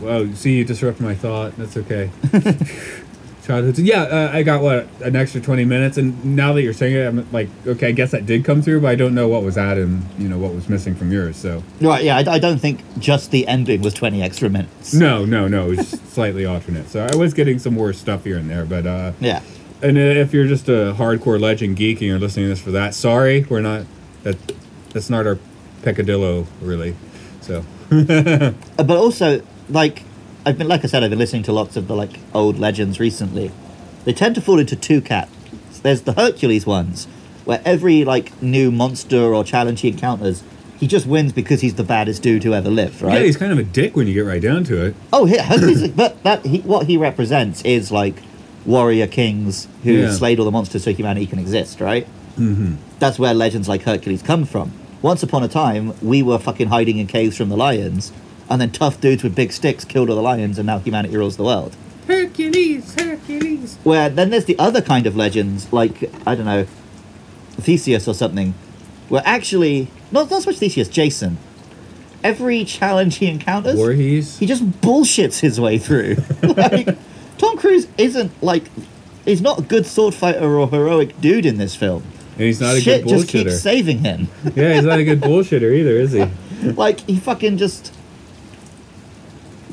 well, 0.00 0.32
see, 0.34 0.58
you 0.58 0.64
disrupted 0.64 1.04
my 1.04 1.14
thought. 1.14 1.56
That's 1.56 1.76
okay. 1.76 2.10
Childhood. 3.44 3.78
Yeah, 3.78 4.02
uh, 4.02 4.30
I 4.32 4.44
got 4.44 4.62
what 4.62 4.86
an 5.00 5.16
extra 5.16 5.40
twenty 5.40 5.64
minutes, 5.64 5.96
and 5.98 6.36
now 6.36 6.52
that 6.52 6.62
you're 6.62 6.72
saying 6.72 6.94
it, 6.94 7.06
I'm 7.08 7.28
like, 7.32 7.48
okay, 7.66 7.88
I 7.88 7.92
guess 7.92 8.12
that 8.12 8.24
did 8.24 8.44
come 8.44 8.62
through, 8.62 8.82
but 8.82 8.88
I 8.88 8.94
don't 8.94 9.16
know 9.16 9.26
what 9.26 9.42
was 9.42 9.58
added, 9.58 9.88
and 9.88 10.04
you 10.16 10.28
know 10.28 10.38
what 10.38 10.54
was 10.54 10.68
missing 10.68 10.94
from 10.94 11.10
yours. 11.10 11.36
So 11.36 11.60
Right, 11.80 12.04
yeah, 12.04 12.18
I, 12.18 12.34
I 12.34 12.38
don't 12.38 12.58
think 12.58 12.82
just 13.00 13.32
the 13.32 13.48
ending 13.48 13.82
was 13.82 13.94
20 13.94 14.22
extra 14.22 14.48
minutes. 14.48 14.94
no, 14.94 15.24
no, 15.24 15.48
no, 15.48 15.72
it 15.72 15.76
was 15.76 15.88
slightly 16.12 16.46
alternate. 16.46 16.88
So 16.88 17.04
I 17.12 17.16
was 17.16 17.34
getting 17.34 17.58
some 17.58 17.74
more 17.74 17.92
stuff 17.92 18.22
here 18.22 18.36
and 18.38 18.48
there, 18.48 18.64
but 18.64 18.86
uh, 18.86 19.12
Yeah. 19.18 19.42
And 19.82 19.98
if 19.98 20.32
you're 20.32 20.46
just 20.46 20.68
a 20.68 20.94
hardcore 20.96 21.40
legend 21.40 21.76
geek 21.76 21.98
and 21.98 22.08
you're 22.08 22.18
listening 22.18 22.46
to 22.46 22.50
this 22.50 22.60
for 22.60 22.70
that, 22.72 22.94
sorry, 22.94 23.44
we're 23.48 23.60
not. 23.60 23.84
That 24.22 24.36
that's 24.90 25.10
not 25.10 25.26
our 25.26 25.38
peccadillo 25.82 26.46
really. 26.60 26.94
So 27.40 27.64
Uh, 27.92 28.52
But 28.76 28.96
also, 28.96 29.42
like, 29.68 30.02
I've 30.46 30.56
been, 30.56 30.68
like 30.68 30.82
I 30.84 30.86
said, 30.86 31.02
I've 31.04 31.10
been 31.10 31.18
listening 31.18 31.42
to 31.44 31.52
lots 31.52 31.76
of 31.76 31.88
the, 31.88 31.94
like, 31.94 32.18
old 32.32 32.58
legends 32.58 32.98
recently. 32.98 33.50
They 34.04 34.12
tend 34.12 34.34
to 34.36 34.40
fall 34.40 34.58
into 34.58 34.76
two 34.76 35.00
cats. 35.00 35.30
There's 35.82 36.02
the 36.02 36.12
Hercules 36.14 36.64
ones, 36.66 37.06
where 37.44 37.60
every, 37.64 38.04
like, 38.04 38.40
new 38.42 38.70
monster 38.70 39.34
or 39.34 39.44
challenge 39.44 39.82
he 39.82 39.88
encounters, 39.88 40.42
he 40.78 40.86
just 40.86 41.06
wins 41.06 41.32
because 41.32 41.60
he's 41.60 41.74
the 41.74 41.84
baddest 41.84 42.22
dude 42.22 42.44
who 42.44 42.54
ever 42.54 42.70
lived, 42.70 43.02
right? 43.02 43.14
yeah, 43.18 43.24
he's 43.24 43.36
kind 43.36 43.52
of 43.52 43.58
a 43.58 43.62
dick 43.62 43.94
when 43.94 44.06
you 44.06 44.14
get 44.14 44.20
right 44.24 44.42
down 44.42 44.64
to 44.64 44.86
it. 44.86 44.94
Oh, 45.12 45.26
yeah, 45.26 45.42
Hercules, 45.42 45.88
but 45.88 46.22
that 46.22 46.46
he, 46.46 46.60
what 46.60 46.86
he 46.86 46.96
represents 46.96 47.62
is 47.62 47.92
like 47.92 48.16
warrior 48.66 49.06
kings 49.06 49.66
who 49.84 49.92
Yeah. 49.92 50.12
slayed 50.12 50.38
all 50.38 50.44
the 50.44 50.50
monsters 50.50 50.84
so 50.84 50.92
humanity 50.92 51.26
can 51.26 51.38
exist, 51.38 51.80
right? 51.80 52.06
Mm-hmm. 52.38 52.74
That's 52.98 53.18
where 53.18 53.34
legends 53.34 53.68
like 53.68 53.82
Hercules 53.82 54.22
come 54.22 54.44
from. 54.44 54.72
Once 55.02 55.22
upon 55.22 55.42
a 55.42 55.48
time, 55.48 55.92
we 56.00 56.22
were 56.22 56.38
fucking 56.38 56.68
hiding 56.68 56.98
in 56.98 57.06
caves 57.06 57.36
from 57.36 57.48
the 57.48 57.56
lions, 57.56 58.12
and 58.48 58.60
then 58.60 58.70
tough 58.70 59.00
dudes 59.00 59.22
with 59.22 59.34
big 59.34 59.52
sticks 59.52 59.84
killed 59.84 60.08
all 60.08 60.16
the 60.16 60.22
lions, 60.22 60.58
and 60.58 60.66
now 60.66 60.78
humanity 60.78 61.16
rules 61.16 61.36
the 61.36 61.42
world. 61.44 61.74
Hercules, 62.06 62.94
Hercules. 62.94 63.78
Where 63.84 64.08
then 64.08 64.30
there's 64.30 64.44
the 64.44 64.58
other 64.58 64.80
kind 64.80 65.06
of 65.06 65.16
legends, 65.16 65.72
like 65.72 66.10
I 66.26 66.34
don't 66.34 66.44
know, 66.46 66.66
Theseus 67.56 68.06
or 68.08 68.14
something, 68.14 68.54
where 69.08 69.22
actually 69.24 69.88
not 70.10 70.30
not 70.30 70.42
so 70.42 70.50
much 70.50 70.58
Theseus, 70.58 70.88
Jason. 70.88 71.38
Every 72.24 72.64
challenge 72.64 73.16
he 73.16 73.26
encounters, 73.26 73.74
Voorhees. 73.74 74.38
he 74.38 74.46
just 74.46 74.64
bullshits 74.80 75.40
his 75.40 75.60
way 75.60 75.78
through. 75.78 76.16
like 76.42 76.96
Tom 77.42 77.58
Cruise 77.58 77.88
isn't 77.98 78.40
like 78.40 78.62
he's 79.24 79.42
not 79.42 79.58
a 79.58 79.62
good 79.62 79.84
sword 79.84 80.14
fighter 80.14 80.56
or 80.56 80.68
heroic 80.68 81.20
dude 81.20 81.44
in 81.44 81.58
this 81.58 81.74
film. 81.74 82.04
And 82.34 82.42
he's 82.42 82.60
not 82.60 82.76
a 82.76 82.80
Shit 82.80 83.02
good 83.02 83.08
just 83.08 83.28
keeps 83.28 83.60
saving 83.60 83.98
him. 83.98 84.28
yeah, 84.54 84.74
he's 84.74 84.84
not 84.84 85.00
a 85.00 85.04
good 85.04 85.20
bullshitter 85.20 85.74
either, 85.74 85.90
is 85.90 86.12
he? 86.12 86.24
like 86.70 87.00
he 87.00 87.18
fucking 87.18 87.58
just 87.58 87.92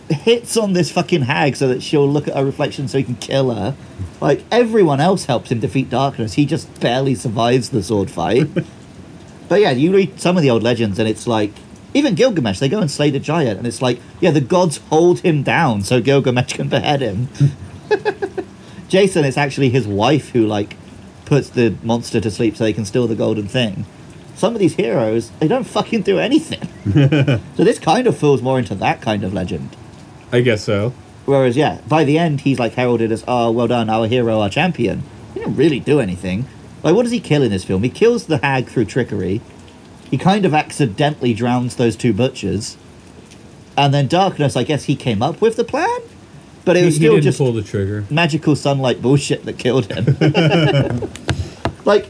hits 0.10 0.58
on 0.58 0.74
this 0.74 0.92
fucking 0.92 1.22
hag 1.22 1.56
so 1.56 1.68
that 1.68 1.84
she'll 1.84 2.10
look 2.10 2.28
at 2.28 2.36
her 2.36 2.44
reflection 2.44 2.88
so 2.88 2.98
he 2.98 3.04
can 3.04 3.18
kill 3.18 3.54
her. 3.54 3.76
Like 4.20 4.44
everyone 4.52 5.00
else 5.00 5.26
helps 5.26 5.52
him 5.52 5.60
defeat 5.60 5.92
darkness. 5.92 6.34
He 6.34 6.48
just 6.48 6.80
barely 6.80 7.14
survives 7.14 7.70
the 7.70 7.84
sword 7.84 8.10
fight. 8.10 8.48
but 9.48 9.62
yeah, 9.62 9.70
you 9.70 9.94
read 9.94 10.20
some 10.20 10.38
of 10.38 10.42
the 10.42 10.50
old 10.50 10.64
legends 10.64 10.98
and 10.98 11.08
it's 11.08 11.28
like 11.28 11.54
even 11.94 12.16
Gilgamesh, 12.16 12.60
they 12.60 12.70
go 12.70 12.80
and 12.80 12.90
slay 12.90 13.10
the 13.10 13.20
giant, 13.20 13.58
and 13.58 13.68
it's 13.68 13.82
like, 13.82 14.00
yeah, 14.20 14.32
the 14.32 14.42
gods 14.42 14.78
hold 14.90 15.20
him 15.20 15.44
down 15.44 15.82
so 15.84 16.02
Gilgamesh 16.02 16.54
can 16.58 16.70
behead 16.70 17.02
him. 17.02 17.30
Jason, 18.90 19.24
it's 19.26 19.38
actually 19.38 19.70
his 19.70 19.88
wife 19.88 20.30
who 20.30 20.46
like 20.46 20.76
puts 21.26 21.50
the 21.50 21.76
monster 21.84 22.20
to 22.20 22.32
sleep 22.32 22.58
so 22.58 22.64
they 22.64 22.74
can 22.74 22.86
steal 22.86 23.08
the 23.08 23.16
golden 23.16 23.48
thing. 23.48 23.86
Some 24.36 24.54
of 24.54 24.60
these 24.60 24.76
heroes, 24.76 25.32
they 25.40 25.48
don't 25.48 25.66
fucking 25.66 26.02
do 26.04 26.18
anything. 26.18 26.68
so 27.56 27.64
this 27.64 27.78
kind 27.78 28.08
of 28.08 28.18
falls 28.18 28.42
more 28.42 28.58
into 28.58 28.74
that 28.76 29.02
kind 29.02 29.24
of 29.24 29.34
legend. 29.34 29.76
I 30.32 30.42
guess 30.42 30.64
so. 30.64 30.94
Whereas, 31.26 31.56
yeah, 31.56 31.82
by 31.88 32.04
the 32.04 32.18
end, 32.18 32.42
he's 32.42 32.58
like 32.58 32.74
heralded 32.74 33.12
as, 33.12 33.24
oh, 33.28 33.52
well 33.52 33.68
done, 33.68 33.90
our 33.90 34.08
hero, 34.08 34.40
our 34.40 34.50
champion. 34.50 35.04
He 35.34 35.42
didn't 35.42 35.58
really 35.58 35.80
do 35.80 36.00
anything. 36.00 36.46
Like, 36.82 36.96
what 36.96 37.04
does 37.04 37.12
he 37.12 37.20
kill 37.20 37.44
in 37.44 37.52
this 37.52 37.66
film? 37.66 37.84
He 37.84 37.90
kills 37.90 38.26
the 38.26 38.38
hag 38.38 38.68
through 38.68 38.86
trickery. 38.86 39.42
He 40.10 40.18
kind 40.18 40.46
of 40.46 40.54
accidentally 40.54 41.34
drowns 41.34 41.76
those 41.76 41.96
two 41.96 42.14
butchers. 42.14 42.78
And 43.78 43.94
then 43.94 44.08
Darkness, 44.08 44.56
I 44.56 44.64
guess 44.64 44.86
he 44.86 44.96
came 44.96 45.22
up 45.22 45.42
with 45.42 45.56
the 45.56 45.64
plan? 45.64 46.00
But 46.66 46.78
it 46.78 46.86
was 46.86 46.96
he 46.96 47.02
still 47.02 47.14
didn't 47.14 47.24
just 47.24 47.38
pull 47.38 47.54
the 47.54 47.64
trigger. 47.64 48.06
magical 48.10 48.56
sunlight 48.56 49.02
bullshit 49.02 49.46
that 49.46 49.58
killed 49.58 49.92
him. 49.92 50.06
like, 51.86 52.08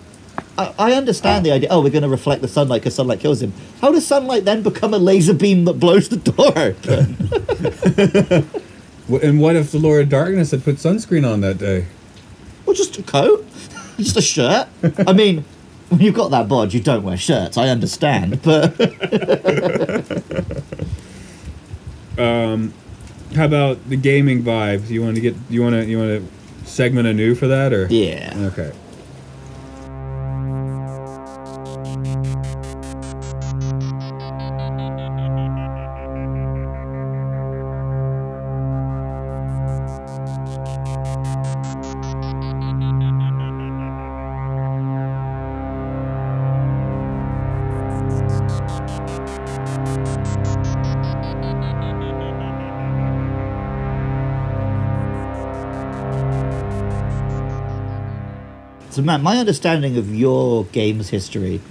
I, 0.57 0.73
I 0.79 0.93
understand 0.93 1.45
the 1.45 1.51
idea. 1.51 1.69
Oh, 1.69 1.81
we're 1.81 1.91
going 1.91 2.03
to 2.03 2.09
reflect 2.09 2.41
the 2.41 2.47
sunlight 2.47 2.81
because 2.81 2.95
sunlight 2.95 3.19
kills 3.19 3.41
him. 3.41 3.53
How 3.81 3.91
does 3.91 4.07
sunlight 4.07 4.45
then 4.45 4.63
become 4.63 4.93
a 4.93 4.97
laser 4.97 5.33
beam 5.33 5.65
that 5.65 5.73
blows 5.73 6.09
the 6.09 6.17
door 6.17 6.57
open? 6.57 8.49
And 9.23 9.41
what 9.41 9.55
if 9.55 9.71
the 9.71 9.79
Lord 9.79 10.03
of 10.03 10.09
Darkness 10.09 10.51
had 10.51 10.63
put 10.63 10.75
sunscreen 10.75 11.27
on 11.27 11.41
that 11.41 11.57
day? 11.57 11.87
or 12.69 12.73
just 12.75 12.97
a 12.99 13.03
coat? 13.03 13.45
just 13.97 14.15
a 14.15 14.21
shirt? 14.21 14.67
I 15.07 15.13
mean, 15.13 15.43
when 15.89 16.01
you've 16.01 16.15
got 16.15 16.31
that 16.31 16.47
bod, 16.47 16.73
you 16.73 16.79
don't 16.79 17.03
wear 17.03 17.17
shirts. 17.17 17.57
I 17.57 17.69
understand, 17.69 18.41
but 18.41 18.79
um, 22.17 22.73
How 23.35 23.45
about 23.45 23.89
the 23.89 23.97
gaming 23.97 24.43
vibes? 24.43 24.89
You 24.89 25.03
want 25.03 25.15
to 25.15 25.21
get 25.21 25.35
you 25.49 25.61
want 25.61 25.75
to 25.75 25.85
you 25.85 25.97
want 25.97 26.23
to 26.23 26.69
segment 26.69 27.07
anew 27.07 27.35
for 27.35 27.47
that 27.47 27.73
or 27.73 27.87
yeah. 27.89 28.33
Okay. 28.53 28.71
So, 58.99 59.05
Matt, 59.05 59.21
my 59.21 59.37
understanding 59.37 59.95
of 59.95 60.13
your 60.13 60.65
games 60.73 61.07
history 61.07 61.61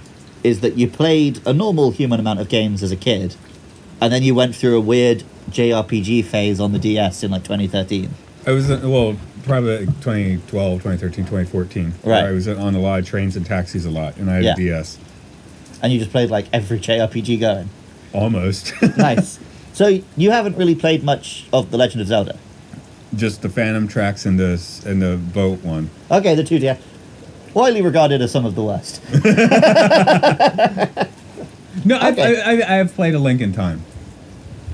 is 0.43 0.61
that 0.61 0.77
you 0.79 0.87
played 0.87 1.39
a 1.45 1.53
normal 1.53 1.91
human 1.91 2.19
amount 2.19 2.39
of 2.39 2.49
games 2.49 2.81
as 2.81 2.91
a 2.91 2.95
kid, 2.95 3.35
and 4.01 4.11
then 4.11 4.23
you 4.23 4.33
went 4.33 4.55
through 4.55 4.75
a 4.75 4.81
weird 4.81 5.21
JRPG 5.51 6.25
phase 6.25 6.59
on 6.59 6.71
the 6.71 6.79
DS 6.79 7.21
in 7.21 7.29
like 7.29 7.43
2013. 7.43 8.09
I 8.47 8.51
was 8.51 8.67
well 8.67 9.15
probably 9.43 9.85
2012, 9.85 10.41
2013, 10.81 11.25
2014. 11.25 11.93
Right. 12.03 12.23
I 12.23 12.31
was 12.31 12.47
on 12.47 12.73
a 12.73 12.79
lot 12.79 12.97
of 12.97 13.05
trains 13.05 13.35
and 13.35 13.45
taxis 13.45 13.85
a 13.85 13.91
lot, 13.91 14.17
and 14.17 14.27
I 14.27 14.37
had 14.37 14.43
Yeah. 14.45 14.53
a 14.53 14.55
DS. 14.55 14.97
And 15.83 15.93
you 15.93 15.99
just 15.99 16.09
played 16.09 16.31
like 16.31 16.47
every 16.51 16.79
JRPG 16.79 17.39
going. 17.39 17.69
Almost. 18.11 18.73
Nice. 18.97 19.37
so, 19.73 19.99
you 20.17 20.31
haven't 20.31 20.57
really 20.57 20.73
played 20.73 21.03
much 21.03 21.45
of 21.53 21.69
The 21.69 21.77
Legend 21.77 22.01
of 22.01 22.07
Zelda. 22.07 22.39
Just 23.15 23.43
the 23.43 23.49
Phantom 23.49 23.87
tracks 23.87 24.25
and 24.25 24.39
the 24.39 24.59
and 24.83 24.99
the 24.99 25.17
boat 25.17 25.63
one. 25.63 25.91
Okay, 26.09 26.33
the 26.33 26.43
2DS. 26.43 26.79
Widely 27.53 27.81
regarded 27.81 28.21
as 28.21 28.31
some 28.31 28.45
of 28.45 28.55
the 28.55 28.63
worst. 28.63 29.01
No, 31.85 31.95
I, 31.97 32.11
Okay. 32.11 32.41
I, 32.41 32.51
I, 32.51 32.53
I 32.55 32.75
have 32.77 32.93
played 32.93 33.15
a 33.15 33.19
Link 33.19 33.41
in 33.41 33.53
Time. 33.53 33.81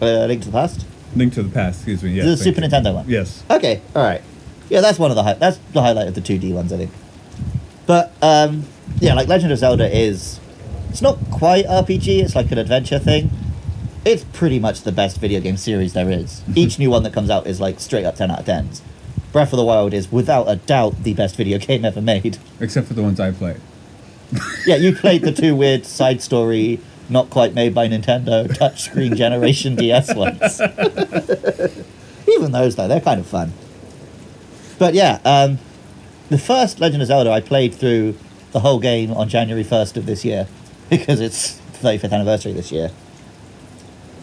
Uh, 0.01 0.25
Link 0.25 0.41
to 0.41 0.47
the 0.47 0.51
Past? 0.51 0.85
Link 1.15 1.33
to 1.33 1.43
the 1.43 1.49
Past. 1.49 1.79
Excuse 1.81 2.03
me. 2.03 2.11
Yes. 2.13 2.25
the 2.25 2.35
thank 2.35 2.55
Super 2.55 2.61
you. 2.61 2.67
Nintendo 2.71 2.95
one. 2.95 3.05
Yes. 3.07 3.43
Okay, 3.49 3.81
all 3.95 4.03
right. 4.03 4.21
Yeah, 4.69 4.81
that's 4.81 4.97
one 4.97 5.11
of 5.11 5.15
the 5.15 5.23
hi- 5.23 5.33
that's 5.35 5.57
the 5.71 5.81
highlight 5.81 6.07
of 6.07 6.15
the 6.15 6.21
2D 6.21 6.53
ones, 6.53 6.73
I 6.73 6.77
think. 6.77 6.91
But 7.85 8.11
um, 8.23 8.65
yeah, 8.99 9.13
like 9.13 9.27
Legend 9.27 9.51
of 9.53 9.59
Zelda 9.59 9.87
is 9.95 10.39
it's 10.89 11.01
not 11.01 11.19
quite 11.31 11.65
RPG. 11.65 12.23
It's 12.23 12.35
like 12.35 12.51
an 12.51 12.57
adventure 12.57 12.97
thing. 12.97 13.29
It's 14.03 14.23
pretty 14.33 14.59
much 14.59 14.81
the 14.81 14.91
best 14.91 15.19
video 15.19 15.39
game 15.41 15.57
series 15.57 15.93
there 15.93 16.09
is. 16.09 16.41
Each 16.55 16.79
new 16.79 16.89
one 16.89 17.03
that 17.03 17.13
comes 17.13 17.29
out 17.29 17.45
is 17.45 17.61
like 17.61 17.79
straight 17.79 18.05
up 18.05 18.15
ten 18.15 18.31
out 18.31 18.39
of 18.39 18.45
tens. 18.47 18.81
Breath 19.35 19.51
of 19.51 19.57
the 19.57 19.65
Wild 19.65 19.93
is 19.93 20.09
without 20.13 20.45
a 20.45 20.55
doubt 20.55 21.03
the 21.03 21.13
best 21.13 21.35
video 21.35 21.57
game 21.57 21.83
ever 21.83 22.01
made. 22.01 22.37
Except 22.61 22.87
for 22.87 22.93
the 22.93 23.03
ones 23.03 23.19
I 23.19 23.31
played. 23.31 23.59
Yeah, 24.65 24.77
you 24.77 24.95
played 24.95 25.23
the 25.23 25.33
two 25.33 25.57
weird 25.57 25.85
side 25.85 26.21
story, 26.21 26.79
not 27.09 27.29
quite 27.29 27.53
made 27.53 27.75
by 27.75 27.89
Nintendo, 27.89 28.47
touchscreen 28.47 29.13
generation 29.17 29.75
DS 29.75 30.15
ones. 30.15 30.61
Even 32.29 32.53
those 32.53 32.77
though, 32.77 32.87
they're 32.87 33.01
kind 33.01 33.19
of 33.19 33.27
fun. 33.27 33.51
But 34.79 34.93
yeah, 34.93 35.19
um, 35.25 35.59
the 36.29 36.37
first 36.37 36.79
Legend 36.79 37.01
of 37.01 37.09
Zelda 37.09 37.29
I 37.29 37.41
played 37.41 37.75
through 37.75 38.15
the 38.53 38.61
whole 38.61 38.79
game 38.79 39.11
on 39.11 39.27
January 39.27 39.65
first 39.65 39.97
of 39.97 40.05
this 40.05 40.23
year 40.23 40.47
because 40.89 41.19
it's 41.19 41.59
35th 41.81 42.13
anniversary 42.13 42.53
this 42.53 42.71
year. 42.71 42.89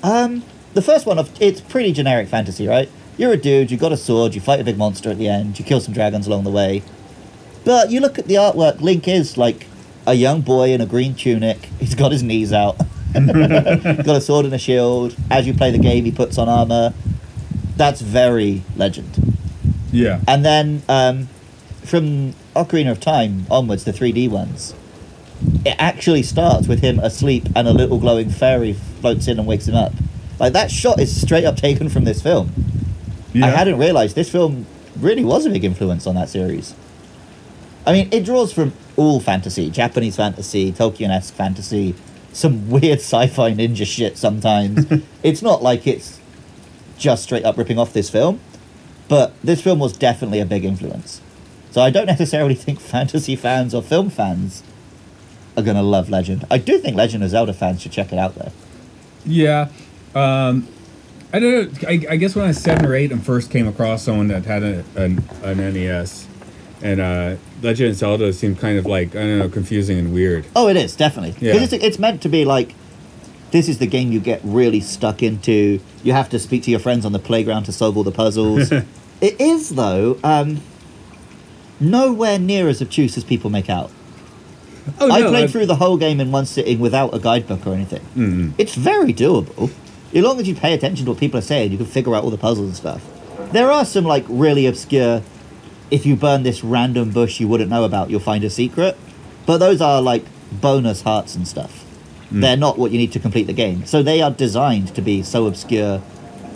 Um, 0.02 0.42
the 0.72 0.80
first 0.80 1.04
one 1.04 1.18
of 1.18 1.30
it's 1.38 1.60
pretty 1.60 1.92
generic 1.92 2.28
fantasy, 2.28 2.66
right? 2.66 2.88
You're 3.16 3.32
a 3.32 3.36
dude, 3.36 3.70
you 3.70 3.76
got 3.76 3.92
a 3.92 3.96
sword, 3.96 4.34
you 4.34 4.40
fight 4.40 4.60
a 4.60 4.64
big 4.64 4.78
monster 4.78 5.10
at 5.10 5.18
the 5.18 5.28
end, 5.28 5.58
you 5.58 5.64
kill 5.64 5.80
some 5.80 5.92
dragons 5.92 6.26
along 6.26 6.44
the 6.44 6.50
way. 6.50 6.82
But 7.64 7.90
you 7.90 8.00
look 8.00 8.18
at 8.18 8.26
the 8.26 8.34
artwork, 8.34 8.80
Link 8.80 9.06
is 9.06 9.36
like 9.36 9.66
a 10.06 10.14
young 10.14 10.40
boy 10.40 10.70
in 10.70 10.80
a 10.80 10.86
green 10.86 11.14
tunic. 11.14 11.66
He's 11.78 11.94
got 11.94 12.12
his 12.12 12.22
knees 12.22 12.52
out. 12.52 12.78
got 13.14 14.08
a 14.08 14.20
sword 14.20 14.46
and 14.46 14.54
a 14.54 14.58
shield. 14.58 15.14
As 15.30 15.46
you 15.46 15.54
play 15.54 15.70
the 15.70 15.78
game, 15.78 16.04
he 16.04 16.12
puts 16.12 16.38
on 16.38 16.48
armor. 16.48 16.94
That's 17.76 18.00
very 18.00 18.62
legend. 18.76 19.36
Yeah. 19.92 20.20
And 20.26 20.44
then 20.44 20.82
um, 20.88 21.28
from 21.84 22.32
Ocarina 22.56 22.90
of 22.90 23.00
Time 23.00 23.46
onwards, 23.50 23.84
the 23.84 23.92
3D 23.92 24.30
ones, 24.30 24.74
it 25.64 25.76
actually 25.78 26.22
starts 26.22 26.66
with 26.66 26.80
him 26.80 26.98
asleep 26.98 27.46
and 27.54 27.68
a 27.68 27.72
little 27.72 27.98
glowing 27.98 28.30
fairy 28.30 28.72
floats 28.72 29.28
in 29.28 29.38
and 29.38 29.46
wakes 29.46 29.68
him 29.68 29.74
up. 29.74 29.92
Like 30.38 30.52
that 30.54 30.70
shot 30.70 30.98
is 30.98 31.20
straight 31.20 31.44
up 31.44 31.56
taken 31.56 31.88
from 31.88 32.04
this 32.04 32.22
film. 32.22 32.52
Yeah. 33.32 33.46
I 33.46 33.50
hadn't 33.50 33.78
realized 33.78 34.14
this 34.14 34.30
film 34.30 34.66
really 34.98 35.24
was 35.24 35.46
a 35.46 35.50
big 35.50 35.64
influence 35.64 36.06
on 36.06 36.14
that 36.16 36.28
series. 36.28 36.74
I 37.86 37.92
mean, 37.92 38.08
it 38.12 38.24
draws 38.24 38.52
from 38.52 38.72
all 38.96 39.20
fantasy 39.20 39.70
Japanese 39.70 40.16
fantasy, 40.16 40.72
Tolkien 40.72 41.10
esque 41.10 41.34
fantasy, 41.34 41.94
some 42.32 42.70
weird 42.70 43.00
sci 43.00 43.26
fi 43.28 43.52
ninja 43.52 43.86
shit 43.86 44.16
sometimes. 44.16 44.86
it's 45.22 45.42
not 45.42 45.62
like 45.62 45.86
it's 45.86 46.20
just 46.98 47.24
straight 47.24 47.44
up 47.44 47.56
ripping 47.56 47.78
off 47.78 47.92
this 47.92 48.10
film, 48.10 48.40
but 49.08 49.34
this 49.42 49.60
film 49.60 49.78
was 49.78 49.92
definitely 49.96 50.40
a 50.40 50.46
big 50.46 50.64
influence. 50.64 51.20
So 51.70 51.80
I 51.80 51.90
don't 51.90 52.06
necessarily 52.14 52.54
think 52.54 52.80
fantasy 52.80 53.36
fans 53.36 53.74
or 53.74 53.82
film 53.82 54.10
fans 54.10 54.62
are 55.56 55.62
going 55.62 55.76
to 55.76 55.82
love 55.82 56.08
Legend. 56.08 56.46
I 56.50 56.58
do 56.58 56.78
think 56.78 56.96
Legend 56.96 57.24
of 57.24 57.30
Zelda 57.30 57.52
fans 57.52 57.82
should 57.82 57.92
check 57.92 58.12
it 58.12 58.18
out, 58.18 58.34
though. 58.34 58.52
Yeah. 59.24 59.68
Um, 60.14 60.68
I 61.32 61.38
don't 61.38 61.82
know. 61.82 61.88
I, 61.88 61.92
I 62.10 62.16
guess 62.16 62.34
when 62.34 62.44
I 62.44 62.48
was 62.48 62.58
seven 62.58 62.84
or 62.86 62.94
eight 62.94 63.10
and 63.12 63.24
first 63.24 63.50
came 63.50 63.66
across 63.66 64.02
someone 64.02 64.28
that 64.28 64.44
had 64.44 64.62
a, 64.62 64.84
an, 64.96 65.24
an 65.42 65.58
NES, 65.58 66.26
and 66.82 67.00
uh, 67.00 67.36
Legend 67.62 67.90
of 67.90 67.96
Zelda 67.96 68.32
seemed 68.32 68.58
kind 68.58 68.78
of 68.78 68.84
like, 68.86 69.10
I 69.16 69.20
don't 69.20 69.38
know, 69.38 69.48
confusing 69.48 69.98
and 69.98 70.12
weird. 70.12 70.46
Oh, 70.54 70.68
it 70.68 70.76
is 70.76 70.94
definitely 70.96 71.34
Yeah. 71.46 71.54
it's, 71.56 71.72
it's 71.72 71.98
meant 71.98 72.20
to 72.22 72.28
be 72.28 72.44
like 72.44 72.74
this 73.50 73.68
is 73.68 73.78
the 73.78 73.86
game 73.86 74.10
you 74.12 74.18
get 74.20 74.40
really 74.44 74.80
stuck 74.80 75.22
into. 75.22 75.78
You 76.02 76.12
have 76.12 76.28
to 76.30 76.38
speak 76.38 76.62
to 76.64 76.70
your 76.70 76.80
friends 76.80 77.04
on 77.04 77.12
the 77.12 77.18
playground 77.18 77.64
to 77.64 77.72
solve 77.72 77.96
all 77.96 78.02
the 78.02 78.10
puzzles. 78.12 78.72
it 79.20 79.40
is 79.40 79.70
though 79.70 80.18
um, 80.24 80.60
nowhere 81.80 82.38
near 82.38 82.68
as 82.68 82.80
obtuse 82.82 83.16
as 83.16 83.24
people 83.24 83.50
make 83.50 83.68
out. 83.70 83.90
Oh, 85.00 85.10
I 85.10 85.20
no, 85.20 85.28
played 85.30 85.44
I've- 85.44 85.52
through 85.52 85.66
the 85.66 85.76
whole 85.76 85.96
game 85.96 86.20
in 86.20 86.32
one 86.32 86.44
sitting 86.46 86.78
without 86.80 87.14
a 87.14 87.18
guidebook 87.18 87.66
or 87.66 87.74
anything. 87.74 88.00
Mm. 88.16 88.52
It's 88.58 88.74
very 88.74 89.12
doable. 89.14 89.70
As 90.14 90.22
long 90.22 90.38
as 90.40 90.46
you 90.46 90.54
pay 90.54 90.74
attention 90.74 91.06
to 91.06 91.12
what 91.12 91.20
people 91.20 91.38
are 91.38 91.42
saying, 91.42 91.72
you 91.72 91.78
can 91.78 91.86
figure 91.86 92.14
out 92.14 92.24
all 92.24 92.30
the 92.30 92.38
puzzles 92.38 92.66
and 92.66 92.76
stuff. 92.76 93.52
There 93.52 93.70
are 93.70 93.84
some 93.84 94.04
like 94.04 94.24
really 94.28 94.66
obscure. 94.66 95.22
If 95.90 96.06
you 96.06 96.16
burn 96.16 96.42
this 96.42 96.64
random 96.64 97.10
bush 97.10 97.40
you 97.40 97.48
wouldn't 97.48 97.70
know 97.70 97.84
about, 97.84 98.10
you'll 98.10 98.20
find 98.20 98.44
a 98.44 98.50
secret. 98.50 98.96
But 99.46 99.58
those 99.58 99.80
are 99.80 100.00
like 100.00 100.24
bonus 100.52 101.02
hearts 101.02 101.34
and 101.34 101.46
stuff. 101.46 101.82
Hmm. 102.28 102.40
They're 102.40 102.56
not 102.56 102.78
what 102.78 102.90
you 102.92 102.98
need 102.98 103.12
to 103.12 103.18
complete 103.18 103.46
the 103.46 103.52
game. 103.52 103.84
So 103.86 104.02
they 104.02 104.22
are 104.22 104.30
designed 104.30 104.94
to 104.94 105.02
be 105.02 105.22
so 105.22 105.46
obscure 105.46 106.02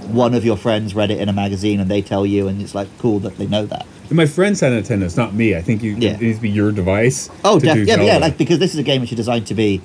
one 0.09 0.35
of 0.35 0.45
your 0.45 0.57
friends 0.57 0.95
read 0.95 1.11
it 1.11 1.21
in 1.21 1.29
a 1.29 1.33
magazine 1.33 1.81
and 1.81 1.91
they 1.91 2.03
tell 2.03 2.25
you, 2.25 2.49
and 2.49 2.61
it's 2.63 2.75
like 2.75 2.89
cool 2.99 3.19
that 3.21 3.37
they 3.39 3.47
know 3.47 3.67
that. 3.67 3.87
My 4.11 4.27
friends 4.27 4.61
had 4.61 4.73
Nintendo. 4.73 5.03
It's 5.03 5.17
not 5.17 5.35
me. 5.35 5.57
I 5.57 5.63
think 5.63 5.83
you. 5.83 5.97
Yeah. 5.99 6.13
It 6.13 6.21
needs 6.21 6.39
to 6.39 6.43
be 6.43 6.51
your 6.51 6.71
device. 6.71 7.29
Oh, 7.45 7.59
to 7.59 7.67
def- 7.67 7.89
yeah, 7.89 8.01
yeah, 8.01 8.19
like 8.19 8.39
because 8.39 8.61
this 8.61 8.73
is 8.73 8.79
a 8.79 8.85
game 8.85 9.01
which 9.01 9.11
is 9.11 9.17
designed 9.17 9.49
to 9.49 9.55
be, 9.55 9.83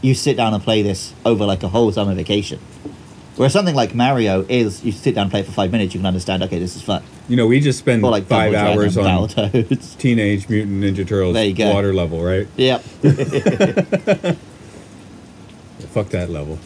you 0.00 0.14
sit 0.14 0.36
down 0.36 0.52
and 0.52 0.62
play 0.62 0.82
this 0.82 1.14
over 1.24 1.46
like 1.46 1.62
a 1.62 1.68
whole 1.68 1.92
summer 1.92 2.14
vacation. 2.14 2.58
Whereas 3.36 3.52
something 3.54 3.74
like 3.74 3.94
Mario 3.94 4.44
is, 4.48 4.84
you 4.84 4.92
sit 4.92 5.14
down 5.14 5.22
and 5.22 5.30
play 5.30 5.40
it 5.40 5.46
for 5.46 5.52
five 5.52 5.72
minutes, 5.72 5.94
you 5.94 6.00
can 6.00 6.06
understand, 6.06 6.42
okay, 6.42 6.58
this 6.58 6.76
is 6.76 6.82
fun. 6.82 7.02
you 7.28 7.36
know, 7.36 7.46
we 7.46 7.60
just 7.60 7.78
spend 7.78 8.04
Or 8.04 8.10
like 8.10 8.26
five 8.26 8.52
Double 8.52 8.78
hours 8.80 8.94
Dragon, 8.94 9.10
on 9.10 9.28
Battletoads. 9.28 9.96
Teenage 9.98 10.48
Mutant 10.50 10.82
Ninja 10.84 11.06
Turtles 11.08 11.32
There 11.34 11.46
you 11.46 11.54
go. 11.54 11.72
water 11.72 11.94
level, 11.94 12.22
right? 12.22 12.46
yep. 12.56 12.82
Fuck 15.92 16.08
that 16.10 16.28
level. 16.30 16.58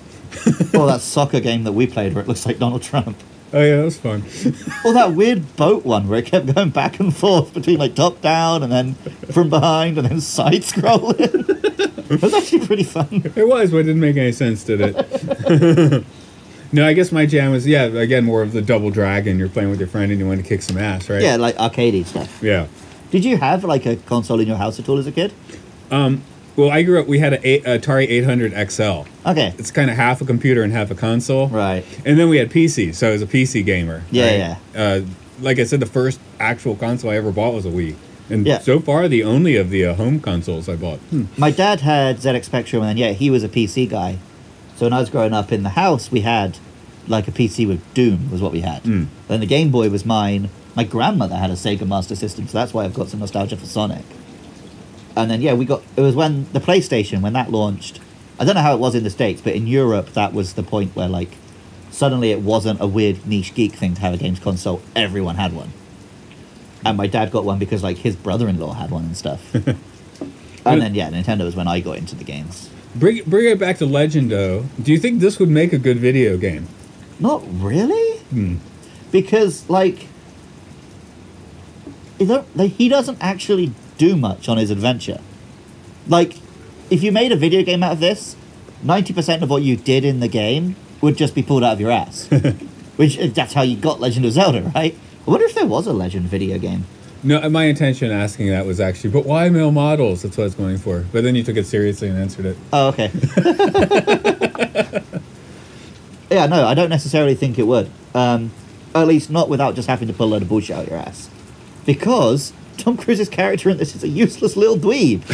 or 0.75 0.87
that 0.89 1.01
soccer 1.01 1.41
game 1.41 1.65
that 1.65 1.73
we 1.73 1.87
played 1.87 2.15
where 2.15 2.23
it 2.23 2.29
looks 2.29 2.45
like 2.47 2.59
Donald 2.59 2.83
Trump. 2.83 3.17
Oh 3.53 3.63
yeah, 3.63 3.77
that 3.77 3.85
was 3.85 3.99
fun. 3.99 4.23
Or 4.85 4.93
that 4.93 5.13
weird 5.15 5.55
boat 5.57 5.85
one 5.85 6.09
where 6.09 6.19
it 6.19 6.27
kept 6.27 6.53
going 6.53 6.71
back 6.71 6.99
and 7.01 7.15
forth 7.17 7.55
between 7.55 7.79
like 7.79 7.95
top 7.95 8.21
down 8.21 8.63
and 8.65 8.73
then 8.73 8.95
from 9.33 9.49
behind 9.51 9.99
and 9.99 10.07
then 10.09 10.21
side 10.21 10.63
scrolling. 10.63 11.49
it 12.11 12.21
was 12.23 12.35
actually 12.35 12.67
pretty 12.67 12.83
fun. 12.83 13.09
It 13.37 13.47
was, 13.49 13.71
but 13.71 13.79
it 13.79 13.83
didn't 13.85 14.01
make 14.01 14.17
any 14.17 14.33
sense, 14.33 14.65
did 14.65 14.81
it? 14.83 16.05
No, 16.73 16.87
I 16.87 16.93
guess 16.93 17.13
my 17.13 17.27
jam 17.27 17.53
was 17.53 17.67
yeah, 17.67 17.85
again 17.85 18.25
more 18.25 18.43
of 18.43 18.53
the 18.53 18.63
double 18.63 18.91
dragon. 18.91 19.39
You're 19.39 19.49
playing 19.49 19.71
with 19.71 19.79
your 19.79 19.89
friend 19.89 20.11
and 20.11 20.21
you 20.21 20.27
want 20.27 20.41
to 20.43 20.47
kick 20.49 20.63
some 20.63 20.77
ass, 20.79 21.09
right? 21.09 21.23
Yeah, 21.23 21.37
like 21.37 21.57
arcadey 21.57 22.05
stuff. 22.05 22.43
Yeah. 22.43 22.67
Did 23.11 23.25
you 23.25 23.37
have 23.37 23.65
like 23.65 23.87
a 23.87 23.97
console 23.97 24.41
in 24.41 24.49
your 24.49 24.57
house 24.57 24.79
at 24.81 24.89
all 24.89 24.99
as 24.99 25.07
a 25.07 25.13
kid? 25.13 25.33
Well, 26.57 26.71
I 26.71 26.83
grew 26.83 26.99
up. 26.99 27.07
We 27.07 27.19
had 27.19 27.35
an 27.35 27.43
Atari 27.43 28.09
800 28.09 28.71
XL. 28.71 29.03
Okay. 29.29 29.55
It's 29.59 29.71
kind 29.71 29.91
of 29.91 29.97
half 29.97 30.23
a 30.23 30.25
computer 30.25 30.63
and 30.63 30.73
half 30.73 30.91
a 30.91 30.95
console. 30.95 31.49
Right. 31.49 31.85
And 32.07 32.19
then 32.19 32.31
we 32.31 32.39
had 32.39 32.51
PC, 32.51 32.95
so 32.95 33.09
I 33.09 33.13
was 33.13 33.21
a 33.21 33.27
PC 33.27 33.65
gamer. 33.65 34.03
Yeah, 34.11 34.57
right? 34.75 34.81
Uh, 34.81 35.01
like 35.41 35.59
I 35.59 35.65
said, 35.65 35.81
the 35.81 35.87
first 35.87 36.19
actual 36.41 36.75
console 36.75 37.11
I 37.11 37.17
ever 37.17 37.31
bought 37.31 37.53
was 37.53 37.67
a 37.67 37.71
Wii, 37.71 37.95
and 38.31 38.47
Yeah. 38.47 38.59
so 38.61 38.81
far 38.81 39.07
the 39.07 39.23
only 39.23 39.57
of 39.57 39.69
the 39.69 39.85
uh, 39.85 39.95
home 39.95 40.19
consoles 40.19 40.67
I 40.67 40.77
bought. 40.77 40.99
Hmm. 41.11 41.25
My 41.37 41.51
dad 41.51 41.83
had 41.83 42.17
ZX 42.21 42.45
Spectrum, 42.47 42.83
and 42.83 42.99
yeah, 42.99 43.13
he 43.13 43.29
was 43.29 43.45
a 43.45 43.49
PC 43.51 43.87
guy. 43.91 44.17
So 44.77 44.85
when 44.87 44.93
I 44.93 45.01
was 45.01 45.11
growing 45.11 45.33
up 45.33 45.53
in 45.53 45.63
the 45.63 45.71
house, 45.71 46.11
we 46.11 46.21
had 46.21 46.59
like 47.09 47.29
a 47.29 47.31
PC 47.31 47.67
with 47.67 47.83
Doom 47.95 48.31
was 48.31 48.43
what 48.43 48.53
we 48.53 48.61
had. 48.61 48.83
Mm. 48.83 49.07
Then 49.29 49.41
the 49.41 49.47
Game 49.47 49.71
Boy 49.71 49.89
was 49.89 50.05
mine. 50.05 50.51
My 50.75 50.85
grandmother 50.85 51.37
had 51.37 51.51
a 51.51 51.55
Sega 51.55 51.87
Master 51.87 52.15
System, 52.15 52.47
so 52.47 52.59
that's 52.59 52.75
why 52.75 52.85
I've 52.85 52.95
got 52.95 53.09
some 53.09 53.21
nostalgia 53.21 53.57
for 53.57 53.67
Sonic. 53.67 54.05
And 55.17 55.31
then 55.31 55.41
yeah, 55.41 55.55
we 55.55 55.65
got 55.65 55.83
it 55.97 56.03
was 56.03 56.15
when 56.15 56.51
the 56.53 56.61
PlayStation 56.61 57.23
when 57.23 57.33
that 57.33 57.51
launched. 57.51 58.01
I 58.39 58.45
don't 58.45 58.55
know 58.55 58.61
how 58.61 58.75
it 58.75 58.81
was 58.81 58.95
in 58.95 59.03
the 59.03 59.11
states, 59.11 59.41
but 59.41 59.55
in 59.55 59.67
Europe 59.67 60.11
that 60.11 60.35
was 60.35 60.55
the 60.55 60.63
point 60.63 60.95
where 60.95 61.09
like 61.09 61.37
suddenly 61.91 62.31
it 62.31 62.43
wasn't 62.43 62.81
a 62.81 62.87
weird 62.87 63.27
niche 63.27 63.55
geek 63.55 63.73
thing 63.73 63.95
to 63.95 64.01
have 64.03 64.13
a 64.13 64.19
games 64.19 64.39
console. 64.39 64.83
Everyone 64.95 65.37
had 65.37 65.55
one. 65.55 65.73
And 66.85 66.99
my 66.99 67.07
dad 67.07 67.33
got 67.33 67.45
one 67.45 67.59
because 67.59 67.83
like 67.83 67.97
his 67.97 68.15
brother-in-law 68.15 68.75
had 68.75 68.91
one 68.91 69.07
and 69.07 69.17
stuff. 69.17 69.55
and 69.55 70.83
then 70.83 70.95
yeah, 70.95 71.09
Nintendo 71.11 71.45
was 71.45 71.57
when 71.57 71.67
I 71.67 71.81
got 71.81 71.97
into 71.97 72.15
the 72.15 72.25
games. 72.25 72.69
Bring 72.99 73.23
bring 73.27 73.47
it 73.47 73.59
back 73.59 73.79
to 73.79 73.87
Legend, 73.87 74.31
though. 74.31 74.65
Do 74.83 74.91
you 74.93 74.99
think 74.99 75.21
this 75.21 75.39
would 75.39 75.49
make 75.51 75.73
a 75.73 75.79
good 75.79 75.99
video 75.99 76.37
game? 76.37 76.67
Not 77.21 77.43
really, 77.47 78.19
Hmm. 78.31 78.57
because 79.11 79.69
like, 79.69 80.07
you 82.19 82.27
don't, 82.27 82.57
like 82.57 82.73
he 82.73 82.89
doesn't 82.89 83.19
actually 83.21 83.73
do 83.99 84.17
much 84.17 84.49
on 84.49 84.57
his 84.59 84.71
adventure. 84.71 85.21
Like, 86.09 86.35
if 86.91 87.03
you 87.03 87.13
made 87.13 87.33
a 87.33 87.37
video 87.37 87.63
game 87.63 87.83
out 87.83 87.93
of 87.93 88.01
this, 88.01 88.37
ninety 88.83 89.13
percent 89.13 89.43
of 89.43 89.51
what 89.51 89.63
you 89.63 89.77
did 89.77 90.05
in 90.05 90.21
the 90.21 90.29
game 90.29 90.77
would 91.01 91.17
just 91.17 91.35
be 91.35 91.43
pulled 91.43 91.65
out 91.65 91.75
of 91.75 91.81
your 91.81 91.91
ass. 91.91 92.29
Which 92.97 93.19
uh, 93.19 93.27
that's 93.27 93.53
how 93.53 93.63
you 93.63 93.77
got 93.77 94.01
Legend 94.01 94.25
of 94.25 94.33
Zelda, 94.33 94.63
right? 94.75 94.97
I 95.27 95.31
wonder 95.31 95.45
if 95.45 95.55
there 95.55 95.67
was 95.67 95.87
a 95.87 95.93
Legend 95.93 96.27
video 96.27 96.59
game. 96.59 96.87
No, 97.27 97.51
my 97.51 97.65
intention 97.65 98.13
asking 98.13 98.51
that 98.51 98.67
was 98.67 98.79
actually, 98.79 99.11
but 99.11 99.27
why 99.27 99.49
male 99.49 99.73
models? 99.73 100.23
That's 100.23 100.37
what 100.37 100.45
I 100.45 100.47
was 100.47 100.55
going 100.55 100.79
for. 100.79 101.05
But 101.11 101.25
then 101.25 101.35
you 101.35 101.43
took 101.43 101.57
it 101.57 101.67
seriously 101.67 102.09
and 102.09 102.17
answered 102.17 102.47
it. 102.47 102.57
Oh, 102.73 102.87
okay. 102.91 103.11
yeah, 106.31 106.47
no, 106.47 106.65
I 106.65 106.75
don't 106.75 106.89
necessarily 106.89 107.35
think 107.35 107.59
it 107.59 107.65
would. 107.65 107.91
Um, 108.15 108.53
at 108.95 109.09
least 109.09 109.29
not 109.29 109.49
without 109.49 109.75
just 109.75 109.89
having 109.89 110.07
to 110.07 110.15
pull 110.15 110.29
a 110.29 110.31
load 110.31 110.43
of 110.43 110.49
bullshit 110.49 110.77
out 110.77 110.87
your 110.87 110.99
ass. 110.99 111.29
Because 111.85 112.53
Tom 112.79 112.97
Cruise's 112.97 113.29
character 113.29 113.71
in 113.71 113.79
this 113.79 113.97
is 113.97 114.05
a 114.05 114.09
useless 114.09 114.57
little 114.57 114.77
dweeb. 114.77 115.25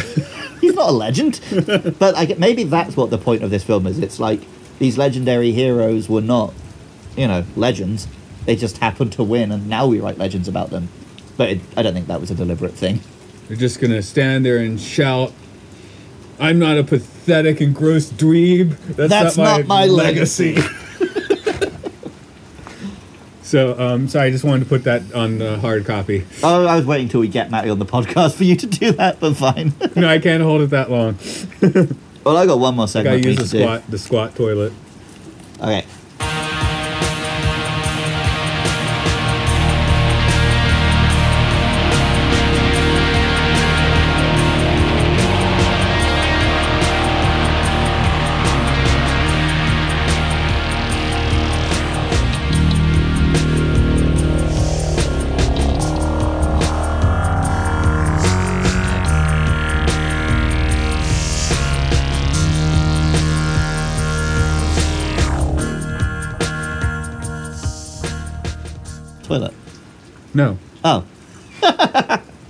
He's 0.61 0.73
not 0.73 0.89
a 0.89 0.93
legend. 0.93 1.41
but 1.99 2.17
I 2.17 2.33
maybe 2.39 2.63
that's 2.63 2.97
what 2.97 3.11
the 3.11 3.19
point 3.19 3.43
of 3.43 3.51
this 3.51 3.63
film 3.63 3.85
is. 3.85 3.99
It's 3.99 4.19
like 4.19 4.41
these 4.79 4.97
legendary 4.97 5.51
heroes 5.51 6.09
were 6.09 6.21
not, 6.21 6.55
you 7.15 7.27
know, 7.27 7.45
legends. 7.55 8.07
They 8.45 8.55
just 8.55 8.79
happened 8.79 9.13
to 9.13 9.23
win, 9.23 9.51
and 9.51 9.69
now 9.69 9.85
we 9.85 9.99
write 9.99 10.17
legends 10.17 10.47
about 10.47 10.71
them. 10.71 10.89
But 11.37 11.49
it, 11.49 11.59
I 11.75 11.81
don't 11.81 11.93
think 11.93 12.07
that 12.07 12.21
was 12.21 12.31
a 12.31 12.35
deliberate 12.35 12.73
thing. 12.73 12.99
You're 13.49 13.57
just 13.57 13.79
gonna 13.81 14.01
stand 14.01 14.45
there 14.45 14.57
and 14.57 14.79
shout, 14.79 15.33
"I'm 16.39 16.59
not 16.59 16.77
a 16.77 16.83
pathetic 16.83 17.59
and 17.61 17.75
gross 17.75 18.09
dweeb. 18.11 18.77
That's, 18.95 19.09
That's 19.09 19.37
not, 19.37 19.61
not 19.61 19.67
my 19.67 19.85
legacy." 19.85 20.57
so, 23.41 23.77
um, 23.79 24.07
sorry, 24.07 24.27
I 24.27 24.31
just 24.31 24.43
wanted 24.43 24.63
to 24.63 24.69
put 24.69 24.83
that 24.85 25.13
on 25.13 25.37
the 25.39 25.59
hard 25.59 25.85
copy. 25.85 26.25
Oh, 26.41 26.65
I 26.65 26.77
was 26.77 26.85
waiting 26.85 27.09
till 27.09 27.19
we 27.19 27.27
get 27.27 27.51
Matty 27.51 27.69
on 27.69 27.79
the 27.79 27.85
podcast 27.85 28.35
for 28.35 28.45
you 28.45 28.55
to 28.55 28.65
do 28.65 28.91
that, 28.93 29.19
but 29.19 29.35
fine. 29.35 29.73
No, 29.95 30.07
I 30.07 30.17
can't 30.19 30.41
hold 30.41 30.61
it 30.61 30.69
that 30.71 30.89
long. 30.89 31.17
Well, 32.23 32.37
I 32.37 32.45
got 32.47 32.57
one 32.57 32.75
more 32.75 32.83
I 32.83 32.87
segment. 32.87 33.21
gotta 33.23 33.29
use 33.29 33.37
the 33.37 33.43
to 33.43 33.49
do. 33.51 33.59
squat, 33.63 33.91
the 33.91 33.97
squat 33.99 34.35
toilet. 34.35 34.73
Okay. 35.59 35.85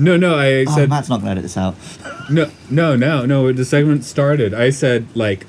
No, 0.04 0.18
no. 0.18 0.36
I 0.36 0.66
oh 0.68 0.76
said 0.76 0.90
Matt's 0.90 1.10
not 1.10 1.22
going 1.22 1.26
to 1.26 1.32
edit 1.32 1.44
this 1.44 1.58
out. 1.58 1.76
no, 2.30 2.50
no, 2.70 2.96
no, 2.96 3.26
no. 3.26 3.52
The 3.52 3.66
segment 3.66 4.04
started. 4.04 4.54
I 4.54 4.70
said 4.70 5.08
like, 5.16 5.46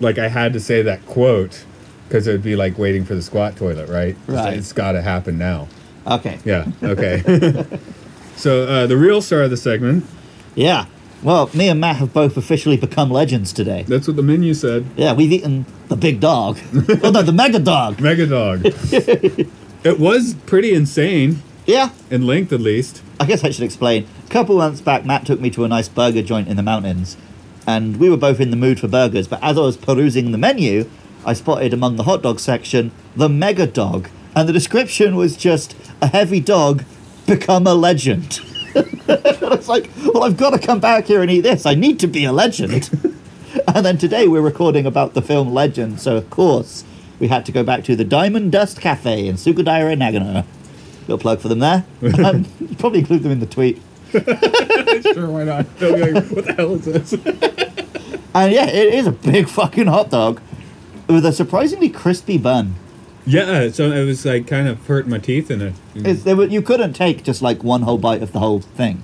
like 0.00 0.18
I 0.18 0.28
had 0.28 0.52
to 0.52 0.60
say 0.60 0.82
that 0.82 1.04
quote 1.06 1.64
because 2.08 2.26
it 2.26 2.32
would 2.32 2.42
be 2.42 2.56
like 2.56 2.76
waiting 2.78 3.04
for 3.04 3.14
the 3.14 3.22
squat 3.22 3.56
toilet, 3.56 3.88
right? 3.88 4.16
Right. 4.26 4.54
It's 4.54 4.72
got 4.72 4.92
to 4.92 5.02
happen 5.02 5.38
now. 5.38 5.68
Okay. 6.06 6.38
Yeah. 6.44 6.66
Okay. 6.82 7.22
so 8.36 8.64
uh, 8.64 8.86
the 8.86 8.96
real 8.96 9.22
star 9.22 9.42
of 9.42 9.50
the 9.50 9.56
segment. 9.56 10.04
Yeah. 10.54 10.86
Well, 11.22 11.50
me 11.52 11.68
and 11.68 11.78
Matt 11.78 11.96
have 11.96 12.14
both 12.14 12.36
officially 12.38 12.78
become 12.78 13.10
legends 13.10 13.52
today. 13.52 13.84
That's 13.86 14.06
what 14.08 14.16
the 14.16 14.22
menu 14.22 14.54
said. 14.54 14.86
Yeah, 14.96 15.12
we've 15.12 15.30
eaten 15.30 15.66
the 15.88 15.96
big 15.96 16.18
dog. 16.18 16.58
oh 17.02 17.10
no, 17.10 17.22
the 17.22 17.32
mega 17.32 17.58
dog. 17.58 18.00
Mega 18.00 18.26
dog. 18.26 18.62
it 18.64 20.00
was 20.00 20.34
pretty 20.46 20.72
insane 20.72 21.42
Yeah. 21.66 21.90
in 22.10 22.26
length, 22.26 22.52
at 22.54 22.60
least. 22.60 23.02
I 23.20 23.26
guess 23.26 23.44
I 23.44 23.50
should 23.50 23.64
explain. 23.64 24.06
A 24.26 24.30
couple 24.30 24.56
months 24.56 24.80
back, 24.80 25.04
Matt 25.04 25.26
took 25.26 25.40
me 25.40 25.50
to 25.50 25.64
a 25.64 25.68
nice 25.68 25.90
burger 25.90 26.22
joint 26.22 26.48
in 26.48 26.56
the 26.56 26.62
mountains, 26.62 27.18
and 27.66 27.98
we 27.98 28.08
were 28.08 28.16
both 28.16 28.40
in 28.40 28.50
the 28.50 28.56
mood 28.56 28.80
for 28.80 28.88
burgers. 28.88 29.28
But 29.28 29.42
as 29.42 29.58
I 29.58 29.60
was 29.60 29.76
perusing 29.76 30.32
the 30.32 30.38
menu, 30.38 30.88
I 31.26 31.34
spotted 31.34 31.74
among 31.74 31.96
the 31.96 32.04
hot 32.04 32.22
dog 32.22 32.40
section 32.40 32.92
the 33.14 33.28
Mega 33.28 33.66
Dog, 33.66 34.08
and 34.34 34.48
the 34.48 34.54
description 34.54 35.16
was 35.16 35.36
just 35.36 35.76
a 36.00 36.06
heavy 36.06 36.40
dog 36.40 36.84
become 37.26 37.66
a 37.66 37.74
legend. 37.74 38.40
I 38.74 39.36
was 39.42 39.68
like, 39.68 39.90
well, 40.02 40.24
I've 40.24 40.38
got 40.38 40.50
to 40.50 40.58
come 40.58 40.80
back 40.80 41.04
here 41.04 41.20
and 41.20 41.30
eat 41.30 41.42
this. 41.42 41.66
I 41.66 41.74
need 41.74 42.00
to 42.00 42.06
be 42.06 42.24
a 42.24 42.32
legend. 42.32 42.88
and 43.74 43.84
then 43.84 43.98
today 43.98 44.28
we're 44.28 44.40
recording 44.40 44.86
about 44.86 45.12
the 45.12 45.20
film 45.20 45.52
Legend, 45.52 46.00
so 46.00 46.16
of 46.16 46.30
course 46.30 46.84
we 47.18 47.28
had 47.28 47.44
to 47.44 47.52
go 47.52 47.62
back 47.62 47.84
to 47.84 47.96
the 47.96 48.04
Diamond 48.04 48.50
Dust 48.52 48.80
Cafe 48.80 49.26
in 49.26 49.34
Sakudaira, 49.34 49.94
Nagano. 49.94 50.46
Little 51.10 51.22
plug 51.22 51.40
for 51.40 51.48
them 51.48 51.58
there. 51.58 51.84
Um, 52.24 52.44
probably 52.78 53.00
include 53.00 53.24
them 53.24 53.32
in 53.32 53.40
the 53.40 53.46
tweet. 53.46 53.82
sure, 54.12 55.28
why 55.28 55.42
not? 55.42 55.78
They'll 55.78 55.96
be 55.96 56.12
like, 56.12 56.30
what 56.30 56.44
the 56.44 56.52
hell 56.52 56.74
is 56.74 56.84
this? 56.84 57.14
And 58.34 58.52
yeah, 58.52 58.68
it 58.68 58.94
is 58.94 59.08
a 59.08 59.10
big 59.10 59.48
fucking 59.48 59.88
hot 59.88 60.10
dog 60.10 60.40
with 61.08 61.26
a 61.26 61.32
surprisingly 61.32 61.88
crispy 61.88 62.38
bun. 62.38 62.76
yeah, 63.26 63.70
so 63.70 63.90
it 63.90 64.04
was 64.04 64.24
like 64.24 64.46
kind 64.46 64.68
of 64.68 64.86
hurt 64.86 65.08
my 65.08 65.18
teeth 65.18 65.50
in 65.50 65.60
it. 65.60 65.74
It's, 65.96 66.22
there 66.22 66.36
were, 66.36 66.44
you 66.44 66.62
couldn't 66.62 66.92
take 66.92 67.24
just 67.24 67.42
like 67.42 67.64
one 67.64 67.82
whole 67.82 67.98
bite 67.98 68.22
of 68.22 68.30
the 68.30 68.38
whole 68.38 68.60
thing. 68.60 69.02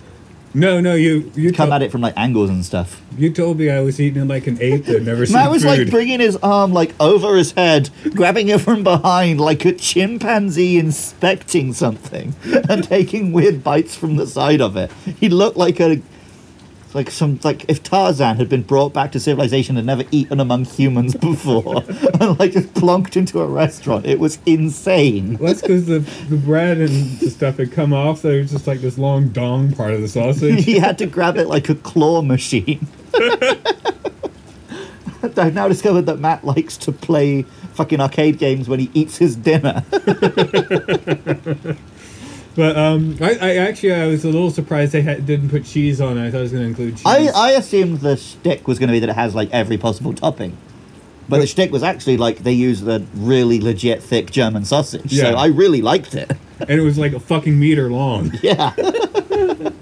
No, 0.56 0.80
no, 0.80 0.94
you 0.94 1.30
you 1.34 1.52
come 1.52 1.70
at 1.70 1.82
it 1.82 1.92
from 1.92 2.00
like 2.00 2.14
angles 2.16 2.48
and 2.48 2.64
stuff. 2.64 3.02
You 3.18 3.30
told 3.30 3.58
me 3.58 3.68
I 3.68 3.80
was 3.80 4.00
eating 4.00 4.26
like 4.26 4.46
an 4.46 4.56
ape 4.62 4.86
that 4.86 5.02
never 5.02 5.26
seen 5.26 5.34
Matt 5.34 5.50
was 5.50 5.64
food. 5.64 5.68
like 5.68 5.90
bringing 5.90 6.18
his 6.18 6.36
arm 6.36 6.72
like 6.72 6.94
over 6.98 7.36
his 7.36 7.52
head, 7.52 7.90
grabbing 8.14 8.48
it 8.48 8.62
from 8.62 8.82
behind 8.82 9.38
like 9.38 9.66
a 9.66 9.72
chimpanzee 9.72 10.78
inspecting 10.78 11.74
something, 11.74 12.34
and 12.70 12.84
taking 12.84 13.32
weird 13.32 13.62
bites 13.62 13.94
from 13.94 14.16
the 14.16 14.26
side 14.26 14.62
of 14.62 14.78
it. 14.78 14.90
He 15.20 15.28
looked 15.28 15.58
like 15.58 15.78
a 15.78 16.00
like 16.96 17.10
some 17.10 17.38
like 17.44 17.66
if 17.68 17.82
Tarzan 17.82 18.38
had 18.38 18.48
been 18.48 18.62
brought 18.62 18.94
back 18.94 19.12
to 19.12 19.20
civilization 19.20 19.76
and 19.76 19.86
never 19.86 20.04
eaten 20.10 20.40
among 20.40 20.64
humans 20.64 21.14
before, 21.20 21.84
and 22.20 22.38
like 22.40 22.52
just 22.52 22.72
plonked 22.74 23.16
into 23.16 23.40
a 23.40 23.46
restaurant. 23.46 24.06
It 24.06 24.18
was 24.18 24.38
insane. 24.46 25.36
Well, 25.38 25.48
that's 25.48 25.60
because 25.60 25.86
the, 25.86 25.98
the 26.28 26.38
bread 26.38 26.78
and 26.78 27.18
the 27.18 27.30
stuff 27.30 27.58
had 27.58 27.70
come 27.70 27.92
off, 27.92 28.20
so 28.20 28.30
it 28.30 28.40
was 28.40 28.50
just 28.50 28.66
like 28.66 28.80
this 28.80 28.96
long 28.98 29.28
dong 29.28 29.72
part 29.72 29.92
of 29.92 30.00
the 30.00 30.08
sausage. 30.08 30.64
he 30.64 30.78
had 30.78 30.98
to 30.98 31.06
grab 31.06 31.36
it 31.36 31.46
like 31.46 31.68
a 31.68 31.74
claw 31.74 32.22
machine. 32.22 32.86
I've 35.22 35.54
now 35.54 35.68
discovered 35.68 36.06
that 36.06 36.18
Matt 36.18 36.44
likes 36.44 36.78
to 36.78 36.92
play 36.92 37.42
fucking 37.74 38.00
arcade 38.00 38.38
games 38.38 38.68
when 38.68 38.80
he 38.80 38.90
eats 38.94 39.18
his 39.18 39.36
dinner. 39.36 39.84
But 42.56 42.76
um, 42.76 43.18
I, 43.20 43.34
I 43.34 43.56
actually 43.56 43.92
I 43.92 44.06
was 44.06 44.24
a 44.24 44.28
little 44.28 44.50
surprised 44.50 44.92
they 44.92 45.02
had, 45.02 45.26
didn't 45.26 45.50
put 45.50 45.66
cheese 45.66 46.00
on 46.00 46.16
it. 46.16 46.26
I 46.26 46.30
thought 46.30 46.38
it 46.38 46.42
was 46.42 46.52
going 46.52 46.64
to 46.64 46.68
include 46.68 46.96
cheese. 46.96 47.04
I, 47.04 47.26
I 47.28 47.50
assumed 47.50 48.00
the 48.00 48.16
shtick 48.16 48.66
was 48.66 48.78
going 48.78 48.88
to 48.88 48.92
be 48.92 49.00
that 49.00 49.10
it 49.10 49.14
has 49.14 49.34
like 49.34 49.50
every 49.52 49.76
possible 49.76 50.14
topping. 50.14 50.56
But 51.28 51.40
the 51.40 51.46
shtick 51.46 51.70
was 51.70 51.82
actually 51.82 52.16
like 52.16 52.38
they 52.38 52.52
used 52.52 52.84
the 52.84 53.04
really 53.14 53.60
legit 53.60 54.02
thick 54.02 54.30
German 54.30 54.64
sausage. 54.64 55.12
Yeah. 55.12 55.32
So 55.32 55.36
I 55.36 55.46
really 55.46 55.82
liked 55.82 56.14
it. 56.14 56.32
and 56.60 56.70
it 56.70 56.80
was 56.80 56.96
like 56.98 57.12
a 57.12 57.20
fucking 57.20 57.58
meter 57.58 57.90
long. 57.90 58.32
Yeah. 58.42 58.72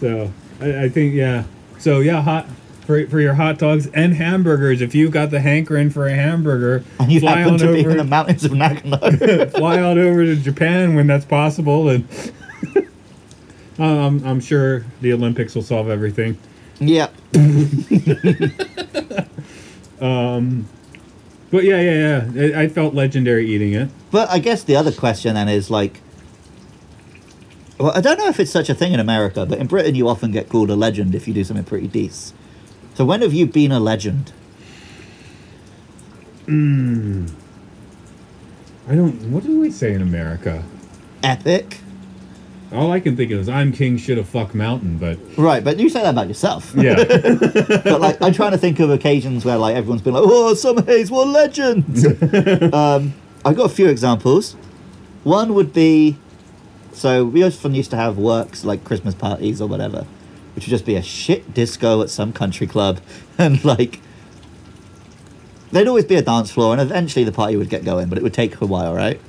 So 0.00 0.32
I, 0.60 0.84
I 0.84 0.88
think 0.88 1.14
yeah. 1.14 1.44
So 1.78 2.00
yeah, 2.00 2.22
hot 2.22 2.46
for 2.88 3.06
for 3.06 3.20
your 3.20 3.34
hot 3.34 3.58
dogs 3.58 3.86
and 3.88 4.14
hamburgers. 4.14 4.80
If 4.80 4.94
you've 4.94 5.10
got 5.10 5.30
the 5.30 5.40
hankering 5.40 5.90
for 5.90 6.06
a 6.06 6.14
hamburger, 6.14 6.82
And 6.98 7.12
you 7.12 7.20
fly 7.20 7.40
happen 7.40 7.52
on 7.52 7.58
to 7.58 7.72
be 7.74 7.80
over. 7.80 7.90
in 7.90 7.96
the 7.98 8.04
mountains 8.04 8.44
of 8.46 8.52
Nagano. 8.52 9.50
fly 9.56 9.78
on 9.78 9.98
over 9.98 10.24
to 10.24 10.34
Japan 10.34 10.94
when 10.94 11.06
that's 11.06 11.26
possible, 11.26 11.90
and 11.90 12.08
um, 13.78 14.22
I'm 14.24 14.40
sure 14.40 14.86
the 15.02 15.12
Olympics 15.12 15.54
will 15.54 15.62
solve 15.62 15.90
everything. 15.90 16.38
yeah. 16.80 17.08
But 21.50 21.64
yeah, 21.64 21.80
yeah, 21.80 22.26
yeah. 22.32 22.58
I, 22.58 22.62
I 22.62 22.68
felt 22.68 22.94
legendary 22.94 23.50
eating 23.50 23.74
it. 23.74 23.90
But 24.10 24.30
I 24.30 24.38
guess 24.38 24.62
the 24.62 24.76
other 24.76 24.92
question 24.92 25.34
then 25.34 25.48
is 25.50 25.70
like, 25.70 26.00
well, 27.78 27.92
I 27.94 28.00
don't 28.00 28.18
know 28.18 28.28
if 28.28 28.40
it's 28.40 28.50
such 28.50 28.70
a 28.70 28.74
thing 28.74 28.92
in 28.94 29.00
America, 29.00 29.44
but 29.44 29.58
in 29.58 29.66
Britain 29.66 29.94
you 29.94 30.08
often 30.08 30.30
get 30.30 30.48
called 30.48 30.70
a 30.70 30.76
legend 30.76 31.14
if 31.14 31.28
you 31.28 31.34
do 31.34 31.44
something 31.44 31.64
pretty 31.66 31.86
decent. 31.88 32.37
So 32.98 33.04
when 33.04 33.22
have 33.22 33.32
you 33.32 33.46
been 33.46 33.70
a 33.70 33.78
legend? 33.78 34.32
I 36.48 36.50
don't. 38.88 39.30
What 39.30 39.44
do 39.44 39.60
we 39.60 39.70
say 39.70 39.92
in 39.92 40.02
America? 40.02 40.64
Epic, 41.22 41.78
All 42.72 42.90
I 42.90 42.98
can 42.98 43.16
think 43.16 43.30
of 43.30 43.38
is 43.38 43.48
"I'm 43.48 43.70
king, 43.70 43.98
shit 43.98 44.18
of 44.18 44.28
fuck 44.28 44.52
mountain," 44.52 44.98
but 44.98 45.16
right? 45.36 45.62
But 45.62 45.78
you 45.78 45.88
say 45.88 46.02
that 46.02 46.10
about 46.10 46.26
yourself. 46.26 46.72
yeah, 46.76 46.96
but 47.84 48.00
like, 48.00 48.20
I'm 48.20 48.32
trying 48.32 48.50
to 48.50 48.58
think 48.58 48.80
of 48.80 48.90
occasions 48.90 49.44
where 49.44 49.58
like 49.58 49.76
everyone's 49.76 50.02
been 50.02 50.14
like, 50.14 50.24
"Oh, 50.26 50.54
Summer 50.54 50.82
Hayes, 50.82 51.08
what 51.08 51.28
legend!" 51.28 52.04
um, 52.74 53.14
I 53.44 53.54
got 53.54 53.66
a 53.66 53.72
few 53.72 53.86
examples. 53.86 54.54
One 55.22 55.54
would 55.54 55.72
be, 55.72 56.16
so 56.94 57.24
we 57.24 57.44
often 57.44 57.76
used 57.76 57.92
to 57.92 57.96
have 57.96 58.18
works 58.18 58.64
like 58.64 58.82
Christmas 58.82 59.14
parties 59.14 59.60
or 59.60 59.68
whatever, 59.68 60.04
which 60.58 60.66
would 60.66 60.70
just 60.70 60.84
be 60.84 60.96
a 60.96 61.02
shit 61.02 61.54
disco 61.54 62.02
at 62.02 62.10
some 62.10 62.32
country 62.32 62.66
club, 62.66 63.00
and 63.38 63.64
like, 63.64 64.00
there'd 65.70 65.86
always 65.86 66.04
be 66.04 66.16
a 66.16 66.22
dance 66.22 66.50
floor, 66.50 66.72
and 66.72 66.80
eventually 66.80 67.24
the 67.24 67.30
party 67.30 67.56
would 67.56 67.68
get 67.68 67.84
going, 67.84 68.08
but 68.08 68.18
it 68.18 68.24
would 68.24 68.34
take 68.34 68.60
a 68.60 68.66
while, 68.66 68.92
right? 68.92 69.20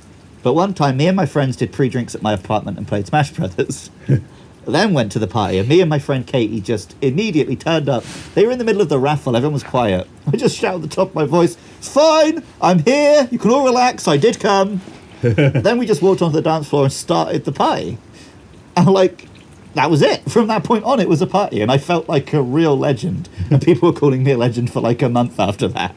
But 0.42 0.54
one 0.54 0.74
time, 0.74 0.96
me 0.96 1.06
and 1.06 1.14
my 1.14 1.26
friends 1.26 1.54
did 1.54 1.72
pre-drinks 1.72 2.16
at 2.16 2.20
my 2.20 2.32
apartment 2.32 2.78
and 2.78 2.88
played 2.88 3.06
Smash 3.06 3.30
Brothers. 3.30 3.90
then 4.66 4.92
went 4.92 5.12
to 5.12 5.20
the 5.20 5.28
party, 5.28 5.58
and 5.58 5.68
me 5.68 5.80
and 5.80 5.88
my 5.88 6.00
friend 6.00 6.26
Katie 6.26 6.60
just 6.60 6.96
immediately 7.00 7.54
turned 7.54 7.88
up. 7.88 8.02
They 8.34 8.44
were 8.44 8.50
in 8.50 8.58
the 8.58 8.64
middle 8.64 8.82
of 8.82 8.88
the 8.88 8.98
raffle, 8.98 9.36
everyone 9.36 9.54
was 9.54 9.62
quiet. 9.62 10.08
I 10.26 10.36
just 10.36 10.58
shouted 10.58 10.82
at 10.82 10.90
the 10.90 10.96
top 10.96 11.10
of 11.10 11.14
my 11.14 11.26
voice, 11.26 11.56
It's 11.78 11.88
fine, 11.88 12.42
I'm 12.60 12.80
here, 12.80 13.28
you 13.30 13.38
can 13.38 13.52
all 13.52 13.64
relax, 13.64 14.08
I 14.08 14.16
did 14.16 14.40
come. 14.40 14.80
then 15.20 15.78
we 15.78 15.86
just 15.86 16.02
walked 16.02 16.22
onto 16.22 16.34
the 16.34 16.42
dance 16.42 16.68
floor 16.68 16.82
and 16.82 16.92
started 16.92 17.44
the 17.44 17.52
party. 17.52 17.98
And 18.76 18.88
like, 18.88 19.29
that 19.74 19.90
was 19.90 20.02
it. 20.02 20.30
From 20.30 20.48
that 20.48 20.64
point 20.64 20.84
on, 20.84 21.00
it 21.00 21.08
was 21.08 21.22
a 21.22 21.26
party, 21.26 21.60
and 21.60 21.70
I 21.70 21.78
felt 21.78 22.08
like 22.08 22.32
a 22.32 22.42
real 22.42 22.76
legend. 22.76 23.28
And 23.50 23.60
people 23.60 23.92
were 23.92 23.98
calling 23.98 24.22
me 24.22 24.32
a 24.32 24.36
legend 24.38 24.72
for 24.72 24.80
like 24.80 25.02
a 25.02 25.08
month 25.08 25.38
after 25.40 25.68
that. 25.68 25.94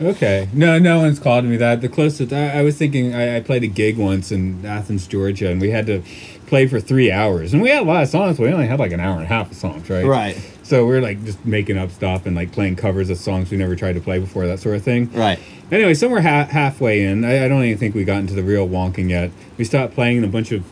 okay. 0.00 0.48
No, 0.52 0.78
no 0.78 0.98
one's 1.00 1.18
called 1.18 1.44
me 1.44 1.56
that. 1.58 1.80
The 1.80 1.88
closest 1.88 2.32
I, 2.32 2.58
I 2.58 2.62
was 2.62 2.76
thinking, 2.76 3.14
I, 3.14 3.36
I 3.36 3.40
played 3.40 3.62
a 3.64 3.66
gig 3.66 3.98
once 3.98 4.32
in 4.32 4.64
Athens, 4.64 5.06
Georgia, 5.06 5.50
and 5.50 5.60
we 5.60 5.70
had 5.70 5.86
to 5.86 6.02
play 6.46 6.66
for 6.66 6.80
three 6.80 7.12
hours, 7.12 7.52
and 7.52 7.62
we 7.62 7.68
had 7.68 7.82
a 7.82 7.84
lot 7.84 8.02
of 8.02 8.08
songs. 8.08 8.36
But 8.38 8.44
we 8.44 8.52
only 8.52 8.66
had 8.66 8.78
like 8.78 8.92
an 8.92 9.00
hour 9.00 9.14
and 9.14 9.24
a 9.24 9.26
half 9.26 9.50
of 9.50 9.56
songs, 9.56 9.88
right? 9.90 10.04
Right. 10.04 10.36
So 10.62 10.86
we 10.86 10.96
are 10.96 11.00
like 11.00 11.24
just 11.24 11.44
making 11.44 11.78
up 11.78 11.90
stuff 11.90 12.26
and 12.26 12.36
like 12.36 12.52
playing 12.52 12.76
covers 12.76 13.10
of 13.10 13.18
songs 13.18 13.50
we 13.50 13.56
never 13.56 13.74
tried 13.76 13.94
to 13.94 14.00
play 14.00 14.18
before, 14.20 14.46
that 14.46 14.60
sort 14.60 14.76
of 14.76 14.82
thing. 14.82 15.12
Right. 15.12 15.38
Anyway, 15.72 15.94
somewhere 15.94 16.22
ha- 16.22 16.46
halfway 16.50 17.04
in, 17.04 17.24
I, 17.24 17.44
I 17.44 17.48
don't 17.48 17.64
even 17.64 17.78
think 17.78 17.94
we 17.94 18.04
got 18.04 18.18
into 18.18 18.34
the 18.34 18.42
real 18.42 18.68
wonking 18.68 19.10
yet. 19.10 19.30
We 19.58 19.64
stopped 19.64 19.94
playing, 19.94 20.18
and 20.18 20.24
a 20.24 20.28
bunch 20.28 20.52
of 20.52 20.64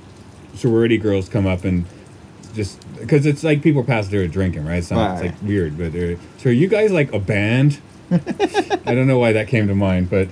sorority 0.55 0.99
girls 0.99 1.29
come 1.29 1.47
up 1.47 1.65
and 1.65 1.85
just 2.55 2.81
because 2.99 3.27
it's 3.27 3.45
like 3.45 3.63
people 3.63 3.85
pass 3.85 4.09
through 4.09 4.29
drinking, 4.29 4.65
right? 4.65 4.79
It's, 4.79 4.91
not, 4.91 5.23
it's 5.23 5.33
like 5.33 5.43
weird, 5.43 5.79
but 5.79 5.93
so 6.39 6.51
are 6.51 6.53
you 6.53 6.69
guys 6.69 6.93
like 6.93 7.13
a 7.13 7.19
band? 7.19 7.81
I 8.11 8.95
don't 8.95 9.07
know 9.07 9.19
why 9.19 9.33
that 9.33 9.49
came 9.49 9.69
to 9.69 9.75
mind, 9.75 10.11
but 10.11 10.29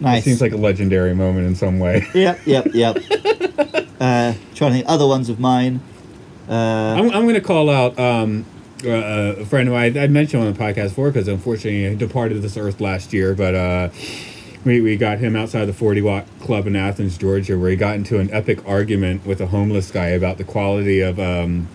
Nice. 0.00 0.22
it 0.22 0.24
seems 0.24 0.40
like 0.40 0.52
a 0.52 0.56
legendary 0.56 1.14
moment 1.14 1.46
in 1.46 1.54
some 1.54 1.78
way. 1.78 2.06
Yep, 2.14 2.40
yep, 2.46 2.66
yep. 2.72 2.96
uh, 4.00 4.34
trying 4.54 4.70
to 4.70 4.76
think 4.76 4.84
other 4.88 5.06
ones 5.06 5.28
of 5.28 5.38
mine. 5.40 5.80
Uh, 6.48 6.52
I'm, 6.98 7.10
I'm 7.10 7.22
going 7.22 7.34
to 7.34 7.40
call 7.40 7.70
out 7.70 7.98
um, 7.98 8.44
uh, 8.84 8.90
a 9.38 9.44
friend 9.46 9.68
who 9.68 9.74
I, 9.74 9.86
I 9.86 10.06
mentioned 10.08 10.42
on 10.42 10.52
the 10.52 10.58
podcast 10.58 10.88
before 10.88 11.10
because 11.10 11.28
unfortunately 11.28 11.88
he 11.88 11.94
departed 11.94 12.42
this 12.42 12.56
earth 12.56 12.80
last 12.80 13.12
year, 13.12 13.34
but 13.34 13.54
uh, 13.54 13.88
we, 14.64 14.80
we 14.80 14.96
got 14.96 15.18
him 15.18 15.36
outside 15.36 15.64
the 15.66 15.72
40 15.72 16.02
Watt 16.02 16.26
Club 16.40 16.66
in 16.66 16.76
Athens, 16.76 17.16
Georgia, 17.16 17.58
where 17.58 17.70
he 17.70 17.76
got 17.76 17.96
into 17.96 18.18
an 18.18 18.30
epic 18.32 18.66
argument 18.66 19.24
with 19.24 19.40
a 19.40 19.46
homeless 19.46 19.90
guy 19.90 20.08
about 20.08 20.38
the 20.38 20.44
quality 20.44 21.00
of 21.00 21.18
um, 21.18 21.68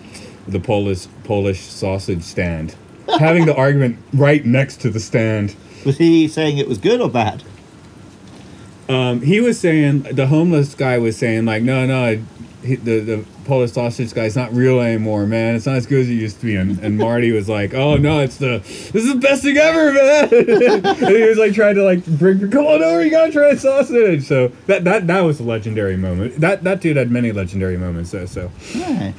the 0.46 0.60
Polish 0.60 1.06
Polish 1.24 1.62
sausage 1.62 2.22
stand. 2.22 2.76
Having 3.18 3.46
the 3.46 3.56
argument 3.56 3.98
right 4.12 4.44
next 4.44 4.80
to 4.82 4.90
the 4.90 5.00
stand. 5.00 5.54
was 5.84 5.98
he 5.98 6.28
saying 6.28 6.58
it 6.58 6.68
was 6.68 6.78
good 6.78 7.00
or 7.00 7.08
bad? 7.08 7.42
Um, 8.88 9.22
he 9.22 9.40
was 9.40 9.58
saying 9.58 10.02
the 10.02 10.28
homeless 10.28 10.74
guy 10.74 10.98
was 10.98 11.16
saying 11.16 11.44
like, 11.44 11.62
no, 11.62 11.86
no, 11.86 12.22
he, 12.62 12.76
the 12.76 13.00
the 13.00 13.24
Polish 13.46 13.72
sausage 13.72 14.12
guy's 14.12 14.36
not 14.36 14.52
real 14.52 14.80
anymore, 14.80 15.26
man. 15.26 15.54
It's 15.54 15.66
not 15.66 15.76
as 15.76 15.86
good 15.86 16.00
as 16.00 16.08
it 16.08 16.14
used 16.14 16.40
to 16.40 16.46
be. 16.46 16.56
And, 16.56 16.78
and 16.80 16.98
Marty 16.98 17.32
was 17.32 17.48
like, 17.48 17.72
oh 17.74 17.96
no, 17.96 18.20
it's 18.20 18.36
the 18.36 18.58
this 18.58 18.94
is 18.94 19.12
the 19.12 19.18
best 19.20 19.42
thing 19.42 19.56
ever, 19.56 19.92
man. 19.92 20.28
and 20.84 21.08
he 21.08 21.22
was 21.28 21.38
like 21.38 21.54
trying 21.54 21.76
to 21.76 21.82
like 21.84 22.04
bring, 22.04 22.50
come 22.50 22.66
on 22.66 22.82
over, 22.82 23.04
you 23.04 23.10
gotta 23.10 23.32
try 23.32 23.48
a 23.50 23.56
sausage. 23.56 24.24
So 24.26 24.48
that 24.66 24.84
that 24.84 25.06
that 25.06 25.20
was 25.20 25.40
a 25.40 25.44
legendary 25.44 25.96
moment. 25.96 26.40
That 26.40 26.64
that 26.64 26.80
dude 26.80 26.96
had 26.96 27.10
many 27.10 27.32
legendary 27.32 27.76
moments. 27.76 28.10
So 28.10 28.26
so 28.26 28.50
Yeah. 28.74 29.12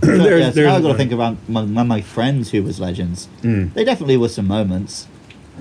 there's 0.00 0.40
yes, 0.40 0.54
there's 0.54 0.68
I've 0.72 0.82
got 0.82 0.92
to 0.92 0.98
think 0.98 1.12
about 1.12 1.36
my, 1.48 1.64
my 1.64 2.00
friends 2.00 2.50
who 2.52 2.62
was 2.62 2.78
legends. 2.80 3.28
Mm. 3.42 3.74
They 3.74 3.84
definitely 3.84 4.16
were 4.16 4.28
some 4.28 4.46
moments. 4.46 5.08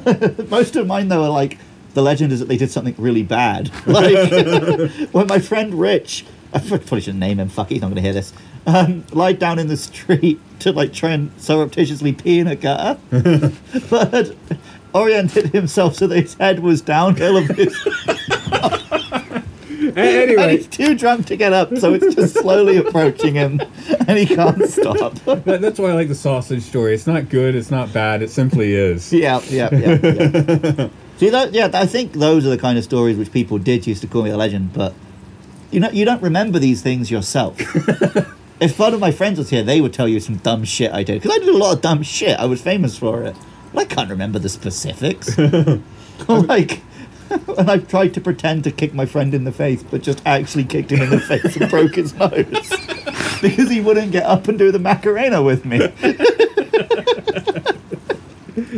Most 0.49 0.75
of 0.75 0.85
mine, 0.85 1.07
though, 1.07 1.23
are 1.23 1.29
like 1.31 1.57
the 1.95 2.03
legend 2.03 2.31
is 2.31 2.39
that 2.39 2.47
they 2.47 2.57
did 2.57 2.69
something 2.69 2.93
really 2.99 3.23
bad. 3.23 3.71
Like 3.87 4.91
when 5.11 5.25
my 5.27 5.39
friend 5.39 5.73
Rich, 5.73 6.25
I 6.53 6.59
probably 6.59 7.01
shouldn't 7.01 7.19
name 7.19 7.39
him. 7.39 7.49
Fuck, 7.49 7.69
he's 7.69 7.81
not 7.81 7.87
going 7.87 7.95
to 7.97 8.01
hear 8.01 8.13
this. 8.13 8.33
Um, 8.65 9.05
lied 9.11 9.39
down 9.39 9.59
in 9.59 9.67
the 9.67 9.77
street 9.77 10.39
to 10.59 10.71
like 10.71 10.93
try 10.93 11.11
and 11.11 11.31
surreptitiously 11.37 12.13
pee 12.13 12.39
in 12.39 12.47
a 12.47 12.55
gutter, 12.55 12.99
but 13.89 14.35
oriented 14.93 15.47
himself 15.47 15.95
so 15.95 16.07
that 16.07 16.19
his 16.19 16.33
head 16.35 16.59
was 16.59 16.81
downhill 16.81 17.37
of 17.37 17.47
his 17.49 17.75
A- 19.95 19.99
and 19.99 20.29
anyway, 20.29 20.57
he's 20.57 20.67
too 20.67 20.95
drunk 20.95 21.27
to 21.27 21.37
get 21.37 21.53
up, 21.53 21.75
so 21.77 21.93
it's 21.93 22.13
just 22.13 22.35
slowly 22.35 22.77
approaching 22.77 23.33
him, 23.35 23.61
and 24.07 24.17
he 24.17 24.25
can't 24.25 24.63
stop. 24.65 25.13
that, 25.25 25.61
that's 25.61 25.79
why 25.79 25.89
I 25.89 25.93
like 25.93 26.07
the 26.07 26.15
sausage 26.15 26.63
story. 26.63 26.93
It's 26.93 27.07
not 27.07 27.29
good. 27.29 27.55
It's 27.55 27.71
not 27.71 27.93
bad. 27.93 28.21
It 28.21 28.29
simply 28.29 28.73
is. 28.73 29.11
Yeah, 29.13 29.39
yeah, 29.47 29.69
yeah. 29.73 29.99
yeah. 30.03 30.89
See, 31.17 31.29
that, 31.29 31.53
yeah, 31.53 31.69
I 31.73 31.85
think 31.87 32.13
those 32.13 32.45
are 32.45 32.49
the 32.49 32.57
kind 32.57 32.77
of 32.77 32.83
stories 32.83 33.17
which 33.17 33.31
people 33.31 33.57
did 33.57 33.87
used 33.87 34.01
to 34.01 34.07
call 34.07 34.23
me 34.23 34.29
a 34.29 34.37
legend, 34.37 34.73
but 34.73 34.93
you 35.71 35.79
know, 35.79 35.89
you 35.89 36.05
don't 36.05 36.21
remember 36.21 36.59
these 36.59 36.81
things 36.81 37.11
yourself. 37.11 37.55
if 38.59 38.79
one 38.79 38.93
of 38.93 38.99
my 38.99 39.11
friends 39.11 39.37
was 39.37 39.49
here, 39.49 39.63
they 39.63 39.81
would 39.81 39.93
tell 39.93 40.07
you 40.07 40.19
some 40.19 40.37
dumb 40.37 40.63
shit 40.63 40.91
I 40.91 41.03
did 41.03 41.21
because 41.21 41.35
I 41.35 41.39
did 41.39 41.49
a 41.49 41.57
lot 41.57 41.75
of 41.75 41.81
dumb 41.81 42.03
shit. 42.03 42.39
I 42.39 42.45
was 42.45 42.61
famous 42.61 42.97
for 42.97 43.23
it, 43.23 43.35
but 43.73 43.81
I 43.81 43.85
can't 43.85 44.09
remember 44.09 44.39
the 44.39 44.49
specifics. 44.49 45.37
like. 46.27 46.81
And 47.57 47.69
I 47.69 47.79
tried 47.79 48.13
to 48.13 48.21
pretend 48.21 48.63
to 48.63 48.71
kick 48.71 48.93
my 48.93 49.05
friend 49.05 49.33
in 49.33 49.43
the 49.43 49.51
face, 49.51 49.83
but 49.83 50.01
just 50.01 50.21
actually 50.25 50.63
kicked 50.63 50.93
him 50.93 51.01
in 51.01 51.09
the 51.09 51.19
face 51.19 51.57
and 51.57 51.69
broke 51.69 51.95
his 51.95 52.13
nose. 52.13 52.69
because 53.41 53.69
he 53.69 53.81
wouldn't 53.81 54.13
get 54.13 54.23
up 54.23 54.47
and 54.47 54.57
do 54.57 54.71
the 54.71 54.79
Macarena 54.79 55.43
with 55.43 55.65
me. 55.65 55.79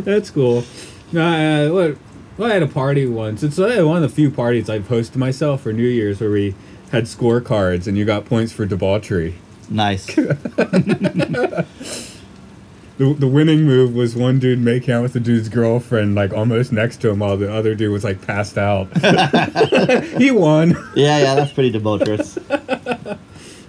That's 0.01 0.31
cool. 0.31 0.63
Uh, 1.15 1.69
what? 1.69 1.97
Well, 2.37 2.49
I 2.49 2.53
had 2.53 2.63
a 2.63 2.67
party 2.67 3.05
once. 3.05 3.43
It's 3.43 3.59
uh, 3.59 3.83
one 3.83 3.97
of 3.97 4.01
the 4.01 4.09
few 4.09 4.31
parties 4.31 4.69
I've 4.69 4.87
hosted 4.87 5.17
myself 5.17 5.61
for 5.61 5.73
New 5.73 5.87
Year's 5.87 6.19
where 6.21 6.31
we 6.31 6.55
had 6.91 7.05
scorecards 7.05 7.87
and 7.87 7.97
you 7.97 8.05
got 8.05 8.25
points 8.25 8.51
for 8.51 8.65
debauchery. 8.65 9.35
Nice. 9.69 10.07
The, 12.99 13.13
the 13.13 13.27
winning 13.27 13.63
move 13.63 13.95
was 13.95 14.13
one 14.13 14.39
dude 14.39 14.59
making 14.59 14.93
out 14.93 15.03
with 15.03 15.13
the 15.13 15.21
dude's 15.21 15.47
girlfriend, 15.47 16.15
like 16.15 16.33
almost 16.33 16.73
next 16.73 16.99
to 16.99 17.09
him, 17.09 17.19
while 17.19 17.37
the 17.37 17.49
other 17.49 17.73
dude 17.73 17.93
was 17.93 18.03
like 18.03 18.21
passed 18.21 18.57
out. 18.57 18.89
he 20.17 20.31
won. 20.31 20.71
Yeah, 20.97 21.19
yeah, 21.19 21.35
that's 21.35 21.53
pretty 21.53 21.71
debaucherous. 21.71 22.37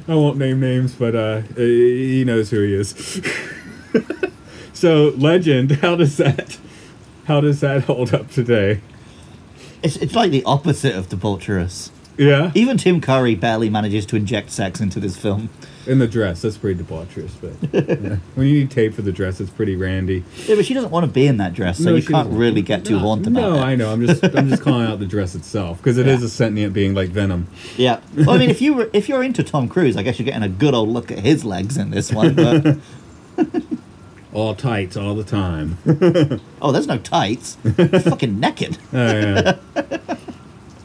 I 0.09 0.15
won't 0.17 0.37
name 0.37 0.59
names, 0.59 0.97
but 0.97 1.15
uh, 1.15 1.43
he 1.55 2.25
knows 2.25 2.51
who 2.51 2.61
he 2.61 2.75
is. 2.75 3.23
so, 4.73 5.11
legend. 5.17 5.77
How 5.77 5.95
does 5.95 6.17
that? 6.17 6.59
How 7.27 7.41
does 7.41 7.61
that 7.61 7.85
hold 7.85 8.13
up 8.13 8.33
today? 8.33 8.81
It's, 9.85 9.95
it's 9.99 10.17
like 10.17 10.33
the 10.33 10.43
opposite 10.43 10.97
of 10.97 11.09
debaucherous. 11.09 11.93
Yeah, 12.21 12.53
Even 12.55 12.77
Tim 12.77 13.01
Curry 13.01 13.35
barely 13.35 13.71
manages 13.71 14.05
to 14.07 14.17
inject 14.17 14.51
sex 14.51 14.79
into 14.81 15.01
this 15.01 15.17
film. 15.17 15.49
in 15.87 15.99
the 16.01 16.07
dress, 16.07 16.43
that's 16.43 16.59
pretty 16.59 16.83
debaucherous. 16.85 17.31
But 17.41 17.55
yeah. 18.01 18.17
when 18.35 18.47
you 18.47 18.61
need 18.61 18.71
tape 18.71 18.93
for 18.93 19.01
the 19.01 19.11
dress, 19.11 19.41
it's 19.41 19.51
pretty 19.51 19.75
randy. 19.75 20.23
Yeah, 20.47 20.57
but 20.57 20.67
she 20.67 20.75
doesn't 20.75 20.91
want 20.91 21.07
to 21.07 21.11
be 21.11 21.27
in 21.27 21.39
that 21.39 21.55
dress, 21.55 21.79
so 21.79 21.85
No, 21.85 21.97
you 21.97 22.03
can't 22.03 22.27
doesn't. 22.27 22.37
really 22.39 22.61
get 22.61 22.85
too 22.85 22.97
no, 22.97 22.99
horned 22.99 23.27
about 23.27 23.41
No, 23.41 23.55
it. 23.55 23.61
I 23.61 23.75
know. 23.75 23.91
I'm 23.91 24.07
just 24.07 24.23
I'm 24.23 24.51
just 24.51 24.63
calling 24.67 24.87
out 24.87 24.99
the 24.99 25.07
dress 25.07 25.35
itself 25.35 25.79
because 25.79 25.97
it 25.97 26.07
is 26.07 26.21
Yeah. 26.21 26.27
a 26.27 26.29
sentient 26.29 26.75
being 26.75 26.93
like 26.95 27.09
Venom. 27.09 27.47
Yeah. 27.79 28.01
Well, 28.15 28.31
I 28.33 28.39
mean, 28.39 28.51
if 28.51 28.61
you 28.61 28.75
were, 28.75 28.91
if 28.93 29.09
you're 29.09 29.23
into 29.23 29.43
Tom 29.43 29.67
Cruise, 29.67 29.97
I 29.97 30.03
guess 30.03 30.19
you're 30.19 30.27
getting 30.27 30.43
a 30.43 30.49
good 30.51 30.75
old 30.75 30.91
look 30.91 31.11
at 31.11 31.21
his 31.21 31.45
legs 31.47 31.79
in 31.79 31.91
this 31.91 32.13
one. 32.13 32.35
But 32.35 32.77
All 34.33 34.55
tights 34.55 34.97
all 34.97 35.17
the 35.17 35.25
time. 35.25 35.77
oh, 36.63 36.71
there's 36.71 36.87
no 36.87 36.99
tights. 36.99 37.59
He's 37.77 38.05
fucking 38.05 38.39
naked. 38.39 38.79
Oh, 38.93 38.97
yeah. 39.13 39.57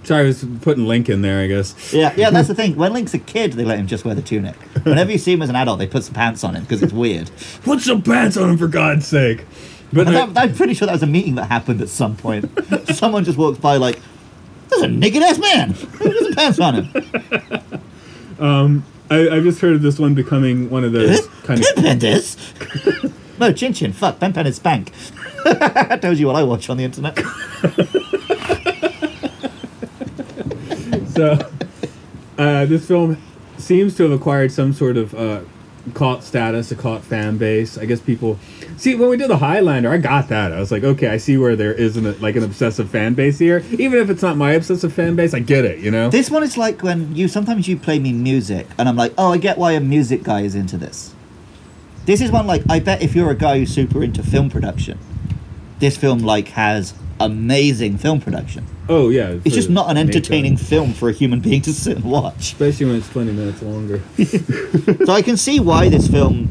Sorry, 0.05 0.23
I 0.23 0.27
was 0.27 0.45
putting 0.61 0.85
Link 0.85 1.09
in 1.09 1.21
there. 1.21 1.41
I 1.41 1.47
guess. 1.47 1.93
Yeah, 1.93 2.13
yeah. 2.15 2.29
That's 2.29 2.47
the 2.47 2.55
thing. 2.61 2.75
When 2.75 2.93
Link's 2.93 3.13
a 3.13 3.19
kid, 3.19 3.53
they 3.53 3.65
let 3.65 3.79
him 3.79 3.87
just 3.87 4.05
wear 4.05 4.15
the 4.15 4.21
tunic. 4.21 4.55
Whenever 4.83 5.11
you 5.11 5.17
see 5.17 5.33
him 5.33 5.41
as 5.41 5.49
an 5.49 5.55
adult, 5.55 5.79
they 5.79 5.87
put 5.87 6.03
some 6.03 6.13
pants 6.13 6.43
on 6.43 6.55
him 6.55 6.63
because 6.63 6.83
it's 6.83 6.93
weird. 6.93 7.29
Put 7.63 7.81
some 7.81 8.01
pants 8.01 8.37
on 8.37 8.51
him 8.51 8.57
for 8.57 8.67
God's 8.67 9.07
sake. 9.07 9.45
But 9.91 10.07
I, 10.07 10.43
I'm 10.43 10.53
pretty 10.55 10.73
sure 10.73 10.85
that 10.87 10.91
was 10.93 11.03
a 11.03 11.07
meeting 11.07 11.35
that 11.35 11.45
happened 11.45 11.81
at 11.81 11.89
some 11.89 12.15
point. 12.17 12.49
Someone 12.95 13.23
just 13.23 13.37
walks 13.37 13.57
by 13.59 13.77
like, 13.77 13.99
"There's 14.69 14.81
a 14.83 14.87
naked 14.87 15.23
ass 15.23 15.37
man. 15.39 15.73
Put 15.73 16.17
some 16.17 16.33
pants 16.33 16.59
on 16.59 16.83
him." 16.83 17.61
Um, 18.37 18.83
I, 19.09 19.29
I've 19.29 19.43
just 19.43 19.61
heard 19.61 19.75
of 19.75 19.81
this 19.81 19.97
one 19.97 20.13
becoming 20.13 20.69
one 20.69 20.83
of 20.83 20.91
those 20.91 21.25
kind 21.43 21.61
of. 21.61 21.65
Pen 21.77 21.99
this. 21.99 22.35
no, 23.39 23.53
Chin 23.53 23.71
Chin. 23.71 23.93
Fuck, 23.93 24.19
Pen 24.19 24.33
Pen 24.33 24.45
is 24.45 24.57
Spank. 24.57 24.91
that 25.45 26.01
tells 26.01 26.19
you 26.19 26.27
what 26.27 26.35
I 26.35 26.43
watch 26.43 26.69
on 26.69 26.75
the 26.75 26.83
internet. 26.83 27.17
So, 31.15 31.39
uh, 32.37 32.65
this 32.65 32.85
film 32.87 33.17
seems 33.57 33.95
to 33.95 34.03
have 34.03 34.11
acquired 34.11 34.51
some 34.51 34.73
sort 34.73 34.97
of 34.97 35.15
uh, 35.15 35.41
cult 35.93 36.23
status, 36.23 36.71
a 36.71 36.75
cult 36.75 37.03
fan 37.03 37.37
base. 37.37 37.77
I 37.77 37.85
guess 37.85 38.01
people 38.01 38.37
see 38.77 38.95
when 38.95 39.09
we 39.09 39.17
did 39.17 39.29
the 39.29 39.37
Highlander, 39.37 39.89
I 39.89 39.97
got 39.97 40.27
that. 40.29 40.51
I 40.51 40.59
was 40.59 40.71
like, 40.71 40.83
okay, 40.83 41.07
I 41.07 41.17
see 41.17 41.37
where 41.37 41.55
there 41.55 41.73
isn't 41.73 42.21
like 42.21 42.35
an 42.35 42.43
obsessive 42.43 42.89
fan 42.89 43.13
base 43.13 43.39
here. 43.39 43.63
Even 43.71 43.99
if 43.99 44.09
it's 44.09 44.21
not 44.21 44.35
my 44.35 44.51
obsessive 44.51 44.91
fan 44.93 45.15
base, 45.15 45.33
I 45.33 45.39
get 45.39 45.63
it. 45.63 45.79
You 45.79 45.91
know. 45.91 46.09
This 46.09 46.29
one 46.29 46.43
is 46.43 46.57
like 46.57 46.83
when 46.83 47.15
you 47.15 47.27
sometimes 47.27 47.67
you 47.67 47.77
play 47.77 47.99
me 47.99 48.11
music, 48.11 48.67
and 48.77 48.89
I'm 48.89 48.95
like, 48.97 49.13
oh, 49.17 49.31
I 49.31 49.37
get 49.37 49.57
why 49.57 49.73
a 49.73 49.79
music 49.79 50.23
guy 50.23 50.41
is 50.41 50.55
into 50.55 50.77
this. 50.77 51.13
This 52.05 52.21
is 52.21 52.31
one 52.31 52.45
like 52.45 52.63
I 52.69 52.79
bet 52.79 53.01
if 53.01 53.15
you're 53.15 53.31
a 53.31 53.35
guy 53.35 53.59
who's 53.59 53.73
super 53.73 54.03
into 54.03 54.21
film 54.21 54.49
production, 54.49 54.99
this 55.79 55.97
film 55.97 56.19
like 56.19 56.49
has 56.49 56.93
amazing 57.19 57.97
film 57.97 58.19
production. 58.19 58.67
Oh 58.89 59.09
yeah. 59.09 59.39
It's 59.43 59.55
just 59.55 59.69
not 59.69 59.89
an 59.89 59.97
entertaining 59.97 60.57
film 60.57 60.93
for 60.93 61.09
a 61.09 61.13
human 61.13 61.39
being 61.39 61.61
to 61.63 61.73
sit 61.73 61.97
and 61.97 62.05
watch. 62.05 62.53
especially 62.53 62.87
when 62.87 62.95
it's 62.95 63.09
twenty 63.09 63.31
minutes 63.31 63.61
longer. 63.61 64.01
So 65.05 65.13
I 65.13 65.21
can 65.21 65.37
see 65.37 65.59
why 65.59 65.89
this 65.89 66.07
film 66.07 66.49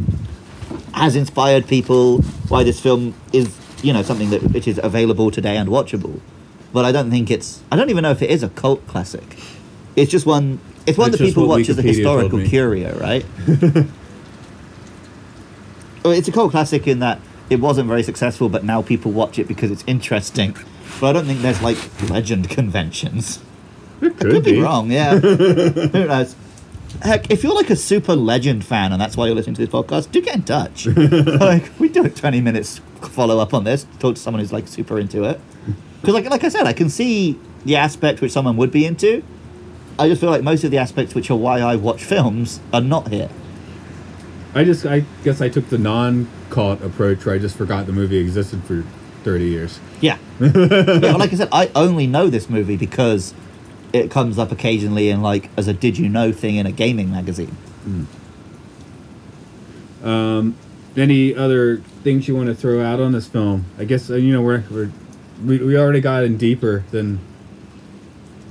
has 0.93 1.17
inspired 1.17 1.67
people, 1.67 2.23
why 2.49 2.63
this 2.63 2.81
film 2.81 3.15
is, 3.33 3.57
you 3.83 3.93
know, 3.93 4.03
something 4.03 4.31
that 4.31 4.43
which 4.53 4.69
is 4.69 4.81
available 4.83 5.31
today 5.31 5.57
and 5.57 5.69
watchable. 5.69 6.21
But 6.73 6.85
I 6.85 6.93
don't 6.93 7.11
think 7.11 7.31
it's 7.31 7.63
I 7.71 7.77
don't 7.77 7.91
even 7.91 8.03
know 8.03 8.11
if 8.11 8.23
it 8.23 8.31
is 8.31 8.43
a 8.43 8.49
cult 8.49 8.87
classic. 8.87 9.39
It's 9.97 10.11
just 10.11 10.27
one 10.27 10.61
it's 10.87 10.99
one 10.99 11.11
That's 11.11 11.21
that 11.21 11.27
people 11.27 11.49
watch 11.49 11.69
as 11.69 11.79
a 11.79 11.83
historical 11.83 12.43
curio, 12.43 12.99
right? 12.99 13.25
well, 16.05 16.13
it's 16.13 16.29
a 16.29 16.33
cult 16.33 16.51
classic 16.51 16.87
in 16.87 16.99
that 16.99 17.21
it 17.51 17.61
wasn't 17.61 17.89
very 17.89 18.03
successful, 18.03 18.49
but 18.49 18.65
now 18.65 18.83
people 18.83 19.13
watch 19.13 19.39
it 19.39 19.49
because 19.49 19.71
it's 19.71 19.85
interesting. 19.87 20.57
But 21.01 21.09
I 21.09 21.13
don't 21.13 21.27
think 21.27 21.41
there's 21.41 21.63
like 21.63 21.79
legend 22.11 22.49
conventions. 22.51 23.43
It 24.01 24.19
could, 24.19 24.31
Could 24.31 24.45
be 24.45 24.61
wrong, 24.61 24.91
yeah. 24.91 25.19
Who 25.19 26.05
knows? 26.07 26.37
Heck, 27.03 27.31
if 27.31 27.43
you're 27.43 27.55
like 27.55 27.71
a 27.71 27.77
super 27.77 28.15
legend 28.15 28.65
fan 28.65 28.93
and 28.93 29.01
that's 29.01 29.17
why 29.17 29.27
you're 29.27 29.35
listening 29.35 29.57
to 29.57 29.67
this 29.67 29.75
podcast, 29.75 30.13
do 30.13 30.21
get 30.21 30.37
in 30.37 30.43
touch. 30.43 30.87
like, 31.41 31.71
we 31.79 31.89
do 31.89 32.05
a 32.05 32.11
20 32.11 32.41
minutes 32.41 32.81
follow 33.01 33.39
up 33.39 33.53
on 33.53 33.65
this, 33.65 33.87
talk 33.99 34.15
to 34.15 34.21
someone 34.21 34.41
who's 34.41 34.53
like 34.53 34.69
super 34.69 34.99
into 34.99 35.25
it. 35.25 35.41
Because, 36.01 36.15
like, 36.15 36.29
like 36.31 36.45
I 36.45 36.49
said, 36.49 36.67
I 36.67 36.73
can 36.73 36.89
see 36.91 37.39
the 37.65 37.77
aspect 37.77 38.21
which 38.21 38.33
someone 38.33 38.57
would 38.59 38.71
be 38.71 38.85
into. 38.85 39.23
I 39.99 40.09
just 40.09 40.21
feel 40.21 40.31
like 40.31 40.43
most 40.43 40.65
of 40.65 40.71
the 40.71 40.79
aspects 40.79 41.15
which 41.15 41.31
are 41.31 41.37
why 41.37 41.61
I 41.61 41.77
watch 41.77 42.03
films 42.05 42.61
are 42.73 42.81
not 42.81 43.09
here. 43.09 43.31
I 44.55 44.65
just, 44.65 44.87
I 44.87 45.05
guess, 45.25 45.41
I 45.41 45.49
took 45.49 45.69
the 45.69 45.79
non-cult 45.79 46.83
approach 46.83 47.25
where 47.25 47.35
I 47.35 47.39
just 47.39 47.57
forgot 47.57 47.87
the 47.87 47.93
movie 47.93 48.19
existed 48.19 48.63
for 48.65 48.85
thirty 49.25 49.47
years. 49.47 49.81
Yeah. 50.01 50.19
yeah, 50.41 50.51
but 50.53 51.19
like 51.19 51.33
I 51.33 51.37
said, 51.37 51.49
I 51.51 51.71
only 51.75 52.07
know 52.07 52.29
this 52.29 52.49
movie 52.49 52.77
because 52.77 53.35
it 53.93 54.11
comes 54.11 54.39
up 54.39 54.53
occasionally 54.53 55.09
in 55.09 55.23
like 55.23 55.51
as 55.57 55.69
a 55.69 55.73
did 55.73 55.99
you 55.99 56.09
know 56.09 56.33
thing 56.33 56.57
in 56.57 56.67
a 56.67 56.73
gaming 56.73 57.11
magazine. 57.11 57.57
Um, 60.03 60.57
Any 60.97 61.35
other 61.35 61.79
things 62.03 62.29
you 62.29 62.37
want 62.37 62.49
to 62.49 62.55
throw 62.55 62.85
out 62.85 63.01
on 63.01 63.13
this 63.13 63.27
film? 63.27 63.65
I 63.79 63.85
guess 63.85 64.11
uh, 64.11 64.15
you 64.15 64.33
know 64.33 64.43
we're, 64.43 64.65
we're 64.71 64.91
we 65.45 65.59
we 65.59 65.77
already 65.77 66.01
got 66.01 66.25
in 66.25 66.37
deeper 66.37 66.85
than 66.91 67.19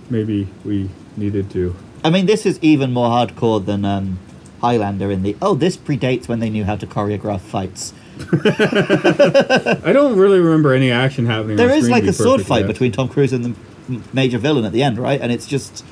maybe 0.10 0.48
we 0.66 0.90
needed 1.16 1.50
to. 1.52 1.76
I 2.04 2.10
mean, 2.10 2.26
this 2.26 2.46
is 2.46 2.60
even 2.62 2.92
more 2.92 3.10
hardcore 3.10 3.66
than 3.66 3.86
um, 3.86 4.20
Highlander 4.62 5.12
in 5.12 5.24
the 5.24 5.38
oh, 5.42 5.56
this 5.56 5.78
predates 5.78 6.28
when 6.28 6.40
they 6.40 6.50
knew 6.50 6.66
how 6.66 6.76
to 6.76 6.88
choreograph 6.88 7.42
fights. 7.42 7.94
I 9.84 9.92
don't 9.92 10.18
really 10.18 10.40
remember 10.40 10.74
any 10.74 10.92
action 10.92 11.26
happening. 11.26 11.58
There 11.58 11.72
is 11.72 11.90
like 11.90 12.04
a 12.04 12.14
sword 12.14 12.46
fight 12.46 12.64
honest. 12.64 12.74
between 12.74 12.92
Tom 12.92 13.10
Cruise 13.10 13.34
and 13.34 13.46
the 13.46 14.02
major 14.14 14.38
villain 14.38 14.66
at 14.66 14.72
the 14.72 14.84
end, 14.84 14.98
right? 14.98 15.20
And 15.20 15.32
it's 15.32 15.48
just 15.48 15.86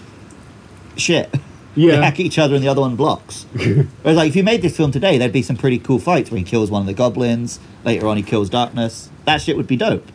shit. 0.98 1.34
Yeah. 1.74 1.92
They 1.92 2.02
hack 2.02 2.20
each 2.20 2.38
other 2.38 2.56
and 2.56 2.62
the 2.62 2.68
other 2.68 2.82
one 2.82 2.98
blocks. 2.98 3.44
Whereas, 3.54 4.18
like, 4.18 4.28
if 4.28 4.36
you 4.36 4.44
made 4.44 4.62
this 4.62 4.76
film 4.76 4.92
today, 4.92 5.18
there'd 5.18 5.32
be 5.32 5.42
some 5.42 5.56
pretty 5.56 5.80
cool 5.80 6.00
fights 6.00 6.30
where 6.30 6.38
he 6.38 6.44
kills 6.44 6.70
one 6.70 6.82
of 6.82 6.86
the 6.86 6.94
goblins. 6.94 7.62
Later 7.86 8.10
on, 8.10 8.18
he 8.18 8.24
kills 8.24 8.50
Darkness. 8.50 9.10
That 9.24 9.42
shit 9.42 9.56
would 9.56 9.68
be 9.68 9.78
dope. 9.78 10.06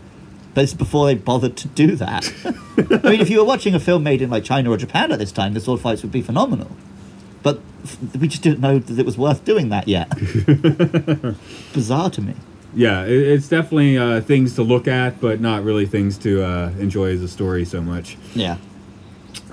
But 0.53 0.65
it's 0.65 0.75
before 0.75 1.07
they 1.07 1.15
bothered 1.15 1.57
to 1.57 1.69
do 1.69 1.97
that. 1.97 2.31
I 2.45 3.09
mean, 3.09 3.23
if 3.23 3.31
you 3.31 3.39
were 3.39 3.45
watching 3.45 3.75
a 3.75 3.81
film 3.81 4.03
made 4.03 4.21
in 4.21 4.29
like 4.29 4.45
China 4.45 4.71
or 4.71 4.77
Japan 4.77 5.11
at 5.13 5.19
this 5.19 5.33
time, 5.33 5.55
the 5.55 5.61
sword 5.61 5.81
fights 5.81 6.03
would 6.03 6.13
be 6.13 6.21
phenomenal. 6.21 6.71
But 7.43 7.61
we 8.19 8.29
just 8.29 8.43
didn't 8.43 8.61
know 8.61 8.79
that 8.79 8.99
it 8.99 9.07
was 9.07 9.17
worth 9.19 9.45
doing 9.45 9.69
that 9.71 9.87
yet. 9.89 10.09
Bizarre 11.73 12.11
to 12.11 12.21
me. 12.23 12.35
Yeah, 12.75 13.05
it, 13.05 13.11
it's 13.13 13.49
definitely 13.49 13.97
uh, 13.99 14.21
things 14.21 14.55
to 14.57 14.63
look 14.63 14.87
at, 14.87 15.21
but 15.21 15.41
not 15.41 15.65
really 15.65 15.87
things 15.87 16.19
to 16.19 16.43
uh, 16.45 16.69
enjoy 16.79 17.13
as 17.13 17.23
a 17.23 17.29
story 17.29 17.65
so 17.65 17.81
much. 17.81 18.17
Yeah, 18.35 18.59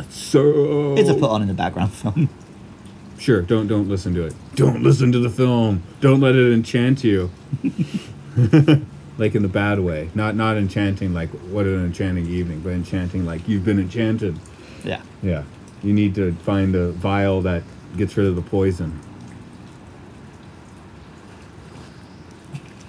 So 0.09 0.95
it's 0.97 1.09
a 1.09 1.13
put 1.13 1.29
on 1.29 1.41
in 1.41 1.47
the 1.47 1.53
background 1.53 1.93
film. 2.01 2.29
Sure, 3.17 3.41
don't 3.41 3.67
don't 3.67 3.88
listen 3.88 4.13
to 4.15 4.25
it. 4.25 4.34
Don't 4.55 4.84
listen 4.84 5.11
to 5.13 5.19
the 5.19 5.29
film. 5.29 5.84
Don't 6.01 6.19
let 6.19 6.36
it 6.36 6.51
enchant 6.53 7.03
you. 7.05 7.29
like 9.17 9.36
in 9.36 9.43
the 9.43 9.47
bad 9.49 9.79
way, 9.79 10.09
not 10.15 10.36
not 10.36 10.57
enchanting 10.57 11.13
like 11.13 11.29
what 11.51 11.65
an 11.65 11.86
enchanting 11.86 12.27
evening, 12.27 12.59
but 12.59 12.71
enchanting 12.73 13.25
like 13.25 13.47
you've 13.47 13.63
been 13.63 13.79
enchanted. 13.79 14.38
yeah. 14.84 15.01
Yeah, 15.21 15.43
you 15.84 15.93
need 15.93 16.15
to 16.15 16.34
find 16.43 16.75
a 16.75 16.91
vial 16.91 17.41
that 17.43 17.63
gets 17.97 18.17
rid 18.17 18.27
of 18.27 18.35
the 18.35 18.41
poison. 18.41 18.99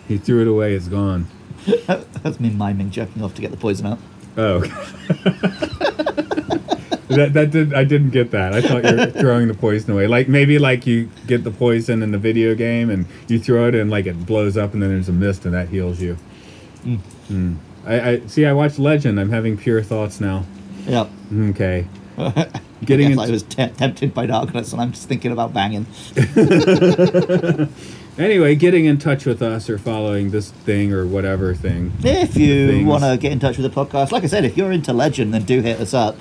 He 0.08 0.18
threw 0.18 0.42
it 0.42 0.48
away. 0.48 0.74
It's 0.74 0.88
gone. 0.88 1.26
That's 1.86 2.38
me 2.40 2.50
miming 2.50 2.90
jerking 2.90 3.22
off 3.22 3.34
to 3.34 3.40
get 3.40 3.50
the 3.50 3.56
poison 3.56 3.86
out. 3.86 3.98
Oh. 4.36 4.60
that 7.08 7.32
that 7.32 7.50
did 7.50 7.72
I 7.72 7.84
didn't 7.84 8.10
get 8.10 8.30
that. 8.32 8.52
I 8.52 8.60
thought 8.60 8.84
you 8.84 8.96
were 8.96 9.06
throwing 9.06 9.48
the 9.48 9.54
poison 9.54 9.92
away. 9.92 10.06
Like 10.06 10.28
maybe 10.28 10.58
like 10.58 10.86
you 10.86 11.08
get 11.26 11.44
the 11.44 11.50
poison 11.50 12.02
in 12.02 12.10
the 12.10 12.18
video 12.18 12.54
game 12.54 12.90
and 12.90 13.06
you 13.28 13.38
throw 13.38 13.68
it 13.68 13.74
and 13.74 13.90
like 13.90 14.06
it 14.06 14.26
blows 14.26 14.56
up 14.56 14.74
and 14.74 14.82
then 14.82 14.90
there's 14.90 15.08
a 15.08 15.12
mist 15.12 15.44
and 15.44 15.54
that 15.54 15.68
heals 15.68 16.00
you. 16.00 16.18
Mm. 16.84 17.56
I, 17.86 18.10
I 18.10 18.26
see. 18.26 18.44
I 18.44 18.52
watched 18.52 18.78
Legend. 18.78 19.18
I'm 19.18 19.30
having 19.30 19.56
pure 19.56 19.82
thoughts 19.82 20.20
now. 20.20 20.44
Yep. 20.86 21.08
Okay. 21.32 21.86
Getting 22.84 23.10
Yes, 23.10 23.12
in, 23.12 23.18
I 23.18 23.30
was 23.30 23.42
te- 23.42 23.68
tempted 23.68 24.12
by 24.12 24.26
darkness, 24.26 24.72
and 24.72 24.82
I'm 24.82 24.92
just 24.92 25.08
thinking 25.08 25.32
about 25.32 25.54
banging. 25.54 25.86
anyway, 28.18 28.54
getting 28.54 28.84
in 28.84 28.98
touch 28.98 29.24
with 29.24 29.42
us 29.42 29.70
or 29.70 29.78
following 29.78 30.30
this 30.30 30.50
thing 30.50 30.92
or 30.92 31.06
whatever 31.06 31.54
thing. 31.54 31.92
If 32.02 32.36
you 32.36 32.84
want 32.86 33.04
to 33.04 33.16
get 33.16 33.32
in 33.32 33.40
touch 33.40 33.58
with 33.58 33.72
the 33.72 33.84
podcast, 33.84 34.12
like 34.12 34.22
I 34.22 34.26
said, 34.26 34.44
if 34.44 34.56
you're 34.56 34.72
into 34.72 34.92
Legend, 34.92 35.32
then 35.32 35.44
do 35.44 35.60
hit 35.60 35.80
us 35.80 35.94
up. 35.94 36.16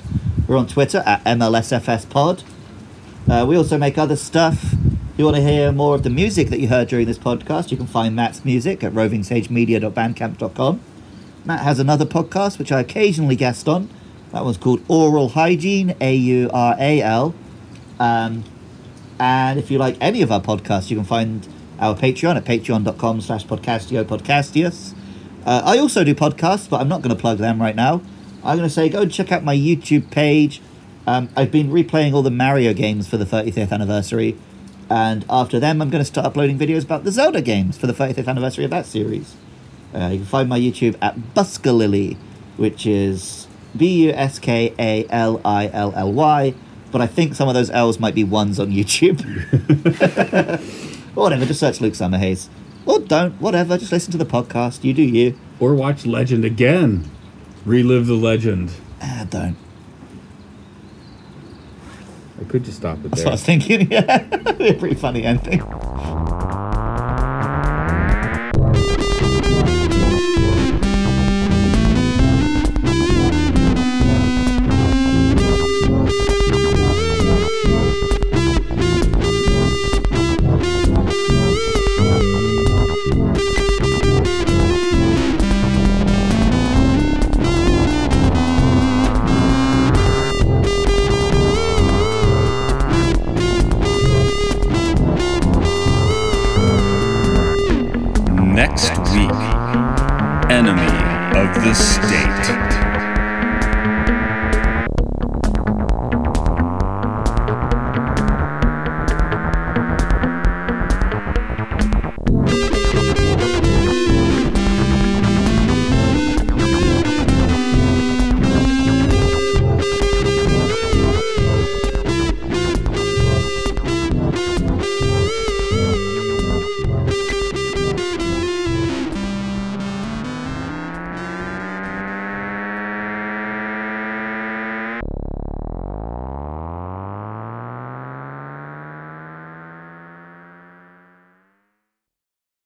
We're 0.48 0.58
on 0.58 0.68
Twitter 0.68 1.04
at 1.06 1.24
MLSFSPod. 1.26 2.44
Uh, 3.30 3.46
we 3.48 3.56
also 3.58 3.78
make 3.78 3.98
other 3.98 4.16
stuff. 4.16 4.74
If 4.74 5.20
you 5.20 5.26
want 5.26 5.38
to 5.38 5.44
hear 5.44 5.72
more 5.72 5.96
of 5.96 6.04
the 6.04 6.10
music 6.10 6.50
that 6.50 6.60
you 6.60 6.68
heard 6.70 6.88
during 6.88 7.06
this 7.08 7.20
podcast, 7.20 7.72
you 7.72 7.78
can 7.78 7.88
find 7.88 8.16
Matt's 8.16 8.44
music 8.44 8.84
at 8.84 8.94
rovingsagemedia.bandcamp.com. 8.94 10.80
Matt 11.46 11.60
has 11.62 11.80
another 11.80 12.06
podcast 12.06 12.58
which 12.58 12.72
I 12.72 12.80
occasionally 12.80 13.36
guest 13.36 13.68
on. 13.68 13.90
That 14.34 14.44
one's 14.44 14.58
called 14.58 14.82
Aural 14.88 15.30
Hygiene, 15.30 15.96
A 16.02 16.16
U 16.16 16.50
R 16.52 16.76
A 16.80 17.02
L. 17.02 17.36
Um, 18.00 18.44
and 19.20 19.60
if 19.60 19.70
you 19.70 19.78
like 19.78 19.96
any 20.02 20.24
of 20.24 20.32
our 20.32 20.42
podcasts, 20.42 20.90
you 20.90 20.98
can 20.98 21.06
find 21.06 21.48
our 21.80 21.96
Patreon 21.96 22.36
at 22.36 22.44
patreon.com 22.44 23.22
slash 23.22 23.46
podcastio 23.46 24.04
podcastius. 24.04 24.96
Uh, 25.46 25.62
I 25.64 25.78
also 25.78 26.04
do 26.04 26.16
podcasts, 26.16 26.68
but 26.68 26.82
I'm 26.82 26.88
not 26.88 27.04
going 27.04 27.16
to 27.16 27.22
plug 27.22 27.38
them 27.38 27.62
right 27.62 27.76
now. 27.76 28.02
I'm 28.44 28.58
going 28.58 28.68
to 28.68 28.74
say 28.74 28.90
go 28.90 29.04
and 29.04 29.12
check 29.12 29.32
out 29.32 29.44
my 29.44 29.56
YouTube 29.56 30.10
page. 30.10 30.62
Um, 31.06 31.30
I've 31.36 31.52
been 31.52 31.70
replaying 31.70 32.14
all 32.14 32.24
the 32.24 32.32
Mario 32.32 32.74
games 32.74 33.08
for 33.08 33.18
the 33.18 33.26
35th 33.26 33.72
anniversary. 33.72 34.36
And 34.90 35.26
after 35.30 35.60
them, 35.60 35.80
I'm 35.82 35.92
going 35.92 36.02
to 36.02 36.06
start 36.06 36.26
uploading 36.26 36.58
videos 36.58 36.84
about 36.84 37.04
the 37.04 37.12
Zelda 37.12 37.42
games 37.42 37.78
for 37.78 37.86
the 37.86 37.94
35th 37.94 38.28
anniversary 38.28 38.66
of 38.66 38.72
that 38.72 38.88
series. 38.88 39.36
Uh, 39.94 40.10
you 40.12 40.18
can 40.18 40.26
find 40.26 40.50
my 40.50 40.60
YouTube 40.60 40.98
at 41.02 41.18
Buskalily, 41.36 42.18
which 42.58 42.86
is 42.86 43.48
B 43.76 44.06
U 44.06 44.12
S 44.12 44.40
K 44.40 44.74
A 44.80 45.06
L 45.10 45.42
I 45.44 45.70
L 45.74 45.94
L 45.96 46.12
Y. 46.12 46.54
But 46.92 47.02
I 47.02 47.08
think 47.08 47.34
some 47.34 47.48
of 47.48 47.56
those 47.56 47.72
L's 47.72 48.00
might 48.00 48.14
be 48.14 48.24
ones 48.24 48.60
on 48.60 48.68
YouTube. 48.68 49.20
whatever, 51.16 51.46
just 51.46 51.60
search 51.60 51.82
Luke 51.82 51.94
Summerhaze. 51.94 52.50
Or 52.86 53.00
don't, 53.00 53.40
whatever, 53.42 53.78
just 53.78 53.92
listen 53.92 54.12
to 54.12 54.18
the 54.18 54.26
podcast. 54.26 54.84
You 54.84 54.94
do 54.94 55.02
you. 55.02 55.38
Or 55.60 55.74
watch 55.74 56.06
Legend 56.06 56.46
again. 56.46 57.10
Relive 57.66 58.08
the 58.08 58.14
legend. 58.14 58.72
Ah, 59.02 59.26
don't. 59.30 59.56
I 62.40 62.44
could 62.46 62.66
just 62.66 62.78
stop 62.78 62.98
it 63.00 63.10
That's 63.10 63.24
what 63.24 63.30
I 63.30 63.32
was 63.32 63.44
thinking. 63.44 63.90
Yeah, 63.92 64.18
be 64.54 64.70
a 64.70 64.74
pretty 64.74 64.96
funny 64.96 65.24
ending. 65.24 65.62